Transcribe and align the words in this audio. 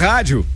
rádio. 0.00 0.46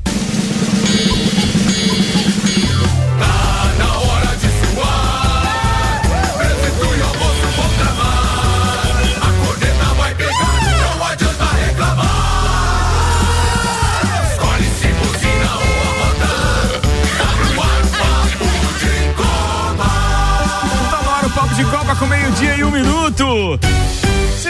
de 21.54 21.64
Copa 21.66 21.94
com 21.94 22.06
meio-dia 22.06 22.56
e 22.56 22.64
um 22.64 22.70
minuto. 22.70 23.60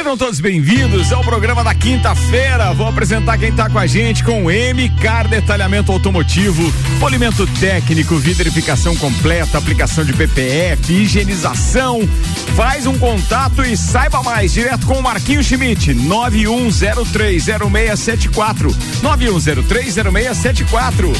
Sejam 0.04 0.18
todos 0.18 0.38
bem-vindos 0.38 1.14
ao 1.14 1.24
programa 1.24 1.64
da 1.64 1.74
quinta-feira. 1.74 2.74
Vou 2.74 2.86
apresentar 2.86 3.38
quem 3.38 3.48
está 3.48 3.70
com 3.70 3.78
a 3.78 3.86
gente 3.86 4.22
com 4.22 4.42
MCAR 4.42 5.26
Detalhamento 5.26 5.90
Automotivo, 5.90 6.70
polimento 7.00 7.46
técnico, 7.58 8.18
vidrificação 8.18 8.94
completa, 8.96 9.56
aplicação 9.56 10.04
de 10.04 10.12
PPF, 10.12 10.92
higienização. 10.92 12.06
Faz 12.54 12.86
um 12.86 12.98
contato 12.98 13.64
e 13.64 13.78
saiba 13.78 14.22
mais 14.22 14.52
direto 14.52 14.86
com 14.86 14.98
o 14.98 15.02
Marquinho 15.02 15.42
Schmidt, 15.42 15.94
91030674. 15.94 18.76
91030674. 19.02 21.14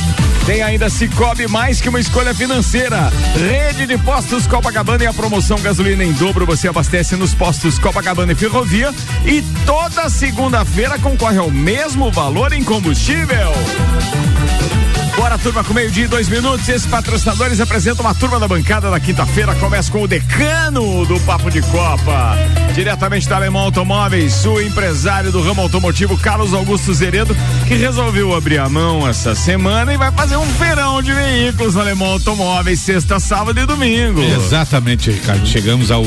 Tem 0.45 0.63
ainda 0.63 0.91
Cicobi 0.91 1.49
mais 1.49 1.81
que 1.81 1.89
uma 1.89 1.99
escolha 1.99 2.35
financeira. 2.35 3.11
Rede 3.35 3.87
de 3.87 3.97
postos 3.97 4.47
Copacabana 4.47 5.05
e 5.05 5.07
a 5.07 5.13
promoção 5.15 5.59
gasolina 5.59 6.05
em 6.05 6.13
dobro 6.13 6.45
você 6.45 6.69
abastece 6.69 7.17
nos 7.17 7.33
postos 7.33 7.79
Copacabana 7.79 8.33
e 8.33 8.35
Ferrovia 8.35 8.74
e 9.25 9.41
toda 9.65 10.09
segunda-feira 10.09 10.99
concorre 10.99 11.39
ao 11.39 11.51
mesmo 11.51 12.11
valor 12.11 12.53
em 12.53 12.65
combustível. 12.65 13.53
Bora, 15.17 15.39
turma, 15.39 15.63
com 15.63 15.73
meio-dia 15.73 16.05
e 16.05 16.09
dois 16.09 16.29
minutos. 16.29 16.69
Esses 16.69 16.87
patrocinadores 16.87 17.61
apresentam 17.61 18.05
uma 18.05 18.15
turma 18.15 18.41
da 18.41 18.49
bancada 18.49 18.91
da 18.91 18.99
quinta-feira. 18.99 19.55
Começa 19.55 19.91
com 19.93 20.03
o 20.03 20.09
decano 20.09 21.07
do 21.07 21.21
Papo 21.21 21.51
de 21.53 21.63
Copa. 21.63 22.37
Diretamente 22.75 23.29
da 23.29 23.37
Alemão 23.37 23.63
Automóveis, 23.63 24.45
o 24.45 24.61
empresário 24.61 25.31
do 25.31 25.41
ramo 25.41 25.63
automotivo, 25.63 26.19
Carlos 26.19 26.53
Augusto 26.53 26.93
Zeredo, 26.93 27.37
que 27.69 27.75
resolveu 27.75 28.35
abrir 28.35 28.59
a 28.59 28.69
mão 28.69 29.07
essa 29.07 29.37
semana 29.37 29.95
e 29.95 29.97
vai 29.97 30.11
fazer 30.11 30.37
um 30.37 30.47
verão 30.55 31.01
de 31.01 31.13
veículos 31.13 31.77
no 31.77 31.81
Alemão 31.81 32.09
Automóveis, 32.09 32.81
sexta, 32.81 33.21
sábado 33.21 33.61
e 33.61 33.67
domingo. 33.67 34.21
Exatamente, 34.21 35.13
Ricardo. 35.13 35.47
Chegamos 35.47 35.93
ao 35.93 36.03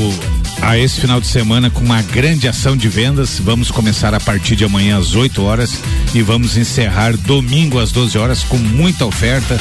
a 0.62 0.76
esse 0.76 1.00
final 1.00 1.20
de 1.20 1.26
semana 1.26 1.70
com 1.70 1.80
uma 1.80 2.02
grande 2.02 2.48
ação 2.48 2.76
de 2.76 2.88
vendas. 2.88 3.38
Vamos 3.38 3.70
começar 3.70 4.14
a 4.14 4.20
partir 4.20 4.56
de 4.56 4.64
amanhã 4.64 4.98
às 4.98 5.14
8 5.14 5.42
horas 5.42 5.80
e 6.14 6.22
vamos 6.22 6.56
encerrar 6.56 7.16
domingo 7.16 7.78
às 7.78 7.92
12 7.92 8.18
horas 8.18 8.42
com 8.44 8.56
muita 8.56 9.06
oferta, 9.06 9.58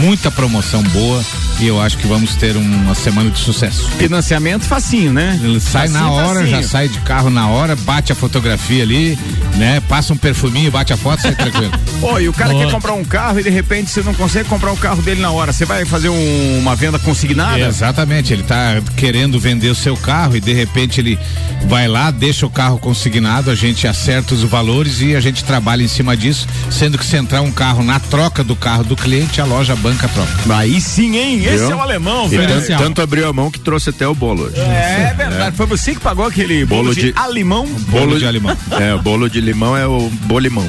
muita 0.00 0.30
promoção 0.30 0.82
boa 0.82 1.24
e 1.60 1.66
eu 1.66 1.80
acho 1.80 1.96
que 1.98 2.06
vamos 2.06 2.34
ter 2.34 2.56
uma 2.56 2.94
semana 2.94 3.30
de 3.30 3.38
sucesso. 3.38 3.88
Financiamento 3.92 4.64
facinho, 4.64 5.12
né? 5.12 5.38
Ele 5.42 5.60
sai 5.60 5.88
facinho, 5.88 6.00
na 6.00 6.10
hora, 6.10 6.40
facinho. 6.40 6.50
já 6.50 6.62
sai 6.62 6.88
de 6.88 6.98
carro 7.00 7.30
na 7.30 7.48
hora, 7.48 7.76
bate 7.76 8.12
a 8.12 8.14
fotografia 8.14 8.82
ali, 8.82 9.18
né? 9.56 9.80
Passa 9.88 10.12
um 10.12 10.16
perfuminho, 10.16 10.70
bate 10.70 10.92
a 10.92 10.96
foto, 10.96 11.22
sai 11.22 11.34
tranquilo. 11.34 11.72
Pô, 12.00 12.18
e 12.18 12.28
o 12.28 12.32
cara 12.32 12.52
Boa. 12.52 12.64
quer 12.64 12.72
comprar 12.72 12.92
um 12.94 13.04
carro 13.04 13.40
e 13.40 13.42
de 13.42 13.50
repente 13.50 13.90
você 13.90 14.02
não 14.02 14.14
consegue 14.14 14.48
comprar 14.48 14.72
o 14.72 14.76
carro 14.76 15.00
dele 15.02 15.20
na 15.20 15.30
hora. 15.30 15.52
Você 15.52 15.64
vai 15.64 15.84
fazer 15.84 16.08
um, 16.08 16.58
uma 16.58 16.74
venda 16.74 16.98
consignada? 16.98 17.58
exatamente, 17.58 18.32
ele 18.32 18.42
está 18.42 18.80
querendo 18.96 19.38
vender 19.38 19.68
o 19.68 19.74
seu 19.74 19.96
carro 19.96 20.36
e 20.36 20.40
de 20.40 20.52
repente 20.52 21.00
ele 21.00 21.18
vai 21.66 21.88
lá, 21.88 22.10
deixa 22.10 22.46
o 22.46 22.50
carro 22.50 22.78
consignado, 22.78 23.50
a 23.50 23.54
gente 23.54 23.86
acerta 23.86 24.34
os 24.34 24.42
valores 24.42 25.00
e 25.00 25.14
a 25.14 25.20
gente 25.20 25.44
trabalha 25.44 25.82
em 25.82 25.88
cima 25.88 26.16
disso, 26.16 26.46
sendo 26.70 26.98
que 26.98 27.04
se 27.04 27.16
entrar 27.16 27.40
um 27.42 27.50
carro 27.50 27.82
na 27.82 27.98
troca 27.98 28.44
do 28.44 28.54
carro 28.54 28.84
do 28.84 28.96
cliente, 28.96 29.40
a 29.40 29.44
loja 29.44 29.74
banca 29.76 30.08
troca. 30.08 30.32
Aí 30.54 30.80
sim, 30.80 31.16
hein? 31.16 31.43
Esse 31.46 31.58
Viu? 31.58 31.72
é 31.72 31.74
o 31.74 31.80
alemão, 31.80 32.28
velho. 32.28 32.48
Tanto, 32.48 32.82
tanto, 32.82 33.02
abriu 33.02 33.28
a 33.28 33.32
mão 33.32 33.50
que 33.50 33.58
trouxe 33.58 33.90
até 33.90 34.06
o 34.06 34.14
bolo 34.14 34.44
hoje. 34.44 34.60
É, 34.60 35.10
é 35.10 35.14
verdade. 35.14 35.48
É. 35.48 35.52
Foi 35.52 35.66
você 35.66 35.94
que 35.94 36.00
pagou 36.00 36.26
aquele 36.26 36.64
bolo, 36.64 36.84
bolo 36.84 36.94
de, 36.94 37.12
de 37.12 37.18
alimão? 37.18 37.66
Bolo, 37.66 38.06
bolo 38.06 38.18
de 38.18 38.26
alimão. 38.26 38.56
é, 38.80 38.94
o 38.94 38.98
bolo 39.00 39.28
de 39.28 39.40
limão 39.40 39.76
é 39.76 39.86
o 39.86 40.08
bolimão. 40.24 40.66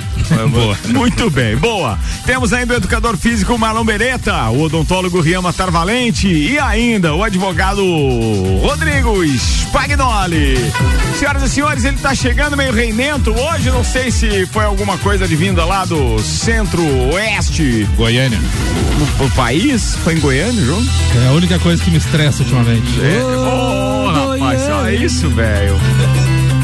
boa. 0.51 0.77
Muito 0.87 1.29
bem, 1.29 1.55
boa. 1.55 1.97
Temos 2.25 2.53
ainda 2.53 2.73
o 2.73 2.77
educador 2.77 3.17
físico 3.17 3.57
Marlon 3.57 3.85
Beretta, 3.85 4.49
o 4.49 4.61
odontólogo 4.61 5.21
Rian 5.21 5.41
Matar 5.41 5.71
Valente 5.71 6.27
e 6.27 6.57
ainda 6.59 7.13
o 7.13 7.23
advogado 7.23 7.83
Rodrigo 8.61 9.23
Spagnoli. 9.23 10.57
Senhoras 11.19 11.43
e 11.43 11.49
senhores, 11.49 11.85
ele 11.85 11.95
está 11.95 12.13
chegando 12.13 12.57
meio 12.57 12.73
reinento 12.73 13.31
hoje, 13.31 13.69
não 13.71 13.83
sei 13.83 14.11
se 14.11 14.45
foi 14.47 14.65
alguma 14.65 14.97
coisa 14.97 15.27
de 15.27 15.35
vinda 15.35 15.63
lá 15.63 15.85
do 15.85 16.19
centro-oeste. 16.19 17.87
Goiânia. 17.95 18.39
O, 19.19 19.29
país? 19.31 19.95
Foi 20.03 20.13
em 20.13 20.19
Goiânia, 20.19 20.64
É 21.23 21.27
a 21.27 21.31
única 21.31 21.59
coisa 21.59 21.83
que 21.83 21.91
me 21.91 21.97
estressa 21.97 22.41
ultimamente. 22.41 22.99
É. 22.99 23.23
Oh, 23.23 24.05
oh 24.07 24.11
rapaz, 24.11 24.67
olha 24.69 24.95
isso, 24.95 25.29
velho. 25.29 25.77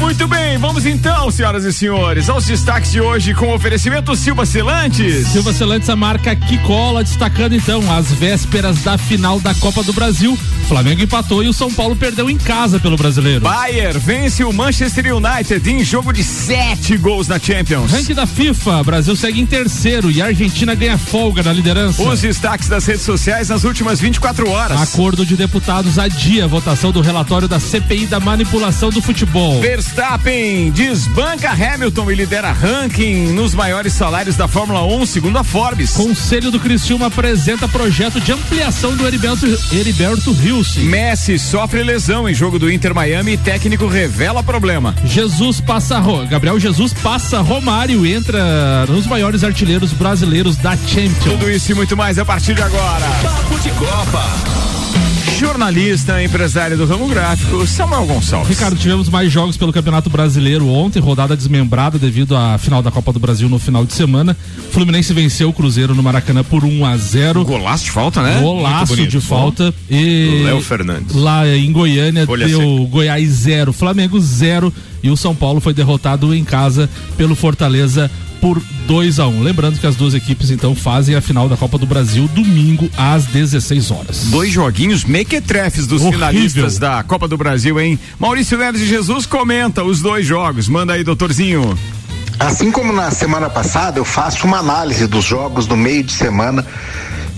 Muito 0.02 0.26
bem, 0.26 0.58
vamos 0.58 0.84
então, 0.84 1.30
senhoras 1.30 1.64
e 1.64 1.72
senhores, 1.72 2.28
aos 2.28 2.44
destaques 2.44 2.90
de 2.90 3.00
hoje 3.00 3.32
com 3.34 3.46
o 3.46 3.54
oferecimento 3.54 4.14
Silva 4.16 4.44
Celantes. 4.44 5.28
Silva 5.28 5.52
Celantes, 5.54 5.88
a 5.88 5.94
marca 5.94 6.34
que 6.34 6.58
cola, 6.58 7.04
destacando 7.04 7.54
então 7.54 7.80
as 7.90 8.10
vésperas 8.10 8.82
da 8.82 8.98
final 8.98 9.38
da 9.38 9.54
Copa 9.54 9.82
do 9.84 9.92
Brasil. 9.92 10.36
Flamengo 10.66 11.02
empatou 11.02 11.42
e 11.42 11.48
o 11.48 11.52
São 11.52 11.72
Paulo 11.72 11.94
perdeu 11.94 12.28
em 12.28 12.36
casa 12.36 12.80
pelo 12.80 12.96
brasileiro. 12.96 13.42
Bayern 13.42 13.98
vence 13.98 14.42
o 14.42 14.52
Manchester 14.52 15.14
United 15.14 15.70
em 15.70 15.84
jogo 15.84 16.12
de 16.12 16.24
sete 16.24 16.96
gols 16.96 17.28
na 17.28 17.38
Champions. 17.38 17.90
Ranking 17.92 18.14
da 18.14 18.26
FIFA, 18.26 18.82
Brasil 18.82 19.14
segue 19.14 19.40
em 19.40 19.46
terceiro 19.46 20.10
e 20.10 20.20
a 20.20 20.26
Argentina 20.26 20.74
ganha 20.74 20.98
folga 20.98 21.42
na 21.42 21.52
liderança. 21.52 22.02
Os 22.02 22.20
destaques 22.20 22.68
das 22.68 22.84
redes 22.86 23.02
sociais 23.02 23.50
nas 23.50 23.64
últimas 23.64 24.00
24 24.00 24.50
horas. 24.50 24.80
Acordo 24.80 25.24
de 25.24 25.36
deputados 25.36 25.98
adia 25.98 26.44
a 26.44 26.48
votação 26.48 26.90
do 26.90 27.00
relatório 27.00 27.46
da 27.46 27.60
CPI 27.60 28.06
da 28.06 28.18
manipulação 28.18 28.90
do 28.90 29.00
futebol. 29.00 29.60
Verstappen 29.92 30.70
desbanca 30.70 31.50
Hamilton 31.50 32.10
e 32.10 32.14
lidera 32.14 32.50
ranking 32.50 33.32
nos 33.32 33.54
maiores 33.54 33.92
salários 33.92 34.36
da 34.36 34.48
Fórmula 34.48 34.82
1, 34.82 35.04
segundo 35.04 35.36
a 35.36 35.44
Forbes. 35.44 35.92
Conselho 35.92 36.50
do 36.50 36.58
Criciúma 36.58 37.08
apresenta 37.08 37.68
projeto 37.68 38.18
de 38.18 38.32
ampliação 38.32 38.96
do 38.96 39.06
Heriberto, 39.06 39.46
Heriberto 39.70 40.32
Rios. 40.32 40.76
Messi 40.76 41.38
sofre 41.38 41.82
lesão 41.82 42.26
em 42.26 42.32
jogo 42.32 42.58
do 42.58 42.72
Inter 42.72 42.94
Miami 42.94 43.32
e 43.32 43.36
técnico 43.36 43.86
revela 43.86 44.42
problema. 44.42 44.94
Jesus 45.04 45.60
passa 45.60 46.02
Gabriel 46.28 46.58
Jesus 46.58 46.94
passa 46.94 47.40
Romário 47.40 48.06
e 48.06 48.14
entra 48.14 48.86
nos 48.86 49.06
maiores 49.06 49.44
artilheiros 49.44 49.92
brasileiros 49.92 50.56
da 50.56 50.74
Champions. 50.74 51.22
Tudo 51.22 51.50
isso 51.50 51.70
e 51.70 51.74
muito 51.74 51.94
mais 51.94 52.18
a 52.18 52.24
partir 52.24 52.54
de 52.54 52.62
agora. 52.62 53.04
Papo 53.22 53.58
de 53.60 53.70
Copa 53.72 54.71
jornalista, 55.42 56.22
empresário 56.22 56.76
do 56.76 56.86
ramo 56.86 57.08
gráfico, 57.08 57.66
Samuel 57.66 58.06
Gonçalves. 58.06 58.48
Ricardo, 58.48 58.78
tivemos 58.78 59.08
mais 59.08 59.30
jogos 59.32 59.56
pelo 59.56 59.72
Campeonato 59.72 60.08
Brasileiro 60.08 60.68
ontem, 60.68 61.00
rodada 61.00 61.36
desmembrada 61.36 61.98
devido 61.98 62.36
à 62.36 62.56
final 62.58 62.80
da 62.80 62.92
Copa 62.92 63.12
do 63.12 63.18
Brasil 63.18 63.48
no 63.48 63.58
final 63.58 63.84
de 63.84 63.92
semana. 63.92 64.36
Fluminense 64.70 65.12
venceu 65.12 65.48
o 65.48 65.52
Cruzeiro 65.52 65.96
no 65.96 66.02
Maracanã 66.02 66.44
por 66.44 66.64
1 66.64 66.86
a 66.86 66.96
0. 66.96 67.44
Golaço 67.44 67.84
de 67.84 67.90
falta, 67.90 68.22
né? 68.22 68.40
Golaço 68.40 68.94
de 69.04 69.20
falta. 69.20 69.74
E 69.90 70.42
Léo 70.44 70.62
Fernandes. 70.62 71.12
Lá 71.12 71.48
em 71.48 71.72
Goiânia 71.72 72.24
Folha 72.24 72.46
deu 72.46 72.60
seca. 72.60 72.90
Goiás 72.90 73.28
0, 73.28 73.72
Flamengo 73.72 74.20
0 74.20 74.72
e 75.02 75.10
o 75.10 75.16
São 75.16 75.34
Paulo 75.34 75.60
foi 75.60 75.74
derrotado 75.74 76.34
em 76.34 76.44
casa 76.44 76.88
pelo 77.16 77.34
Fortaleza 77.34 78.10
por 78.40 78.60
2 78.86 79.20
a 79.20 79.28
1 79.28 79.30
um. 79.30 79.42
Lembrando 79.42 79.78
que 79.78 79.86
as 79.86 79.94
duas 79.94 80.14
equipes 80.14 80.50
então 80.50 80.74
fazem 80.74 81.14
a 81.14 81.20
final 81.20 81.48
da 81.48 81.56
Copa 81.56 81.78
do 81.78 81.86
Brasil 81.86 82.28
domingo 82.34 82.90
às 82.96 83.24
16 83.26 83.90
horas. 83.92 84.24
Dois 84.24 84.50
joguinhos 84.50 85.04
mequetrefes 85.04 85.86
dos 85.86 86.02
Horrível. 86.02 86.18
finalistas 86.18 86.78
da 86.78 87.02
Copa 87.04 87.28
do 87.28 87.36
Brasil, 87.36 87.80
hein? 87.80 87.98
Maurício 88.18 88.58
Neves 88.58 88.80
de 88.80 88.88
Jesus 88.88 89.26
comenta 89.26 89.84
os 89.84 90.00
dois 90.00 90.26
jogos. 90.26 90.68
Manda 90.68 90.94
aí, 90.94 91.04
doutorzinho. 91.04 91.78
Assim 92.38 92.72
como 92.72 92.92
na 92.92 93.12
semana 93.12 93.48
passada, 93.48 94.00
eu 94.00 94.04
faço 94.04 94.44
uma 94.46 94.58
análise 94.58 95.06
dos 95.06 95.24
jogos 95.24 95.66
do 95.66 95.76
meio 95.76 96.02
de 96.02 96.12
semana 96.12 96.66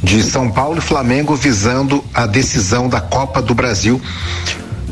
de 0.03 0.23
São 0.23 0.51
Paulo 0.51 0.79
e 0.79 0.81
Flamengo 0.81 1.37
visando 1.37 2.03
a 2.15 2.27
decisão 2.27 2.89
da 2.89 3.01
Copa 3.01 3.43
do 3.43 3.55
Brasil. 3.55 4.01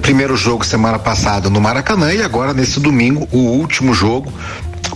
Primeiro 0.03 0.37
jogo 0.37 0.67
semana 0.67 0.99
passada 0.99 1.49
no 1.49 1.61
Maracanã 1.61 2.13
e 2.13 2.23
agora 2.23 2.53
nesse 2.53 2.81
domingo 2.81 3.27
o 3.31 3.39
último 3.39 3.95
jogo 3.95 4.33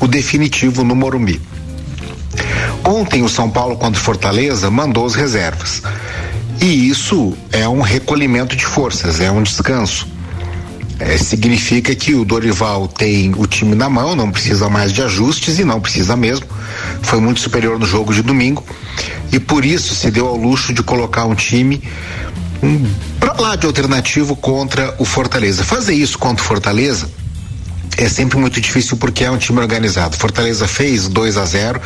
o 0.01 0.09
definitivo 0.09 0.83
no 0.83 0.97
Morumbi. 0.97 1.41
Ontem 2.85 3.23
o 3.23 3.29
São 3.29 3.49
Paulo 3.49 3.77
contra 3.77 4.01
Fortaleza 4.01 4.69
mandou 4.69 5.07
as 5.07 5.15
reservas. 5.15 5.81
E 6.61 6.89
isso 6.89 7.35
é 7.53 7.69
um 7.69 7.81
recolhimento 7.81 8.57
de 8.57 8.67
forças, 8.67 9.21
é 9.21 9.31
um 9.31 9.43
descanso. 9.43 10.09
É, 10.99 11.17
significa 11.19 11.95
que 11.95 12.15
o 12.15 12.25
Dorival 12.25 12.89
tem 12.89 13.33
o 13.37 13.47
time 13.47 13.75
na 13.75 13.89
mão, 13.89 14.17
não 14.17 14.33
precisa 14.33 14.69
mais 14.69 14.93
de 14.93 15.03
ajustes 15.03 15.59
e 15.59 15.65
não 15.65 15.81
precisa 15.81 16.17
mesmo. 16.17 16.47
Foi 17.03 17.21
muito 17.21 17.41
superior 17.41 17.79
no 17.79 17.87
jogo 17.87 18.13
de 18.13 18.23
domingo 18.23 18.65
e 19.31 19.39
por 19.39 19.65
isso 19.65 19.95
se 19.95 20.11
deu 20.11 20.27
ao 20.27 20.37
luxo 20.37 20.73
de 20.73 20.83
colocar 20.83 21.27
um 21.27 21.35
time 21.35 21.83
um, 22.63 22.91
para 23.19 23.41
lá 23.41 23.57
de 23.57 23.67
alternativo 23.67 24.37
contra 24.37 24.95
o 24.99 25.05
Fortaleza. 25.05 25.65
Fazer 25.65 25.95
isso 25.95 26.19
contra 26.19 26.43
o 26.43 26.47
Fortaleza 26.47 27.09
é 27.97 28.09
sempre 28.09 28.39
muito 28.39 28.61
difícil 28.61 28.97
porque 28.97 29.25
é 29.25 29.31
um 29.31 29.39
time 29.39 29.59
organizado. 29.59 30.17
Fortaleza 30.17 30.67
fez 30.69 31.09
2 31.09 31.37
a 31.37 31.45
0 31.45 31.81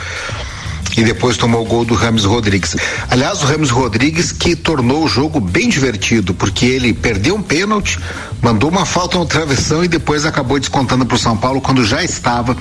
e 0.97 1.05
depois 1.05 1.37
tomou 1.37 1.63
o 1.63 1.65
gol 1.65 1.85
do 1.85 1.95
Rames 1.95 2.25
Rodrigues. 2.25 2.77
Aliás, 3.09 3.43
o 3.43 3.47
Rames 3.47 3.71
Rodrigues 3.71 4.33
que 4.33 4.55
tornou 4.57 5.05
o 5.05 5.09
jogo 5.09 5.41
bem 5.41 5.69
divertido, 5.69 6.35
porque 6.35 6.67
ele 6.67 6.93
perdeu 6.93 7.35
um 7.35 7.43
pênalti, 7.43 7.99
mandou 8.43 8.69
uma 8.69 8.85
falta 8.85 9.19
no 9.19 9.27
travessão 9.27 9.85
e 9.85 9.89
depois 9.89 10.27
acabou 10.27 10.59
descontando 10.59 11.07
para 11.07 11.15
o 11.15 11.19
São 11.19 11.37
Paulo 11.37 11.61
quando 11.61 11.85
já 11.85 12.03
estava 12.03 12.57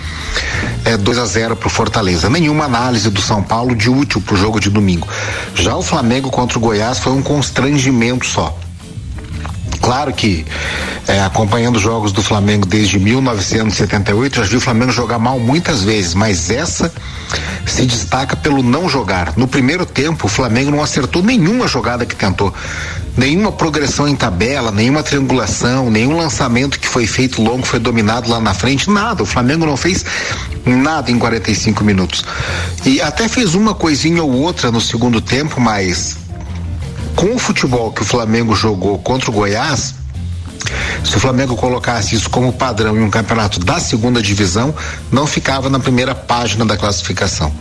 é, 0.86 0.96
2 0.96 1.18
a 1.18 1.26
0 1.26 1.56
para 1.56 1.68
o 1.68 1.70
Fortaleza. 1.70 2.30
Nenhuma 2.30 2.66
análise 2.66 3.10
do 3.10 3.22
São 3.22 3.42
Paulo 3.42 3.76
de 3.76 3.90
útil 3.90 4.22
para 4.22 4.36
o 4.36 4.38
jogo 4.38 4.60
de 4.60 4.70
domingo. 4.70 5.08
Já 5.56 5.76
o 5.76 5.82
Flamengo 5.82 6.30
contra 6.30 6.58
o 6.58 6.62
Goiás 6.62 7.00
foi 7.00 7.14
um 7.14 7.22
constrangimento 7.22 8.26
só. 8.26 8.58
Claro 9.90 10.14
que 10.14 10.46
é, 11.08 11.20
acompanhando 11.22 11.80
jogos 11.80 12.12
do 12.12 12.22
Flamengo 12.22 12.64
desde 12.64 13.00
1978, 13.00 14.36
já 14.36 14.44
vi 14.44 14.58
o 14.58 14.62
Flamengo 14.62 14.92
jogar 14.92 15.18
mal 15.18 15.40
muitas 15.40 15.82
vezes, 15.82 16.14
mas 16.14 16.52
essa 16.52 16.94
se 17.66 17.88
destaca 17.88 18.36
pelo 18.36 18.62
não 18.62 18.88
jogar. 18.88 19.34
No 19.36 19.48
primeiro 19.48 19.88
tempo, 19.88 20.28
o 20.28 20.30
Flamengo 20.30 20.70
não 20.70 20.84
acertou 20.84 21.24
nenhuma 21.24 21.68
jogada 21.68 22.06
que 22.06 22.16
tentou, 22.16 22.54
nenhuma 23.18 23.52
progressão 23.52 24.08
em 24.08 24.16
tabela, 24.16 24.72
nenhuma 24.72 25.02
triangulação, 25.02 25.90
nenhum 25.90 26.16
lançamento 26.16 26.80
que 26.80 26.88
foi 26.88 27.08
feito 27.08 27.42
longo 27.42 27.66
foi 27.66 27.80
dominado 27.80 28.30
lá 28.30 28.40
na 28.40 28.54
frente, 28.54 28.92
nada. 28.92 29.24
O 29.24 29.26
Flamengo 29.26 29.66
não 29.66 29.76
fez 29.76 30.06
nada 30.68 31.10
em 31.10 31.18
45 31.18 31.84
minutos. 31.84 32.24
E 32.86 33.02
até 33.02 33.28
fez 33.28 33.56
uma 33.56 33.74
coisinha 33.74 34.22
ou 34.22 34.32
outra 34.34 34.72
no 34.72 34.80
segundo 34.80 35.20
tempo, 35.20 35.60
mas 35.60 36.16
com 37.20 37.36
o 37.36 37.38
futebol 37.38 37.92
que 37.92 38.02
o 38.02 38.06
Flamengo 38.06 38.56
jogou 38.56 38.98
contra 38.98 39.30
o 39.30 39.34
Goiás, 39.34 39.94
se 41.04 41.18
o 41.18 41.20
Flamengo 41.20 41.54
colocasse 41.54 42.16
isso 42.16 42.30
como 42.30 42.54
padrão 42.54 42.96
em 42.96 43.02
um 43.02 43.10
campeonato 43.10 43.60
da 43.60 43.78
segunda 43.78 44.22
divisão, 44.22 44.74
não 45.12 45.28
ficava 45.28 45.70
na 45.70 45.82
primeira 45.82 46.16
página 46.16 46.66
da 46.66 46.78
classificação. 46.78 47.54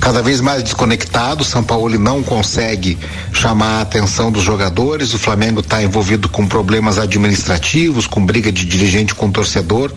Cada 0.00 0.22
vez 0.22 0.40
mais 0.40 0.62
desconectado, 0.62 1.44
São 1.44 1.62
Paulo 1.62 1.98
não 1.98 2.22
consegue 2.22 2.98
chamar 3.34 3.80
a 3.80 3.82
atenção 3.82 4.32
dos 4.32 4.44
jogadores. 4.44 5.12
O 5.12 5.18
Flamengo 5.18 5.60
está 5.60 5.82
envolvido 5.82 6.26
com 6.26 6.46
problemas 6.46 6.98
administrativos, 6.98 8.06
com 8.06 8.24
briga 8.24 8.50
de 8.50 8.64
dirigente 8.64 9.14
com 9.14 9.30
torcedor 9.30 9.92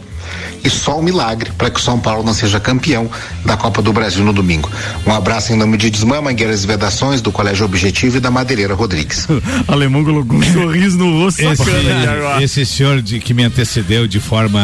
e 0.64 0.70
só 0.70 1.00
um 1.00 1.02
milagre 1.02 1.52
para 1.58 1.70
que 1.70 1.80
o 1.80 1.84
São 1.84 2.00
Paulo 2.00 2.24
não 2.24 2.34
seja 2.34 2.60
campeão 2.60 3.10
da 3.46 3.58
Copa 3.58 3.82
do 3.82 3.92
Brasil 3.92 4.24
no 4.24 4.34
domingo. 4.34 4.70
Um 5.06 5.14
abraço 5.14 5.54
em 5.54 5.56
nome 5.56 5.78
de 5.78 5.90
Desmã, 5.90 6.22
Mangueiras 6.22 6.64
e 6.64 6.68
Vedações, 6.68 7.22
do 7.22 7.32
Colégio 7.32 7.66
Objetivo 7.66 8.18
e 8.18 8.20
da 8.20 8.32
Madeireira 8.32 8.74
Rodrigues. 8.74 9.28
Alemão 9.68 10.04
colocou 10.04 10.38
um 10.38 10.54
sorriso 10.54 10.98
no 10.98 11.24
rosto 11.24 11.42
esse, 11.42 11.64
esse 12.44 12.66
senhor 12.66 13.02
de, 13.02 13.20
que 13.20 13.34
me 13.34 13.44
antecedeu 13.44 14.08
de 14.08 14.20
forma 14.20 14.62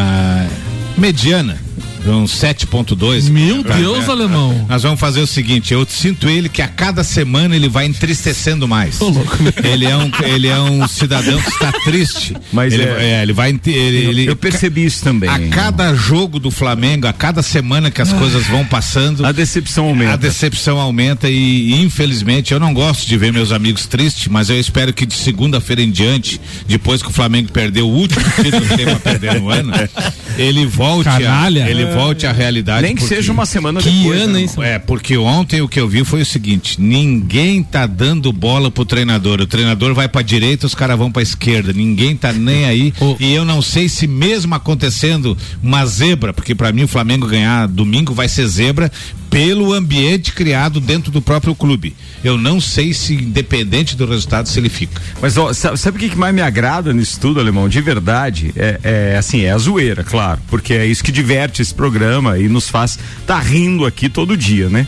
mediana 0.97 1.57
um 2.05 2.25
7.2. 2.25 3.29
Meu 3.29 3.63
Deus, 3.63 4.07
é, 4.07 4.11
alemão. 4.11 4.65
Nós 4.69 4.83
vamos 4.83 4.99
fazer 4.99 5.21
o 5.21 5.27
seguinte, 5.27 5.73
eu 5.73 5.85
sinto 5.87 6.29
ele 6.29 6.49
que 6.49 6.61
a 6.61 6.67
cada 6.67 7.03
semana 7.03 7.55
ele 7.55 7.69
vai 7.69 7.85
entristecendo 7.85 8.67
mais. 8.67 8.99
Tô 8.99 9.09
louco. 9.09 9.37
Ele 9.63 9.85
é 9.85 9.95
um 9.95 10.11
ele 10.23 10.47
é 10.47 10.59
um 10.59 10.87
cidadão 10.87 11.39
que 11.39 11.49
está 11.49 11.71
triste. 11.83 12.35
Mas 12.51 12.73
ele, 12.73 12.83
é, 12.83 13.19
é 13.19 13.21
ele 13.21 13.33
vai 13.33 13.49
ele, 13.49 13.97
ele, 13.97 14.25
Eu 14.27 14.35
percebi 14.35 14.85
isso 14.85 15.03
também. 15.03 15.29
A 15.29 15.39
cada 15.49 15.93
jogo 15.93 16.39
do 16.39 16.51
Flamengo, 16.51 17.07
a 17.07 17.13
cada 17.13 17.41
semana 17.41 17.91
que 17.91 18.01
as 18.01 18.13
ah, 18.13 18.17
coisas 18.17 18.45
vão 18.47 18.65
passando, 18.65 19.25
a 19.25 19.31
decepção 19.31 19.85
aumenta. 19.85 20.13
A 20.13 20.15
decepção 20.15 20.79
aumenta 20.79 21.29
e, 21.29 21.71
e 21.71 21.81
infelizmente 21.81 22.53
eu 22.53 22.59
não 22.59 22.73
gosto 22.73 23.07
de 23.07 23.17
ver 23.17 23.31
meus 23.31 23.51
amigos 23.51 23.85
tristes, 23.85 24.27
mas 24.27 24.49
eu 24.49 24.59
espero 24.59 24.93
que 24.93 25.05
de 25.05 25.13
segunda-feira 25.13 25.81
em 25.81 25.91
diante, 25.91 26.39
depois 26.67 27.01
que 27.01 27.09
o 27.09 27.13
Flamengo 27.13 27.51
perdeu 27.51 27.87
o 27.87 27.93
último 27.93 28.23
título 28.41 28.65
que 28.65 28.75
tem 28.77 28.85
pra 28.85 28.99
perder 28.99 29.39
no 29.39 29.49
ano, 29.49 29.73
ele 30.37 30.65
volte 30.65 31.09
Canalha. 31.09 31.65
a, 31.65 31.69
ele 31.69 31.85
volte 31.93 32.25
à 32.25 32.31
realidade. 32.31 32.81
Nem 32.81 32.95
que 32.95 33.03
seja 33.03 33.31
uma 33.31 33.45
semana 33.45 33.81
que 33.81 33.89
depois. 33.89 34.21
Ano, 34.21 34.33
né? 34.33 34.47
É, 34.75 34.79
porque 34.79 35.17
ontem 35.17 35.61
o 35.61 35.67
que 35.67 35.79
eu 35.79 35.87
vi 35.87 36.03
foi 36.03 36.21
o 36.21 36.25
seguinte: 36.25 36.79
ninguém 36.79 37.63
tá 37.63 37.85
dando 37.85 38.31
bola 38.31 38.69
pro 38.69 38.85
treinador. 38.85 39.41
O 39.41 39.47
treinador 39.47 39.93
vai 39.93 40.07
pra 40.07 40.21
direita, 40.21 40.65
os 40.65 40.75
caras 40.75 40.97
vão 40.97 41.11
pra 41.11 41.21
esquerda. 41.21 41.73
Ninguém 41.73 42.15
tá 42.15 42.31
nem 42.31 42.65
aí. 42.65 42.93
E 43.19 43.33
eu 43.33 43.43
não 43.43 43.61
sei 43.61 43.89
se 43.89 44.05
mesmo 44.05 44.53
acontecendo 44.53 45.35
uma 45.63 45.85
zebra, 45.85 46.33
porque 46.33 46.53
para 46.53 46.71
mim 46.71 46.83
o 46.83 46.87
Flamengo 46.87 47.25
ganhar 47.25 47.67
domingo 47.67 48.13
vai 48.13 48.27
ser 48.27 48.45
zebra 48.47 48.91
pelo 49.29 49.73
ambiente 49.73 50.31
criado 50.33 50.79
dentro 50.79 51.11
do 51.11 51.21
próprio 51.21 51.55
clube. 51.55 51.95
Eu 52.23 52.37
não 52.37 52.59
sei 52.59 52.93
se, 52.93 53.13
independente 53.13 53.95
do 53.95 54.05
resultado, 54.05 54.47
se 54.47 54.59
ele 54.59 54.69
fica. 54.69 55.01
Mas 55.21 55.37
ó, 55.37 55.53
sabe 55.53 55.97
o 55.97 56.09
que, 56.09 56.15
mais 56.15 56.33
me 56.33 56.41
agrada 56.41 56.93
nisso 56.93 57.19
tudo, 57.19 57.39
Alemão? 57.39 57.69
De 57.69 57.81
verdade, 57.81 58.53
é, 58.55 58.79
é, 58.83 59.17
assim, 59.17 59.41
é 59.41 59.51
a 59.51 59.57
zoeira, 59.57 60.03
claro, 60.03 60.39
porque 60.49 60.73
é 60.73 60.85
isso 60.85 61.03
que 61.03 61.11
diverte 61.11 61.61
esse 61.61 61.73
programa 61.73 62.37
e 62.39 62.47
nos 62.47 62.69
faz 62.69 62.97
tá 63.25 63.39
rindo 63.39 63.85
aqui 63.85 64.09
todo 64.09 64.37
dia, 64.37 64.69
né? 64.69 64.87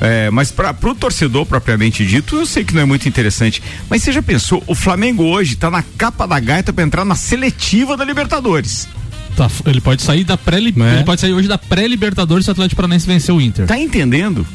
É, 0.00 0.30
mas 0.30 0.50
para 0.50 0.74
o 0.82 0.94
torcedor 0.94 1.44
propriamente 1.44 2.06
dito, 2.06 2.36
eu 2.36 2.46
sei 2.46 2.64
que 2.64 2.74
não 2.74 2.80
é 2.80 2.84
muito 2.86 3.06
interessante. 3.06 3.62
Mas 3.88 4.02
você 4.02 4.12
já 4.12 4.22
pensou, 4.22 4.62
o 4.66 4.74
Flamengo 4.74 5.24
hoje 5.24 5.54
está 5.54 5.70
na 5.70 5.82
capa 5.82 6.26
da 6.26 6.40
gaita 6.40 6.72
para 6.72 6.84
entrar 6.84 7.04
na 7.04 7.14
seletiva 7.14 7.96
da 7.96 8.04
Libertadores. 8.04 8.88
Tá, 9.36 9.50
ele 9.66 9.80
pode 9.80 10.02
sair 10.02 10.24
da 10.24 10.36
pré 10.36 10.58
é. 10.58 10.60
ele 10.60 11.04
pode 11.04 11.20
sair 11.20 11.32
hoje 11.32 11.48
da 11.48 11.56
pré-Libertadores 11.56 12.44
se 12.44 12.50
o 12.50 12.52
Atlético 12.52 12.76
Paranaense 12.76 13.06
vencer 13.06 13.34
o 13.34 13.40
Inter. 13.40 13.66
Tá 13.66 13.78
entendendo? 13.78 14.46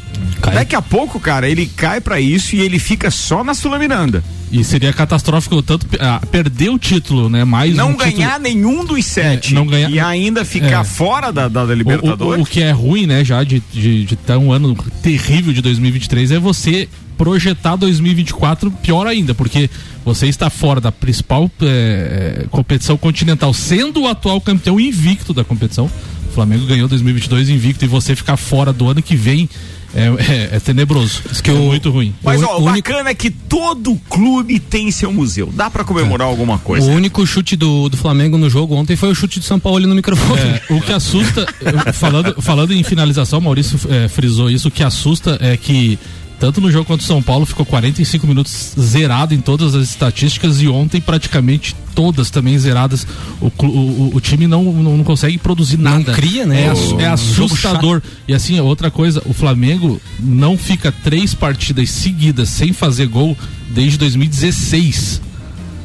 Cai. 0.42 0.56
Daqui 0.56 0.76
a 0.76 0.82
pouco, 0.82 1.20
cara, 1.20 1.50
ele 1.50 1.66
cai 1.66 2.00
para 2.00 2.20
isso 2.20 2.56
e 2.56 2.62
ele 2.62 2.78
fica 2.78 3.10
só 3.10 3.44
na 3.44 3.54
Sula 3.54 3.80
Miranda. 3.80 4.24
E 4.52 4.64
seria 4.64 4.94
catastrófico 4.94 5.62
tanto 5.62 5.88
ah, 6.00 6.22
perder 6.32 6.70
o 6.70 6.78
título, 6.78 7.30
né? 7.30 7.44
Mais 7.44 7.76
não 7.76 7.92
um 7.92 7.98
ganhar 7.98 8.40
título... 8.40 8.44
nenhum 8.44 8.86
dos 8.86 9.06
sete. 9.06 9.54
É, 9.54 9.56
não 9.56 9.66
ganhar... 9.66 9.90
E 9.90 10.00
ainda 10.00 10.46
ficar 10.46 10.82
é. 10.82 10.84
fora 10.84 11.32
da, 11.32 11.48
da, 11.48 11.66
da 11.66 11.76
Libertadores. 11.76 12.38
O, 12.38 12.40
o, 12.40 12.44
o, 12.44 12.46
que 12.46 12.62
é 12.62 12.72
ruim, 12.72 13.06
né, 13.06 13.24
já 13.24 13.44
de, 13.44 13.62
de, 13.74 14.06
de 14.06 14.16
ter 14.16 14.38
um 14.38 14.52
ano 14.52 14.76
terrível 15.02 15.52
de 15.52 15.62
2023 15.62 16.32
é 16.32 16.40
você 16.40 16.88
projetar 17.18 17.76
2024 17.76 18.72
pior 18.72 19.08
ainda, 19.08 19.34
porque 19.34 19.70
você 20.04 20.28
está 20.28 20.50
fora 20.50 20.80
da 20.80 20.92
principal 20.92 21.50
é, 21.62 22.46
competição 22.50 22.98
continental, 22.98 23.54
sendo 23.54 24.04
o 24.04 24.08
atual 24.08 24.40
campeão 24.40 24.80
invicto 24.80 25.34
da 25.34 25.44
competição. 25.44 25.90
O 26.30 26.34
Flamengo 26.36 26.66
ganhou 26.66 26.88
2022 26.88 27.50
invicto 27.50 27.86
e 27.86 27.88
você 27.88 28.16
ficar 28.16 28.36
fora 28.36 28.74
do 28.74 28.90
ano 28.90 29.02
que 29.02 29.16
vem 29.16 29.50
é, 29.96 30.08
é, 30.54 30.58
é 30.58 30.60
tenebroso. 30.60 31.22
Isso 31.32 31.42
que 31.42 31.50
é 31.50 31.54
o, 31.54 31.58
muito 31.58 31.90
ruim. 31.90 32.14
Mas 32.22 32.42
o, 32.42 32.46
ó, 32.46 32.60
o 32.60 32.64
único... 32.66 32.90
bacana 32.90 33.10
é 33.10 33.14
que 33.16 33.32
todo 33.32 33.96
clube 34.10 34.60
tem 34.60 34.92
seu 34.92 35.12
museu. 35.12 35.50
Dá 35.54 35.70
para 35.70 35.86
comemorar 35.86 36.28
é. 36.28 36.30
alguma 36.30 36.58
coisa. 36.58 36.86
O 36.86 36.94
único 36.94 37.26
chute 37.26 37.56
do, 37.56 37.88
do 37.88 37.96
Flamengo 37.96 38.38
no 38.38 38.50
jogo 38.50 38.76
ontem 38.76 38.96
foi 38.96 39.10
o 39.10 39.16
chute 39.16 39.40
de 39.40 39.46
São 39.46 39.60
Paulo 39.60 39.78
ali 39.78 39.88
no 39.88 39.96
microfone. 39.96 40.42
É, 40.42 40.62
o 40.70 40.82
que 40.82 40.92
assusta, 40.92 41.46
falando, 41.94 42.42
falando 42.42 42.74
em 42.74 42.84
finalização, 42.84 43.40
Maurício 43.40 43.80
é, 43.90 44.10
frisou 44.10 44.52
isso, 44.52 44.68
o 44.68 44.72
que 44.72 44.84
assusta 44.84 45.38
é 45.40 45.56
que 45.56 45.98
tanto 46.40 46.62
no 46.62 46.72
jogo 46.72 46.86
contra 46.86 47.04
o 47.04 47.08
São 47.08 47.22
Paulo 47.22 47.46
ficou 47.46 47.66
45 47.66 48.28
minutos 48.28 48.74
zerado 48.80 49.34
em 49.34 49.40
todas 49.40 49.76
as 49.76 49.90
estatísticas 49.90 50.62
e 50.62 50.68
ontem 50.68 51.00
praticamente 51.02 51.76
todas 51.94 52.30
também 52.30 52.58
zeradas. 52.58 53.08
O, 53.42 53.52
o, 53.66 54.12
o 54.16 54.22
time 54.22 54.48
não, 54.48 54.64
não, 54.64 54.98
não, 54.98 55.04
consegue 55.04 55.38
produzir 55.38 55.78
nada. 55.78 55.98
Não 55.98 56.14
cria, 56.14 56.46
né? 56.46 56.68
É, 56.68 57.04
é 57.04 57.08
assustador. 57.08 58.02
E 58.28 58.34
assim, 58.34 58.60
outra 58.60 58.92
coisa, 58.92 59.22
o 59.26 59.34
Flamengo 59.34 60.00
não 60.20 60.58
fica 60.58 60.92
três 60.92 61.34
partidas 61.34 61.90
seguidas 61.90 62.50
sem 62.50 62.74
fazer 62.74 63.08
gol 63.08 63.38
desde 63.70 63.98
2016 63.98 65.22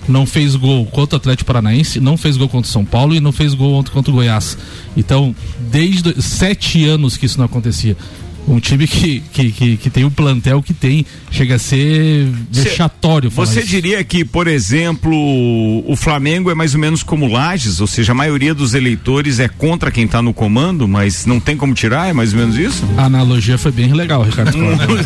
não 0.09 0.27
fez 0.27 0.57
gol 0.57 0.85
contra 0.87 1.17
o 1.17 1.19
Atlético 1.19 1.47
Paranaense, 1.47 2.01
não 2.01 2.17
fez 2.17 2.37
gol 2.37 2.49
contra 2.49 2.69
o 2.69 2.73
São 2.73 2.85
Paulo 2.85 3.15
e 3.15 3.21
não 3.21 3.33
fez 3.33 3.55
gol 3.55 3.75
ontem 3.75 3.93
contra 3.93 4.11
o 4.11 4.15
Goiás. 4.15 4.59
Então, 4.97 5.35
desde 5.71 6.21
sete 6.21 6.85
anos 6.85 7.17
que 7.17 7.27
isso 7.27 7.39
não 7.39 7.45
acontecia 7.45 7.97
um 8.49 8.59
time 8.59 8.87
que, 8.87 9.21
que, 9.33 9.53
que, 9.53 9.77
que, 9.77 9.91
tem 9.91 10.05
o 10.05 10.11
plantel 10.11 10.63
que 10.63 10.75
tem, 10.75 11.05
chega 11.31 11.57
a 11.57 11.59
ser 11.59 12.29
vexatório. 12.51 13.31
Você 13.31 13.63
diria 13.63 14.03
que, 14.03 14.25
por 14.25 14.47
exemplo, 14.47 15.11
o 15.87 15.95
Flamengo 15.97 16.51
é 16.51 16.55
mais 16.55 16.75
ou 16.75 16.81
menos 16.81 17.03
como 17.03 17.27
Lages, 17.27 17.81
ou 17.81 17.87
seja, 17.87 18.13
a 18.13 18.15
maioria 18.15 18.55
dos 18.55 18.75
eleitores 18.75 19.39
é 19.39 19.49
contra 19.49 19.91
quem 19.91 20.05
está 20.05 20.21
no 20.21 20.35
comando, 20.35 20.89
mas 20.89 21.27
não 21.27 21.39
tem 21.39 21.57
como 21.57 21.75
tirar, 21.75 22.09
é 22.09 22.13
mais 22.13 22.33
ou 22.33 22.41
menos 22.41 22.57
isso? 22.57 22.85
A 22.97 23.05
analogia 23.05 23.57
foi 23.57 23.73
bem 23.73 23.93
legal, 23.93 24.23
Ricardo. 24.23 24.57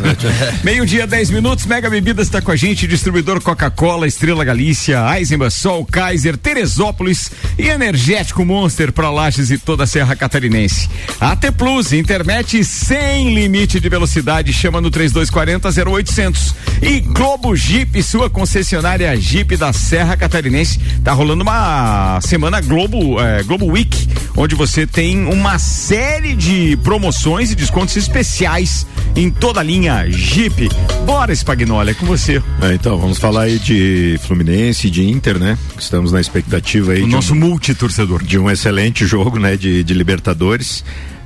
Meio-dia, 0.65 1.07
10 1.07 1.31
minutos, 1.31 1.67
Mega 1.67 1.91
Bebidas 1.91 2.27
está 2.27 2.41
com 2.41 2.51
a 2.51 2.57
gente, 2.57 2.87
distribuidor 2.87 3.41
Coca-Cola, 3.41 4.07
Estrela 4.07 4.45
Galícia, 4.45 5.01
Eisenbach, 5.17 5.53
Sol, 5.55 5.85
Kaiser, 5.85 6.37
Teresópolis 6.37 7.31
e 7.59 7.69
Energético 7.69 8.45
Monster 8.45 8.93
para 8.93 9.11
Lages 9.11 9.51
e 9.51 9.59
toda 9.59 9.85
a 9.85 9.87
Serra 9.87 10.17
Catarinense. 10.17 10.89
AT 11.21 11.53
Plus, 11.57 11.93
internet 11.93 12.65
sem 12.65 13.24
limite 13.31 13.79
de 13.79 13.89
velocidade, 13.89 14.53
chama 14.53 14.81
no 14.81 14.91
3240 14.91 15.91
0800. 15.91 16.55
E 16.83 17.01
Globo 17.01 17.55
Jeep, 17.55 18.03
sua 18.03 18.29
concessionária 18.29 19.15
Jeep 19.17 19.57
da 19.57 19.73
Serra 19.73 20.17
Catarinense, 20.17 20.79
tá 21.03 21.13
rolando 21.13 21.43
uma 21.43 22.21
semana 22.23 22.61
Globo, 22.61 23.21
é, 23.21 23.43
Globo 23.43 23.67
Week, 23.67 24.09
onde 24.37 24.55
você 24.55 24.87
tem 24.87 25.25
uma 25.27 25.59
série 25.59 26.35
de 26.35 26.77
promoções 26.83 27.51
e 27.51 27.55
descontos 27.55 27.97
especiais 27.97 28.87
em 29.17 29.31
toda 29.31 29.61
a 29.61 29.63
linha 29.63 30.05
Jeep. 30.11 30.69
Bora, 31.07 31.33
Spagnoli, 31.33 31.91
é 31.91 31.95
com 31.95 32.07
você. 32.07 32.43
É, 32.61 32.75
então, 32.75 32.99
vamos 32.99 33.19
falar 33.19 33.43
aí 33.43 33.59
de 33.59 34.19
Fluminense, 34.23 34.91
de 34.91 35.09
Inter, 35.09 35.39
né? 35.39 35.59
Estamos 35.79 36.13
na 36.13 36.21
expectativa 36.21 36.93
aí. 36.93 37.03
O 37.03 37.07
nosso 37.07 37.33
um, 37.35 37.37
multitorcedor. 37.37 38.23
De 38.25 38.39
um 38.39 38.51
excelente 38.51 39.07
jogo, 39.07 39.39
né? 39.39 39.57
De, 39.57 39.85
de 39.85 39.95
Libertadores. 39.95 40.85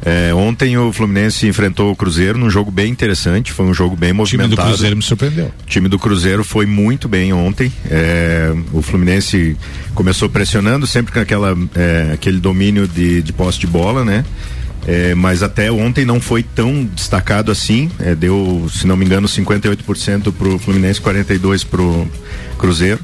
É, 0.09 0.33
ontem 0.33 0.75
o 0.79 0.91
Fluminense 0.91 1.47
enfrentou 1.47 1.93
o 1.93 1.97
Cruzeiro 1.97 2.39
num 2.39 2.49
jogo 2.49 2.71
bem 2.71 2.91
interessante, 2.91 3.53
foi 3.53 3.67
um 3.67 3.75
jogo 3.75 3.95
bem 3.95 4.11
movimentado. 4.11 4.55
O 4.55 4.57
time 4.57 4.65
do 4.65 4.71
Cruzeiro 4.71 4.97
me 4.97 5.03
surpreendeu. 5.03 5.47
O 5.47 5.67
time 5.67 5.89
do 5.89 5.99
Cruzeiro 5.99 6.43
foi 6.43 6.65
muito 6.65 7.07
bem 7.07 7.31
ontem. 7.35 7.71
É, 7.91 8.55
o 8.73 8.81
Fluminense 8.81 9.55
começou 9.95 10.31
pressionando 10.31 10.87
sempre 10.87 11.13
com 11.13 11.21
aquela, 11.21 11.55
é, 11.75 12.13
aquele 12.15 12.41
domínio 12.41 12.89
de, 12.89 13.21
de 13.21 13.33
posse 13.35 13.59
de 13.59 13.67
bola, 13.67 14.03
né? 14.03 14.25
É, 14.87 15.15
mas 15.15 15.43
até 15.43 15.71
ontem 15.71 16.07
não 16.07 16.23
foi 16.23 16.43
tão 16.43 16.87
destacado 16.87 17.53
assim. 17.53 17.91
É, 17.99 18.15
deu, 18.15 18.67
se 18.73 18.87
não 18.87 18.97
me 18.97 19.05
engano, 19.05 19.29
58% 19.29 20.33
para 20.33 20.49
o 20.49 20.59
Fluminense, 20.59 21.03
42% 21.03 21.67
para 21.67 21.83
o 21.83 22.09
Cruzeiro. 22.57 23.01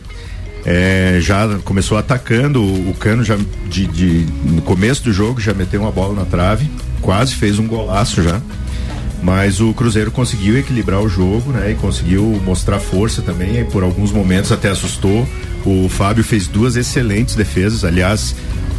É, 0.64 1.18
já 1.20 1.58
começou 1.64 1.99
atacando 1.99 2.62
o, 2.62 2.90
o 2.90 2.94
Cano 2.94 3.23
já 3.23 3.37
de, 3.68 3.87
de, 3.87 4.26
no 4.46 4.62
começo 4.62 5.04
do 5.04 5.12
jogo 5.12 5.38
já 5.38 5.52
meteu 5.52 5.82
uma 5.82 5.92
bola 5.92 6.14
na 6.14 6.25
trave, 6.25 6.70
quase 7.04 7.34
fez 7.34 7.58
um 7.58 7.68
golaço 7.68 8.23
já. 8.23 8.40
Mas 9.23 9.61
o 9.61 9.73
Cruzeiro 9.73 10.11
conseguiu 10.11 10.58
equilibrar 10.58 11.00
o 11.00 11.08
jogo, 11.08 11.52
né? 11.52 11.70
E 11.70 11.75
conseguiu 11.75 12.23
mostrar 12.44 12.80
força 12.80 13.23
também. 13.23 13.61
E 13.61 13.64
por 13.64 13.82
alguns 13.82 14.11
momentos 14.11 14.50
até 14.50 14.70
assustou. 14.70 15.26
O 15.64 15.88
Fábio 15.88 16.25
fez 16.25 16.46
duas 16.46 16.76
excelentes 16.76 17.34
defesas. 17.34 17.84
Aliás, 17.84 18.34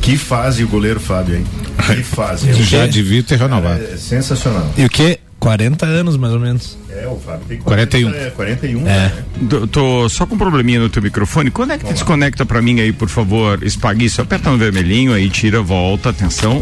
que 0.06 0.18
fase 0.18 0.64
o 0.64 0.68
goleiro 0.68 1.00
Fábio, 1.00 1.38
hein? 1.38 1.44
Que 1.88 2.04
fase. 2.06 2.54
Já 2.64 2.86
devia 2.86 3.24
ter 3.24 3.40
renovado. 3.40 3.82
É, 3.82 3.94
é 3.94 3.98
sensacional. 3.98 4.72
E 4.78 4.86
o 4.86 4.90
que? 4.90 5.20
40 5.40 5.84
anos, 5.84 6.16
mais 6.16 6.32
ou 6.32 6.40
menos. 6.40 6.78
É, 6.90 7.08
o 7.08 7.18
Fábio 7.18 7.46
tem 7.48 7.58
40, 7.58 7.98
41. 7.98 8.14
É, 8.14 8.30
41. 8.30 8.82
É. 8.82 8.84
Né? 8.84 9.14
Tô, 9.50 9.68
tô, 9.68 10.10
só 10.10 10.28
com 10.28 10.36
um 10.36 10.38
probleminha 10.38 10.80
no 10.80 10.90
teu 10.90 11.02
microfone. 11.02 11.50
Quando 11.50 11.72
é 11.72 11.78
que 11.78 11.84
Vamos 11.84 12.00
desconecta 12.00 12.44
lá. 12.44 12.46
pra 12.48 12.62
mim 12.62 12.80
aí, 12.80 12.94
por 12.94 13.10
favor, 13.10 13.64
Espaguiço? 13.64 14.22
Aperta 14.22 14.52
no 14.52 14.60
vermelhinho 14.60 15.12
aí, 15.12 15.28
tira, 15.28 15.60
volta, 15.60 16.12
atenção. 16.12 16.62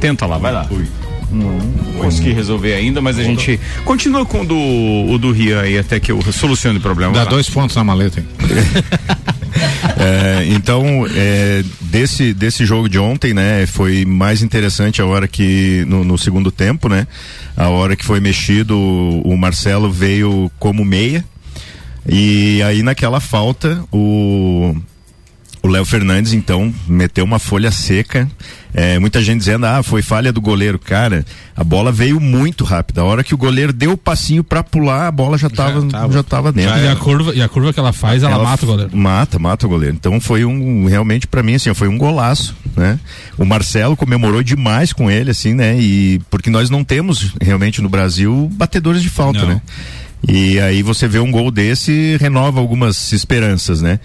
Tenta 0.00 0.26
lá, 0.26 0.36
vai 0.38 0.52
lá. 0.52 0.66
Ui. 0.70 0.84
Não, 1.30 1.58
não 1.58 1.92
consegui 1.94 2.32
resolver 2.32 2.74
ainda, 2.74 3.00
mas 3.00 3.20
a 3.20 3.22
gente 3.22 3.60
continua 3.84 4.26
com 4.26 4.40
o 4.40 4.44
do, 4.44 4.56
o 4.56 5.16
do 5.16 5.30
Rian 5.30 5.60
aí 5.60 5.78
até 5.78 6.00
que 6.00 6.10
eu 6.10 6.20
solucione 6.32 6.78
o 6.78 6.80
problema. 6.80 7.12
Dá 7.12 7.24
dois 7.24 7.48
pontos 7.48 7.76
na 7.76 7.84
maleta, 7.84 8.18
hein? 8.18 8.26
é, 9.98 10.46
então, 10.48 11.06
é, 11.14 11.62
desse, 11.80 12.32
desse 12.32 12.64
jogo 12.64 12.88
de 12.88 12.98
ontem, 12.98 13.34
né, 13.34 13.66
foi 13.66 14.04
mais 14.04 14.42
interessante 14.42 15.00
a 15.00 15.06
hora 15.06 15.26
que, 15.28 15.84
no, 15.86 16.04
no 16.04 16.18
segundo 16.18 16.50
tempo, 16.50 16.88
né, 16.88 17.06
a 17.56 17.68
hora 17.68 17.96
que 17.96 18.04
foi 18.04 18.20
mexido, 18.20 18.78
o, 18.78 19.36
Marcelo 19.36 19.90
veio 19.90 20.50
como 20.58 20.84
meia, 20.84 21.24
e 22.06 22.62
aí 22.62 22.82
naquela 22.82 23.20
falta, 23.20 23.84
o, 23.92 24.74
o 25.62 25.68
Léo 25.68 25.84
Fernandes, 25.84 26.32
então, 26.32 26.72
meteu 26.86 27.24
uma 27.24 27.38
folha 27.38 27.70
seca. 27.70 28.28
É, 28.72 28.98
muita 28.98 29.20
gente 29.20 29.40
dizendo, 29.40 29.66
ah, 29.66 29.82
foi 29.82 30.00
falha 30.00 30.32
do 30.32 30.40
goleiro. 30.40 30.78
Cara, 30.78 31.24
a 31.54 31.62
bola 31.62 31.90
veio 31.92 32.20
muito 32.20 32.64
rápida. 32.64 33.00
A 33.00 33.04
hora 33.04 33.22
que 33.22 33.34
o 33.34 33.36
goleiro 33.36 33.72
deu 33.72 33.92
o 33.92 33.96
passinho 33.96 34.42
para 34.42 34.62
pular, 34.62 35.08
a 35.08 35.10
bola 35.10 35.36
já 35.36 35.48
estava 35.48 35.80
já 36.10 36.22
tava 36.22 36.52
dentro. 36.52 36.70
Já 36.70 36.78
e, 36.78 36.88
a 36.88 36.96
curva, 36.96 37.34
e 37.34 37.42
a 37.42 37.48
curva 37.48 37.72
que 37.72 37.80
ela 37.80 37.92
faz, 37.92 38.22
ela, 38.22 38.34
ela 38.34 38.44
mata 38.44 38.64
o 38.64 38.68
goleiro. 38.68 38.96
Mata, 38.96 39.38
mata 39.38 39.66
o 39.66 39.68
goleiro. 39.68 39.94
Então 39.96 40.20
foi 40.20 40.44
um, 40.44 40.86
realmente 40.86 41.26
para 41.26 41.42
mim, 41.42 41.54
assim, 41.54 41.74
foi 41.74 41.88
um 41.88 41.98
golaço, 41.98 42.56
né? 42.76 42.98
O 43.36 43.44
Marcelo 43.44 43.96
comemorou 43.96 44.42
demais 44.42 44.92
com 44.92 45.10
ele, 45.10 45.30
assim, 45.30 45.52
né? 45.52 45.78
E 45.78 46.20
porque 46.30 46.48
nós 46.48 46.70
não 46.70 46.84
temos 46.84 47.34
realmente 47.40 47.82
no 47.82 47.88
Brasil 47.88 48.48
batedores 48.52 49.02
de 49.02 49.10
falta, 49.10 49.40
não. 49.40 49.48
né? 49.48 49.62
E 50.28 50.60
aí 50.60 50.82
você 50.82 51.08
vê 51.08 51.18
um 51.18 51.30
gol 51.30 51.50
desse 51.50 52.16
renova 52.20 52.60
algumas 52.60 53.12
esperanças, 53.12 53.80
né? 53.80 53.98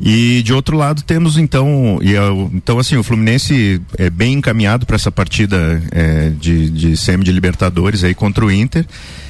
E 0.00 0.42
de 0.44 0.52
outro 0.52 0.76
lado 0.76 1.02
temos 1.02 1.36
então, 1.36 1.98
e, 2.00 2.12
então 2.54 2.78
assim, 2.78 2.96
o 2.96 3.02
Fluminense 3.02 3.80
é 3.96 4.08
bem 4.08 4.34
encaminhado 4.34 4.86
para 4.86 4.94
essa 4.94 5.10
partida 5.10 5.82
é, 5.90 6.30
de, 6.38 6.70
de 6.70 6.96
semi 6.96 7.24
de 7.24 7.32
Libertadores 7.32 8.04
aí 8.04 8.14
contra 8.14 8.44
o 8.44 8.50
Inter. 8.50 8.86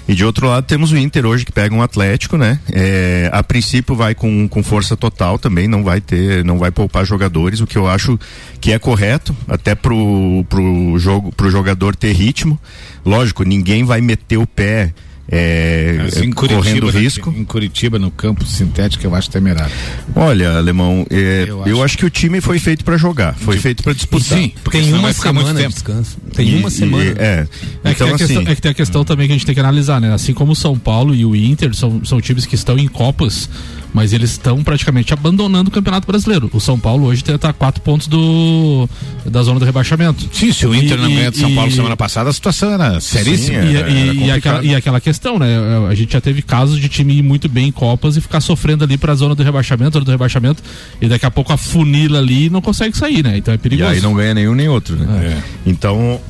E 0.07 0.15
de 0.15 0.25
outro 0.25 0.47
lado 0.47 0.65
temos 0.65 0.93
o 0.93 0.97
Inter 0.97 1.27
hoje 1.27 1.45
que 1.45 1.53
pega 1.53 1.75
um 1.75 1.83
Atlético, 1.83 2.37
né? 2.37 2.59
É, 2.71 3.31
a 3.33 3.43
princípio 3.43 3.95
vai 3.95 4.15
com, 4.15 4.47
com 4.49 4.63
força 4.63 4.97
total 4.97 5.39
também, 5.39 5.69
não 5.69 5.83
vai 5.83 6.01
ter, 6.01 6.45
não 6.45 6.59
vai 6.59 6.71
poupar 6.71 7.05
jogadores, 7.05 7.61
o 7.61 7.67
que 7.67 7.77
eu 7.77 7.87
acho 7.87 8.19
que 8.61 8.73
é 8.73 8.79
correto, 8.79 9.37
até 9.47 9.75
pro, 9.75 10.45
pro 10.49 10.99
jogo, 10.99 11.33
pro 11.33 11.51
jogador 11.51 11.97
ter 11.97 12.13
ritmo. 12.13 12.59
Lógico, 13.05 13.43
ninguém 13.43 13.85
vai 13.85 14.01
meter 14.01 14.39
o 14.39 14.47
pé 14.47 14.93
é, 15.31 16.09
em 16.23 16.33
Curitiba, 16.33 16.63
correndo 16.63 16.89
risco. 16.89 17.35
Em 17.37 17.45
Curitiba, 17.45 17.99
no 17.99 18.11
campo 18.11 18.47
sintético, 18.47 19.05
eu 19.07 19.15
acho 19.15 19.29
temerário. 19.29 19.73
Olha, 20.17 20.53
Alemão, 20.53 21.07
é, 21.11 21.45
eu, 21.47 21.61
acho... 21.61 21.71
eu, 21.71 21.83
acho... 21.83 21.99
que 21.99 22.07
o 22.07 22.11
time 22.11 22.41
foi 22.41 22.59
feito 22.59 22.83
para 22.83 22.97
jogar, 22.97 23.35
foi 23.35 23.57
de... 23.57 23.63
feito 23.63 23.83
para 23.83 23.93
disputar. 23.93 24.39
Sim, 24.39 24.53
porque 24.65 24.79
tem 24.79 24.93
uma 24.95 25.13
semana 25.13 25.53
de 25.53 25.69
descanso. 25.69 26.17
Tem 26.35 26.49
e, 26.49 26.57
uma 26.57 26.71
semana. 26.71 27.05
E, 27.05 27.09
é. 27.19 27.47
É, 27.85 27.91
então, 27.91 28.09
que 28.09 28.15
assim... 28.15 28.27
questão, 28.27 28.53
é 28.53 28.55
que 28.55 28.63
tem 28.63 28.71
a 28.71 28.75
questão 28.75 29.05
também 29.05 29.27
que 29.27 29.33
a 29.33 29.37
gente 29.37 29.45
tem 29.45 29.55
que 29.55 29.61
analisar, 29.61 30.01
né? 30.01 30.15
Assim 30.15 30.33
como 30.33 30.53
o 30.53 30.57
São 30.57 30.79
Paulo 30.79 31.15
e 31.15 31.27
o 31.27 31.37
Inter 31.37 31.75
são, 31.75 32.03
são 32.05 32.21
times 32.21 32.47
que 32.47 32.55
estão 32.55 32.79
em 32.79 32.89
Copas 32.89 33.51
mas 33.93 34.13
eles 34.13 34.31
estão 34.31 34.63
praticamente 34.63 35.13
abandonando 35.13 35.69
o 35.69 35.73
Campeonato 35.73 36.07
Brasileiro. 36.07 36.51
O 36.53 36.61
São 36.61 36.79
Paulo 36.79 37.07
hoje 37.07 37.23
está 37.23 37.51
a 37.51 37.53
quatro 37.53 37.81
pontos 37.81 38.07
do 38.07 38.89
da 39.25 39.43
zona 39.43 39.59
do 39.59 39.65
rebaixamento. 39.65 40.29
Sim, 40.33 40.53
se 40.53 40.67
o 40.67 40.75
Inter 40.75 40.99
não 40.99 41.09
ganha 41.09 41.31
de 41.31 41.39
São 41.39 41.55
Paulo 41.55 41.71
semana 41.71 41.97
passada, 41.97 42.31
a 42.31 42.33
situação 42.33 42.73
era 42.73 43.01
seríssima. 43.01 43.63
Sim, 43.63 43.77
era, 43.77 43.91
e, 43.91 44.09
era 44.09 44.15
e, 44.15 44.31
aquela, 44.31 44.65
e, 44.65 44.75
aquela, 44.75 45.01
questão, 45.01 45.39
né? 45.39 45.49
A 45.89 45.95
gente 45.95 46.13
já 46.13 46.21
teve 46.21 46.43
casos 46.43 46.81
de 46.81 46.89
time 46.89 47.19
ir 47.19 47.23
muito 47.23 47.49
bem 47.49 47.69
em 47.69 47.73
Copas 47.73 48.17
e 48.17 48.21
ficar 48.21 48.41
sofrendo 48.41 48.85
ali 48.85 48.97
para 48.97 49.13
a 49.13 49.17
zona 49.17 49.35
do 49.35 49.43
rebaixamento, 49.43 49.95
zona 49.95 50.05
do 50.05 50.11
rebaixamento, 50.11 50.63
e 51.01 51.09
daqui 51.09 51.27
a 51.27 51.31
pouco 51.31 51.53
a 51.53 51.57
funila 51.57 52.19
ali 52.19 52.47
e 52.47 52.51
não 52.51 52.61
consegue 52.61 52.97
sair, 52.97 53.23
né? 53.23 53.37
Então 53.37 53.53
é 53.53 53.57
perigoso. 53.57 53.91
E 53.91 53.95
aí 53.97 54.01
não 54.01 54.15
ganha 54.15 54.35
nenhum 54.35 54.55
nem 54.55 54.69
outro, 54.69 54.97
né? 54.97 55.37
É. 55.37 55.71
Então 55.71 56.21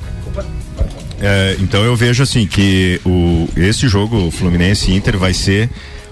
é, 1.20 1.56
então 1.60 1.84
eu 1.84 1.96
vejo 1.96 2.22
assim 2.22 2.46
que 2.46 3.00
o, 3.04 3.48
esse 3.56 3.88
jogo 3.88 4.30
Fluminense 4.30 4.92
Inter 4.92 5.18
vai 5.18 5.34
ser 5.34 5.68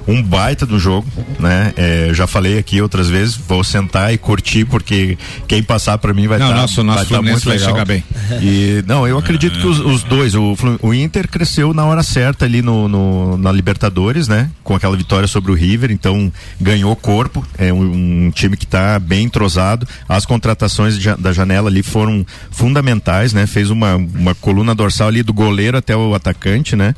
um 0.07 0.23
baita 0.23 0.65
do 0.65 0.79
jogo, 0.79 1.07
né? 1.39 1.73
É, 1.77 2.11
já 2.13 2.27
falei 2.27 2.59
aqui 2.59 2.81
outras 2.81 3.09
vezes, 3.09 3.37
vou 3.37 3.65
sentar 3.65 4.15
e 4.15 4.19
curtir 4.19 4.65
porque 4.65 5.19
quem 5.49 5.63
passar 5.63 5.99
para 5.99 6.15
mim 6.15 6.29
vai 6.29 6.39
estar 6.39 6.49
tá, 6.49 6.61
nosso, 6.61 6.83
nosso 6.85 7.05
vai 7.07 7.19
tá 7.19 7.23
muito 7.23 7.49
legal. 7.49 7.69
chegar 7.69 7.85
bem. 7.85 8.05
E 8.41 8.85
não, 8.87 9.07
eu 9.07 9.19
acredito 9.19 9.59
que 9.59 9.67
os, 9.67 9.81
os 9.81 10.03
dois, 10.05 10.35
o, 10.35 10.57
o, 10.81 10.95
Inter 10.95 11.29
cresceu 11.29 11.75
na 11.75 11.85
hora 11.85 12.03
certa 12.03 12.45
ali 12.45 12.63
no, 12.63 12.89
no, 12.89 13.37
na 13.37 13.51
Libertadores, 13.51 14.29
né? 14.29 14.51
Com 14.63 14.75
aquela 14.75 14.97
vitória 14.97 15.27
sobre 15.27 15.51
o 15.51 15.55
River, 15.55 15.91
então 15.91 16.33
ganhou 16.61 16.95
corpo, 16.95 17.45
é 17.59 17.73
um, 17.73 18.27
um 18.27 18.31
time 18.31 18.57
que 18.57 18.65
está 18.65 18.99
bem 18.99 19.25
entrosado. 19.25 19.87
As 20.09 20.25
contratações 20.25 20.99
de, 20.99 21.15
da 21.17 21.33
janela 21.33 21.69
ali 21.69 21.83
foram 21.83 22.25
fundamentais, 22.51 23.33
né? 23.33 23.47
Fez 23.47 23.71
uma, 23.71 23.97
uma 23.97 24.35
coluna 24.35 24.75
dorsal 24.75 25.09
ali 25.09 25.23
do 25.23 25.33
goleiro 25.33 25.77
até 25.77 25.97
o 25.97 26.15
atacante, 26.15 26.77
né? 26.77 26.95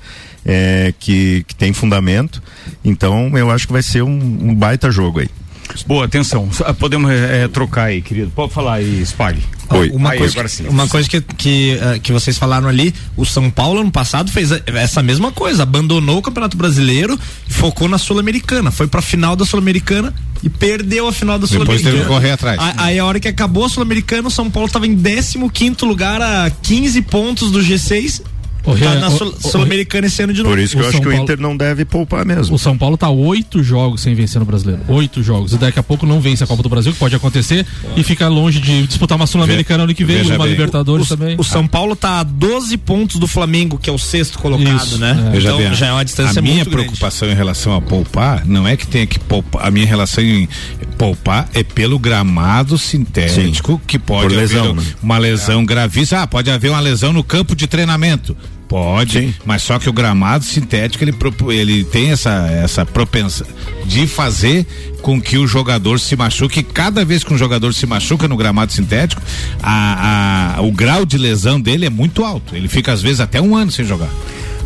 É, 0.49 0.95
que, 0.99 1.45
que 1.47 1.55
tem 1.55 1.75
fundamento. 1.75 2.43
Então 2.83 3.37
eu 3.37 3.51
acho 3.51 3.67
que 3.67 3.73
vai 3.73 3.83
ser 3.83 4.03
um, 4.03 4.09
um 4.09 4.55
baita 4.55 4.91
jogo 4.91 5.21
aí. 5.21 5.29
Boa, 5.87 6.07
atenção. 6.07 6.49
Podemos 6.79 7.11
é, 7.11 7.47
trocar 7.47 7.85
aí, 7.85 8.01
querido. 8.01 8.33
Pode 8.35 8.55
falar 8.55 8.75
aí, 8.75 9.03
Spag. 9.05 9.39
Oi. 9.69 9.91
Uma, 9.91 10.13
aí, 10.13 10.19
coisa, 10.19 10.45
que, 10.45 10.63
uma 10.67 10.89
coisa 10.89 11.07
que, 11.07 11.21
que, 11.21 11.77
uh, 11.77 12.01
que 12.01 12.11
vocês 12.11 12.39
falaram 12.39 12.67
ali, 12.67 12.95
o 13.15 13.27
São 13.27 13.51
Paulo 13.51 13.83
ano 13.83 13.91
passado 13.91 14.33
fez 14.33 14.51
essa 14.51 15.03
mesma 15.03 15.31
coisa, 15.31 15.65
abandonou 15.65 16.17
o 16.17 16.23
Campeonato 16.23 16.57
Brasileiro 16.57 17.21
e 17.47 17.53
focou 17.53 17.87
na 17.87 17.99
Sul-Americana. 17.99 18.71
Foi 18.71 18.87
pra 18.87 19.03
final 19.03 19.37
da 19.37 19.45
Sul-Americana 19.45 20.15
e 20.43 20.49
perdeu 20.49 21.07
a 21.07 21.13
final 21.13 21.39
da 21.39 21.47
Sul-Americana. 21.47 21.79
Depois 21.79 21.95
teve 21.95 22.03
que 22.03 22.09
correr 22.09 22.31
atrás. 22.31 22.59
A, 22.59 22.85
aí 22.85 22.99
a 22.99 23.05
hora 23.05 23.21
que 23.21 23.29
acabou 23.29 23.67
a 23.67 23.69
Sul-Americana, 23.69 24.29
o 24.29 24.31
São 24.31 24.51
Paulo 24.51 24.69
estava 24.69 24.87
em 24.87 24.97
15 24.97 25.39
quinto 25.51 25.85
lugar 25.85 26.23
a 26.23 26.51
15 26.51 27.03
pontos 27.03 27.53
do 27.53 27.61
G6 27.61 28.23
o 28.73 28.79
tá 28.79 28.95
na 28.97 29.11
Sul-Americana 29.11 30.07
esse 30.07 30.23
ano 30.23 30.33
de 30.33 30.43
novo. 30.43 30.55
Por 30.55 30.61
isso 30.61 30.77
que 30.77 30.83
o 30.83 30.85
eu 30.85 30.91
São 30.91 31.01
acho 31.01 31.09
que 31.09 31.09
o 31.09 31.13
Inter 31.13 31.41
não 31.41 31.57
deve 31.57 31.85
poupar 31.85 32.25
mesmo. 32.25 32.57
O 32.57 32.59
São 32.59 32.77
Paulo 32.77 32.97
tá 32.97 33.09
oito 33.09 33.63
jogos 33.63 34.01
sem 34.01 34.15
vencer 34.15 34.39
no 34.39 34.47
brasileiro. 34.47 34.83
Oito 34.89 35.23
jogos. 35.23 35.53
E 35.53 35.59
daqui 35.59 35.79
a 35.79 35.83
pouco 35.83 36.07
não 36.07 36.21
vence 36.21 36.45
a 36.45 36.47
Copa 36.47 36.63
do 36.63 36.69
Brasil, 36.69 36.93
que 36.93 36.99
pode 36.99 37.15
acontecer, 37.15 37.67
e 37.97 38.03
fica 38.03 38.29
longe 38.29 38.61
de 38.61 38.87
disputar 38.87 39.17
uma 39.17 39.27
Sul-Americana 39.27 39.85
ano 39.85 39.95
que 39.95 40.05
vem, 40.05 40.23
uma 40.23 40.39
bem. 40.39 40.49
Libertadores 40.49 41.11
o, 41.11 41.17
também. 41.17 41.37
O 41.39 41.45
São 41.45 41.67
Paulo 41.67 41.95
tá 41.95 42.21
a 42.21 42.23
12 42.23 42.77
pontos 42.79 43.17
do 43.17 43.27
Flamengo, 43.27 43.79
que 43.79 43.89
é 43.89 43.93
o 43.93 43.99
sexto 43.99 44.39
colocado, 44.39 44.77
isso, 44.77 44.99
né? 44.99 45.33
É. 45.33 45.39
Então 45.39 45.75
já 45.75 45.87
é 45.89 45.93
uma 45.93 46.05
distância 46.05 46.41
a 46.41 46.43
muito 46.43 46.53
minha 46.53 46.65
preocupação 46.65 47.27
grande. 47.27 47.35
em 47.35 47.37
relação 47.37 47.75
a 47.75 47.81
poupar 47.81 48.47
não 48.47 48.67
é 48.67 48.77
que 48.77 48.87
tenha 48.87 49.07
que 49.07 49.19
poupar. 49.19 49.67
A 49.67 49.71
minha 49.71 49.87
relação 49.87 50.23
em 50.23 50.49
poupar 50.97 51.49
é 51.55 51.63
pelo 51.63 51.99
gramado 51.99 52.79
sintético, 52.79 53.73
Sim. 53.75 53.81
que 53.87 53.99
pode 53.99 54.29
Por 54.29 54.33
haver 54.33 54.41
lesão, 54.41 54.75
né? 54.75 54.83
uma 55.03 55.19
lesão 55.19 55.61
é. 55.61 55.65
gravíssima. 55.65 56.23
Ah, 56.23 56.27
pode 56.27 56.51
haver 56.51 56.71
uma 56.71 56.81
lesão 56.81 57.13
no 57.13 57.23
campo 57.23 57.55
de 57.55 57.67
treinamento 57.67 58.37
Pode, 58.69 59.21
Sim. 59.21 59.35
mas 59.47 59.63
só 59.63 59.79
que 59.79 59.89
o 59.89 59.93
gramado 59.93 60.45
sintético 60.45 61.03
ele, 61.03 61.15
ele 61.51 61.85
tem 61.85 62.11
essa, 62.11 62.47
essa 62.51 62.85
propensão 62.85 63.47
de 63.87 64.07
fazer 64.07 64.67
com 65.01 65.21
que 65.21 65.39
o 65.39 65.47
jogador 65.47 65.99
se 65.99 66.15
machuque. 66.15 66.63
Cada 66.63 67.05
vez 67.05 67.25
que 67.25 67.33
um 67.33 67.39
jogador 67.39 67.73
se 67.73 67.87
machuca 67.87 68.29
no 68.29 68.37
gramado 68.37 68.71
sintético, 68.73 69.23
a, 69.63 70.57
a, 70.57 70.61
o 70.61 70.71
grau 70.71 71.07
de 71.07 71.17
lesão 71.17 71.59
dele 71.59 71.87
é 71.87 71.91
muito 71.91 72.25
alto. 72.25 72.55
Ele 72.55 72.69
fica 72.69 72.93
às 72.93 73.01
vezes 73.01 73.21
até 73.21 73.41
um 73.41 73.57
ano 73.57 73.73
sem 73.73 73.87
jogar. 73.87 74.11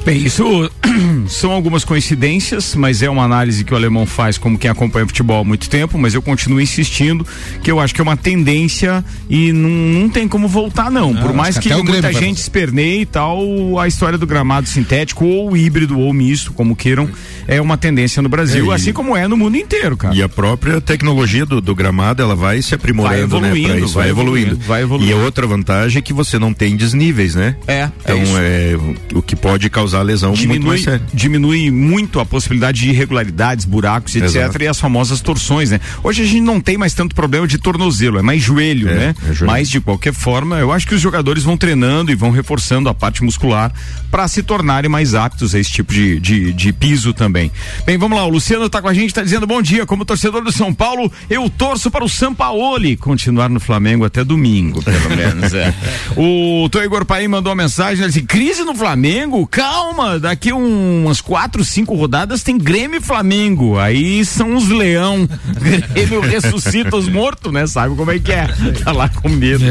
Bem, 0.05 0.19
isso 0.25 0.69
são 1.29 1.53
algumas 1.53 1.85
coincidências, 1.85 2.75
mas 2.75 3.03
é 3.03 3.09
uma 3.09 3.23
análise 3.23 3.63
que 3.63 3.73
o 3.73 3.77
alemão 3.77 4.05
faz 4.05 4.37
como 4.37 4.59
quem 4.59 4.69
acompanha 4.69 5.07
futebol 5.07 5.41
há 5.41 5.45
muito 5.45 5.71
tempo, 5.71 5.97
mas 5.97 6.13
eu 6.13 6.21
continuo 6.21 6.61
insistindo 6.61 7.25
que 7.63 7.71
eu 7.71 7.79
acho 7.79 7.95
que 7.95 8.01
é 8.01 8.03
uma 8.05 8.17
tendência 8.17 9.05
e 9.31 9.53
não, 9.53 9.71
não 9.71 10.09
tem 10.09 10.27
como 10.27 10.49
voltar 10.49 10.91
não, 10.91 11.13
não 11.13 11.23
por 11.23 11.33
mais 11.33 11.57
que, 11.57 11.69
que 11.69 11.83
muita 11.83 12.13
gente 12.13 12.39
esperneie 12.39 13.03
e 13.03 13.07
tal, 13.07 13.79
a 13.79 13.87
história 13.87 14.19
do 14.19 14.27
gramado 14.27 14.69
sintético 14.69 15.25
ou 15.25 15.57
híbrido 15.57 15.99
ou 15.99 16.13
misto, 16.13 16.53
como 16.53 16.75
queiram, 16.75 17.09
é 17.47 17.61
uma 17.61 17.77
tendência 17.77 18.21
no 18.21 18.29
Brasil, 18.29 18.73
é, 18.73 18.75
assim 18.75 18.93
como 18.93 19.17
é 19.17 19.29
no 19.29 19.37
mundo 19.37 19.57
inteiro, 19.57 19.97
cara. 19.97 20.15
E 20.15 20.23
a 20.23 20.29
própria 20.29 20.81
tecnologia 20.81 21.47
do, 21.47 21.61
do 21.61 21.75
gramado, 21.77 22.23
ela 22.23 22.35
vai 22.35 22.61
se 22.61 22.75
aprimorando, 22.75 23.39
vai 23.39 23.51
evoluindo, 23.51 23.69
né, 23.69 23.81
isso, 23.81 23.95
vai, 23.95 24.03
vai 24.05 24.11
evoluindo. 24.11 24.47
evoluindo. 24.47 24.67
Vai 24.67 24.83
evoluindo. 24.83 25.13
E 25.13 25.15
a 25.15 25.17
outra 25.25 25.47
vantagem 25.47 25.99
é 25.99 26.03
que 26.03 26.13
você 26.13 26.39
não 26.39 26.53
tem 26.53 26.77
desníveis, 26.77 27.37
né? 27.37 27.57
É. 27.69 27.73
é 27.75 27.91
então 28.03 28.39
é, 28.39 28.73
é 28.73 28.79
o 29.15 29.23
que 29.23 29.37
pode 29.37 29.71
causar 29.71 29.92
causar 29.93 30.03
lesão 30.03 30.33
diminui, 30.33 30.59
muito 30.59 30.69
mais 30.69 30.83
séria. 30.83 31.03
Diminui 31.13 31.71
muito 31.71 32.19
a 32.19 32.25
possibilidade 32.25 32.81
de 32.81 32.91
irregularidades, 32.91 33.65
buracos, 33.65 34.17
etc. 34.17 34.29
Exato. 34.29 34.63
E 34.63 34.67
as 34.67 34.81
famosas 34.81 35.21
torções, 35.21 35.71
né? 35.71 35.81
Hoje 36.03 36.23
a 36.23 36.25
gente 36.25 36.41
não 36.41 36.61
tem 36.61 36.79
mais 36.79 36.95
tanto 36.95 37.15
problema 37.15 37.47
de 37.47 37.59
tornozelo, 37.59 38.19
é 38.19 38.23
mais 38.23 38.43
joelho, 38.43 38.89
é, 38.89 38.95
né? 38.95 39.15
É 39.29 39.33
joelho. 39.33 39.47
Mas 39.47 39.69
de 39.69 39.81
qualquer 39.81 40.13
forma, 40.13 40.59
eu 40.59 40.73
acho 40.73 40.87
que 40.87 40.95
os 40.95 41.01
jogadores 41.01 41.43
vão 41.45 41.57
treinando 41.57 42.11
e 42.11 42.15
vão 42.15 42.31
reforçando 42.31 42.89
a 42.89 42.95
parte 42.95 43.23
muscular 43.23 43.73
para 44.11 44.27
se 44.29 44.43
tornarem 44.43 44.91
mais 44.91 45.15
aptos 45.15 45.55
a 45.55 45.59
esse 45.59 45.71
tipo 45.71 45.93
de, 45.93 46.19
de, 46.19 46.53
de, 46.53 46.73
piso 46.73 47.13
também. 47.13 47.51
Bem, 47.85 47.99
vamos 47.99 48.17
lá, 48.17 48.25
o 48.25 48.31
Luciano 48.31 48.67
está 48.67 48.81
com 48.81 48.89
a 48.89 48.95
gente, 48.95 49.07
está 49.07 49.23
dizendo 49.23 49.47
bom 49.47 49.61
dia, 49.61 49.85
como 49.85 50.05
torcedor 50.05 50.43
do 50.43 50.53
São 50.53 50.73
Paulo, 50.73 51.11
eu 51.29 51.49
torço 51.51 51.91
para 51.91 52.05
o 52.05 52.09
Sampaoli 52.09 52.97
continuar 52.97 53.49
no 53.49 53.61
Flamengo 53.61 54.05
até 54.05 54.25
domingo, 54.25 54.83
pelo 54.83 55.11
menos, 55.17 55.53
é. 55.55 55.73
O 56.17 56.69
Tô 56.71 56.83
Igor 56.83 57.05
Paim 57.05 57.29
mandou 57.29 57.51
uma 57.51 57.63
mensagem, 57.63 58.05
ele 58.05 58.13
disse, 58.13 58.23
crise 58.27 58.65
no 58.65 58.75
Flamengo? 58.75 59.47
Calma 59.47 59.82
calma, 59.83 60.19
daqui 60.19 60.53
um, 60.53 61.05
umas 61.05 61.21
quatro, 61.21 61.65
cinco 61.65 61.97
rodadas 61.97 62.45
tem 62.45 62.57
Grêmio 62.57 62.99
e 62.99 63.03
Flamengo. 63.03 63.77
Aí 63.79 64.25
são 64.25 64.55
os 64.55 64.69
leão. 64.69 65.29
Grêmio 65.93 66.21
ressuscita 66.21 66.97
os 66.97 67.09
mortos, 67.09 67.53
né? 67.53 67.67
Sabe 67.67 67.97
como 67.97 68.13
é 68.13 68.19
que 68.19 68.31
é? 68.31 68.47
Tá 68.85 68.93
lá 68.93 69.09
com 69.09 69.29
medo. 69.29 69.65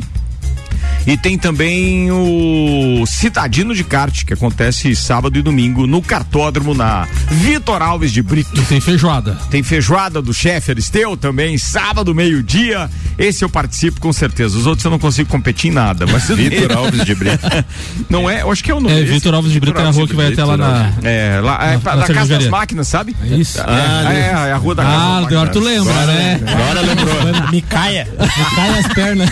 E 1.06 1.16
tem 1.16 1.38
também 1.38 2.12
o 2.12 3.06
Citadino 3.06 3.74
de 3.74 3.84
Kart, 3.84 4.26
que 4.26 4.34
acontece 4.34 4.94
sábado 4.96 5.40
e 5.40 5.42
domingo 5.42 5.88
no 5.88 6.02
cartódromo 6.02 6.74
na 6.74 7.08
Vitor 7.30 7.82
Alves 7.82 8.12
de 8.12 8.22
Brito. 8.22 8.60
E 8.60 8.66
tem 8.66 8.82
feijoada. 8.82 9.38
Tem 9.50 9.64
feijoada 9.64 10.22
do 10.22 10.34
chefe 10.34 10.72
Aristeu 10.72 11.16
também, 11.16 11.58
sábado, 11.58 12.14
meio-dia. 12.14 12.90
Esse 13.18 13.44
eu 13.44 13.50
participo 13.50 14.02
com 14.02 14.12
certeza. 14.12 14.58
Os 14.58 14.68
outros 14.68 14.84
eu 14.84 14.92
não 14.92 15.00
consigo 15.00 15.30
competir 15.30 15.72
em 15.72 15.74
nada. 15.74 16.06
Mas 16.06 16.28
Vitor 16.30 16.78
Alves 16.78 17.06
de 17.06 17.16
Brito. 17.16 17.48
não 18.10 18.30
é? 18.30 18.42
Eu 18.42 18.52
acho 18.52 18.64
que 18.64 18.70
é 18.70 18.76
o 18.76 18.80
nome. 18.80 19.00
É, 19.00 19.04
Vitor 19.04 19.34
Alves 19.34 19.52
de 19.52 19.60
Brito 19.60 19.80
é 19.80 19.86
a 19.86 19.90
rua 19.92 20.08
que 20.08 20.16
vai 20.16 20.34
até 20.34 20.44
lá 20.44 20.58
na. 20.58 20.92
É, 21.04 21.40
lá, 21.42 21.60
é, 21.66 21.80
na, 21.84 21.96
da 21.96 22.14
Casa 22.14 22.38
das 22.38 22.48
Máquinas, 22.48 22.88
sabe? 22.88 23.16
É 23.24 23.36
isso. 23.36 23.62
Ah, 23.66 24.14
é, 24.14 24.50
é, 24.50 24.52
a 24.52 24.58
rua 24.58 24.76
da 24.76 24.84
Casa 24.84 24.98
ah, 24.98 25.08
das 25.08 25.22
Máquinas. 25.22 25.44
Ah, 25.44 25.52
tu 25.52 25.60
lembra, 25.60 26.06
né? 26.06 26.40
Agora 26.46 26.82
lembrou. 26.82 27.16
Me 27.52 27.62
caia. 27.62 28.08
Me 28.20 28.56
caia 28.56 28.80
as 28.80 28.88
pernas. 28.94 29.30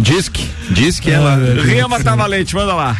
Diz 0.00 0.28
que, 0.28 0.48
diz 0.70 0.98
que 0.98 1.10
ela. 1.10 1.36
Rema 1.62 2.02
tá 2.02 2.16
valente, 2.16 2.54
manda 2.54 2.74
lá. 2.74 2.96